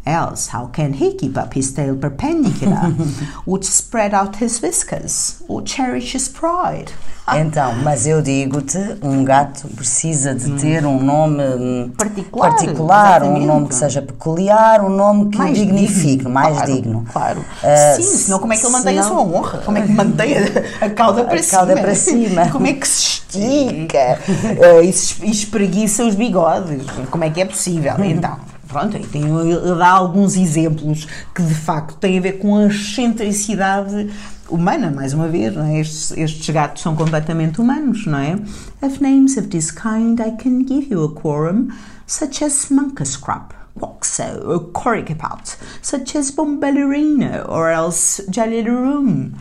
[0.06, 2.94] Else, how can he keep up his tail perpendicular?
[3.44, 6.92] Would spread out his whiskers, or cherish his pride?
[7.34, 13.44] Então, mas eu digo-te, um gato precisa de ter um nome hum, Particular, particular, um
[13.44, 17.04] nome que seja peculiar, um nome que o Mais dignifique, digno, mais claro, digno.
[17.12, 17.44] Claro.
[17.64, 19.58] Ah, Sim, senão como é que ele mantém a senão- sua honra?
[19.58, 20.42] Como é que mantém a,
[20.86, 21.58] a cauda para cima?
[21.58, 22.48] cauda para cima.
[22.48, 24.18] Como é que se estica
[24.62, 26.86] ah, e, se, e espreguiça os bigodes?
[27.10, 27.94] Como é que é possível?
[28.04, 28.36] Então,
[28.68, 32.66] pronto, aí tem, ele dá alguns exemplos que de facto têm a ver com a
[32.66, 34.10] excentricidade
[34.48, 35.80] humana, mais uma vez, não é?
[35.80, 38.38] estes, estes gatos são completamente humanos, não é?
[38.82, 41.68] Of names of this kind I can give you a quorum,
[42.06, 49.34] such as Monkascrap, Quoxo, or Coricapout, such as Bomballerina, or else Jalilaroom.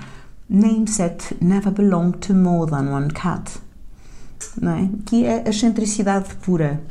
[0.48, 3.60] Names that never belonged to more than one cat.
[4.62, 4.90] Não é?
[5.06, 6.82] Que é a excentricidade pura.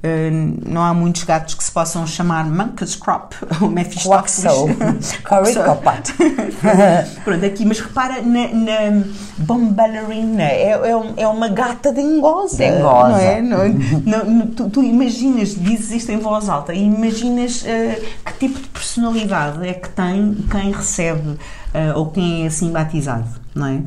[0.00, 5.18] Uh, não há muitos gatos que se possam chamar Monkascrap ou Mephistopheles.
[5.28, 6.12] Coricopat.
[7.24, 9.02] Pronto, aqui, mas repara na, na
[9.38, 12.58] Bomballerina, é, é, é uma gata dengosa.
[12.58, 13.08] Dengosa.
[13.08, 13.42] Não é?
[13.42, 13.68] Não-
[14.04, 18.60] não- não- tu, tu imaginas, dizes isto em voz alta, e imaginas eh, que tipo
[18.60, 21.36] de personalidade é que tem quem recebe
[21.74, 23.82] eh, ou quem é assim batizado, não é?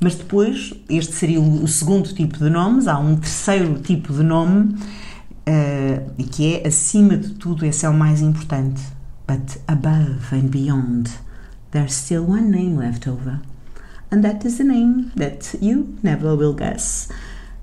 [0.00, 4.22] Mas depois, este seria o, o segundo tipo de nomes, há um terceiro tipo de
[4.22, 4.74] nome,
[5.46, 8.82] eh, e que é acima de tudo, esse é o mais importante.
[9.26, 11.10] But above and beyond,
[11.70, 13.40] there's still one name left over.
[14.10, 17.08] And that is the name that you never will guess.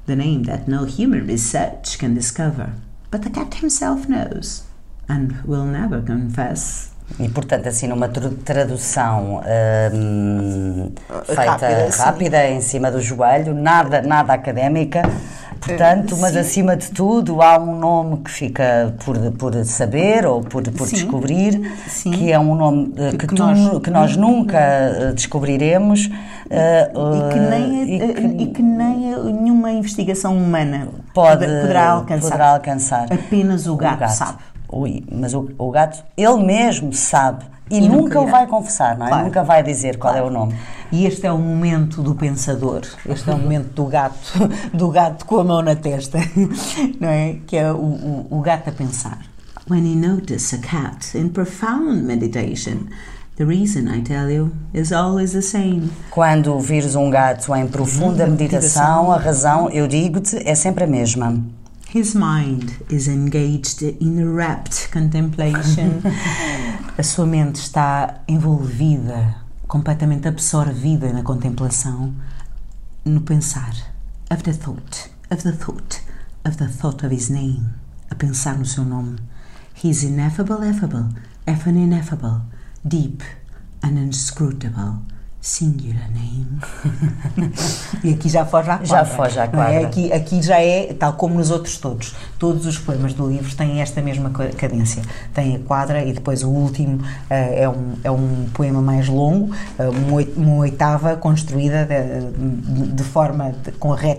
[0.05, 2.71] The name that no human research can discover.
[3.11, 4.63] But the cat himself knows
[5.09, 6.93] and will never confess.
[7.19, 9.41] E, portanto, assim, numa tradução
[9.93, 10.91] hum,
[11.25, 15.01] feita Rápida, rápida, em cima do joelho, nada, nada académica,
[15.59, 16.39] portanto, mas sim.
[16.39, 20.95] acima de tudo há um nome que fica por, por saber ou por, por Sim.
[20.95, 22.11] descobrir, Sim.
[22.11, 26.09] que é um nome eh, que, Que tu, nós- que nós nunca eh, descobriremos.
[26.49, 28.97] eh, E que nem, eh, e que, e que nem
[29.33, 32.29] nenhuma investigação humana pode, poderá alcançar.
[32.29, 33.07] poderá alcançar.
[33.11, 34.37] Apenas o gato, sabe.
[35.11, 39.05] Mas o, o gato, ele mesmo sabe e, E nunca, nunca o vai confessar, não
[39.05, 39.09] é?
[39.09, 39.25] Claro.
[39.25, 40.55] Nunca vai dizer qual é o nome.
[40.91, 45.25] E este é o momento do pensador, este é o momento do gato, do gato
[45.25, 46.17] com a mão na testa,
[46.99, 47.37] não é?
[47.45, 49.19] Que é o, o, o gato a pensar.
[49.69, 52.87] When you notice a cat in profound meditation,
[53.35, 55.89] the reason I tell you is always the same.
[56.09, 59.11] Quando vires um gato em profunda meditação.
[59.11, 61.37] a razão, eu digo-te, é sempre a mesma.
[61.97, 66.03] His mind is engaged in rapt contemplation.
[66.95, 72.13] A sua mente está envolvida, completamente absorvida na contemplação,
[73.03, 73.73] no pensar
[74.29, 76.03] of the thought, of the thought,
[76.45, 77.73] of the thought of his name,
[78.11, 79.17] a pensar no seu nome.
[79.73, 81.15] His ineffable, effable,
[81.47, 82.43] effing ineffable,
[82.87, 83.23] deep
[83.81, 85.01] and inscrutable,
[85.39, 86.59] singular name.
[88.03, 88.85] e aqui já foge à quadra.
[88.85, 89.47] Já foge à é?
[89.47, 89.87] quadra.
[89.87, 93.81] Aqui, aqui já é, tal como nos outros todos, todos os poemas do livro têm
[93.81, 95.01] esta mesma cadência.
[95.33, 99.53] Tem a quadra e depois o último eh, é, um, é um poema mais longo,
[99.77, 104.17] eh, uma oi- uma oitava construída de, de forma, de- com eh,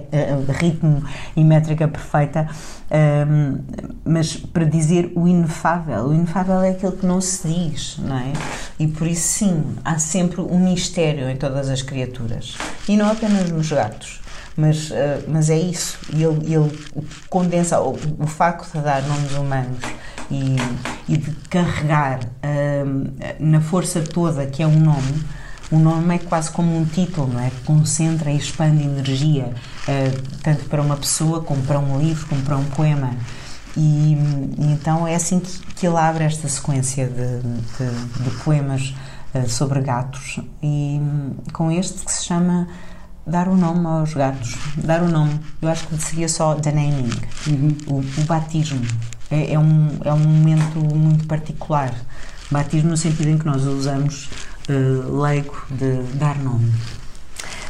[0.59, 1.03] ritmo
[1.37, 2.49] e métrica perfeita,
[2.91, 3.59] ehm,
[4.05, 6.07] mas para dizer o inefável.
[6.07, 8.33] O inefável é aquilo que não se diz, não é?
[8.79, 12.57] E por isso, sim, há sempre um mistério em todas as criaturas.
[12.89, 14.21] E não apenas nos gatos.
[14.57, 15.99] Mas, eh, mas é isso.
[16.13, 16.87] Ele, ele
[17.31, 19.79] condensa o, o facto de dar nomes humanos
[20.31, 20.57] e,
[21.09, 23.05] e de carregar ahm,
[23.39, 25.25] na força toda que é um nome.
[25.71, 27.51] O nome é quase como um título, não é?
[27.67, 29.53] Concentra e expande energia,
[29.87, 30.13] eh,
[30.43, 33.15] tanto para uma pessoa, como para um livro, como para um poema.
[33.77, 34.15] E,
[34.59, 38.95] e então é assim que, que ele abre esta sequência de, de- de poemas
[39.35, 42.67] eh, sobre gatos, e hum, com este que se chama
[43.27, 44.57] Dar o Nome aos Gatos.
[44.79, 45.39] Dar o nome.
[45.61, 47.11] Eu acho que seria só the naming,
[47.87, 48.81] o, o batismo.
[49.31, 51.93] É, é um, é um momento muito particular.
[52.51, 54.31] Batismo no sentido em que nós usamos
[54.69, 56.73] eh, leigo de dar nome.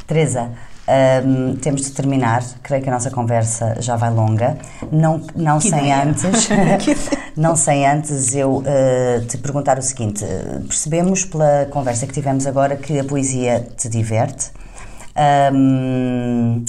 [0.06, 0.50] Teresa,
[1.24, 2.42] hum, temos de terminar.
[2.62, 4.56] Creio que a nossa conversa já vai longa.
[4.90, 6.02] Não, não Que sem ideia.
[6.02, 6.48] antes,
[7.36, 12.46] não sem antes eu uh, te perguntar o seguinte: uh, percebemos pela conversa que tivemos
[12.46, 14.50] agora que a poesia te diverte,
[15.52, 16.64] hum,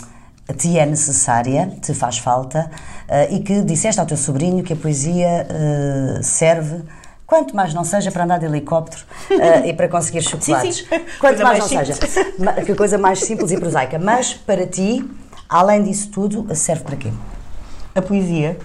[0.57, 2.69] te é necessária, te faz falta
[3.07, 6.83] uh, e que disseste ao teu sobrinho que a poesia uh, serve.
[7.29, 10.77] Quanto mais não seja para andar de helicóptero uh, e para conseguir chocolates.
[10.77, 10.85] sim.
[11.19, 11.93] Quanto Coisa mais, mais não seja.
[12.65, 13.99] Que coisa mais simples e prosaica.
[13.99, 15.07] Mas para ti,
[15.47, 17.13] além disso tudo, serve para quê?
[17.93, 18.57] A poesia.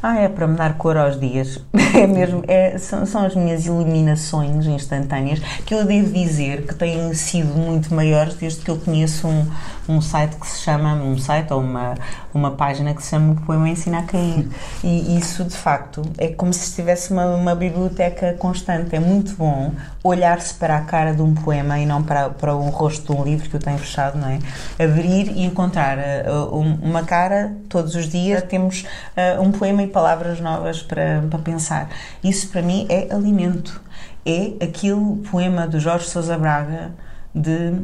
[0.00, 1.58] Ah, é para me dar cor aos dias.
[1.92, 7.12] é mesmo, é, são, são as minhas iluminações instantâneas que eu devo dizer que têm
[7.12, 9.46] sido muito maiores desde que eu conheço um,
[9.88, 11.96] um site que se chama, um site ou uma,
[12.32, 14.48] uma página que se chama O Poema Ensina a Cair.
[14.82, 18.94] E isso, de facto, é como se estivesse uma, uma biblioteca constante.
[18.94, 22.68] É muito bom olhar-se para a cara de um poema e não para, para o
[22.70, 24.38] rosto de um livro que eu tenho fechado, não é?
[24.82, 28.42] Abrir e encontrar uh, uma cara todos os dias.
[28.44, 31.88] Temos uh, um poema e palavras novas para, para pensar.
[32.22, 33.80] Isso, para mim, é alimento.
[34.24, 36.92] É aquele poema do Jorge Sousa Braga
[37.34, 37.74] de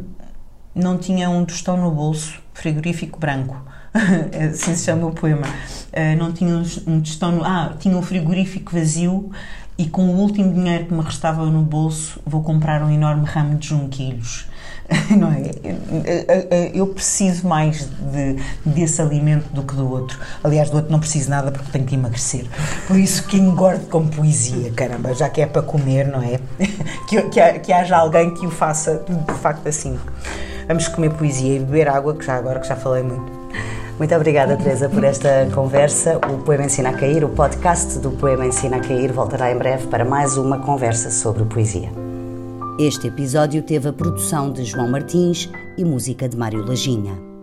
[0.77, 3.57] não tinha um tostão no bolso, frigorífico branco.
[4.51, 5.47] assim se chama o poema.
[5.93, 6.55] Uh, não tinha
[6.87, 7.45] um tostão no.
[7.45, 9.31] Ah, tinha um frigorífico vazio
[9.79, 13.57] e com o último dinheiro que me restava no bolso vou comprar um enorme ramo
[13.57, 14.47] de junquilhos.
[15.11, 16.71] Não é?
[16.73, 20.19] Eu preciso mais de, desse alimento do que do outro.
[20.45, 22.47] Aliás, do outro não preciso nada porque tenho que emagrecer.
[22.87, 26.39] Por isso que engordo com poesia, caramba, já que é para comer, não é?
[27.09, 29.99] Que, que, que haja alguém que o faça de facto assim.
[30.67, 33.31] Vamos comer poesia e beber água, que já agora que já falei muito.
[33.99, 36.19] Muito obrigada, Teresa, por esta conversa.
[36.31, 39.87] O Poema Ensina a Cair, o podcast do Poema Ensina a Cair, voltará em breve
[39.87, 41.91] para mais uma conversa sobre poesia.
[42.79, 47.36] Este episódio teve a produção de João Martins e música de Mário Lajinha.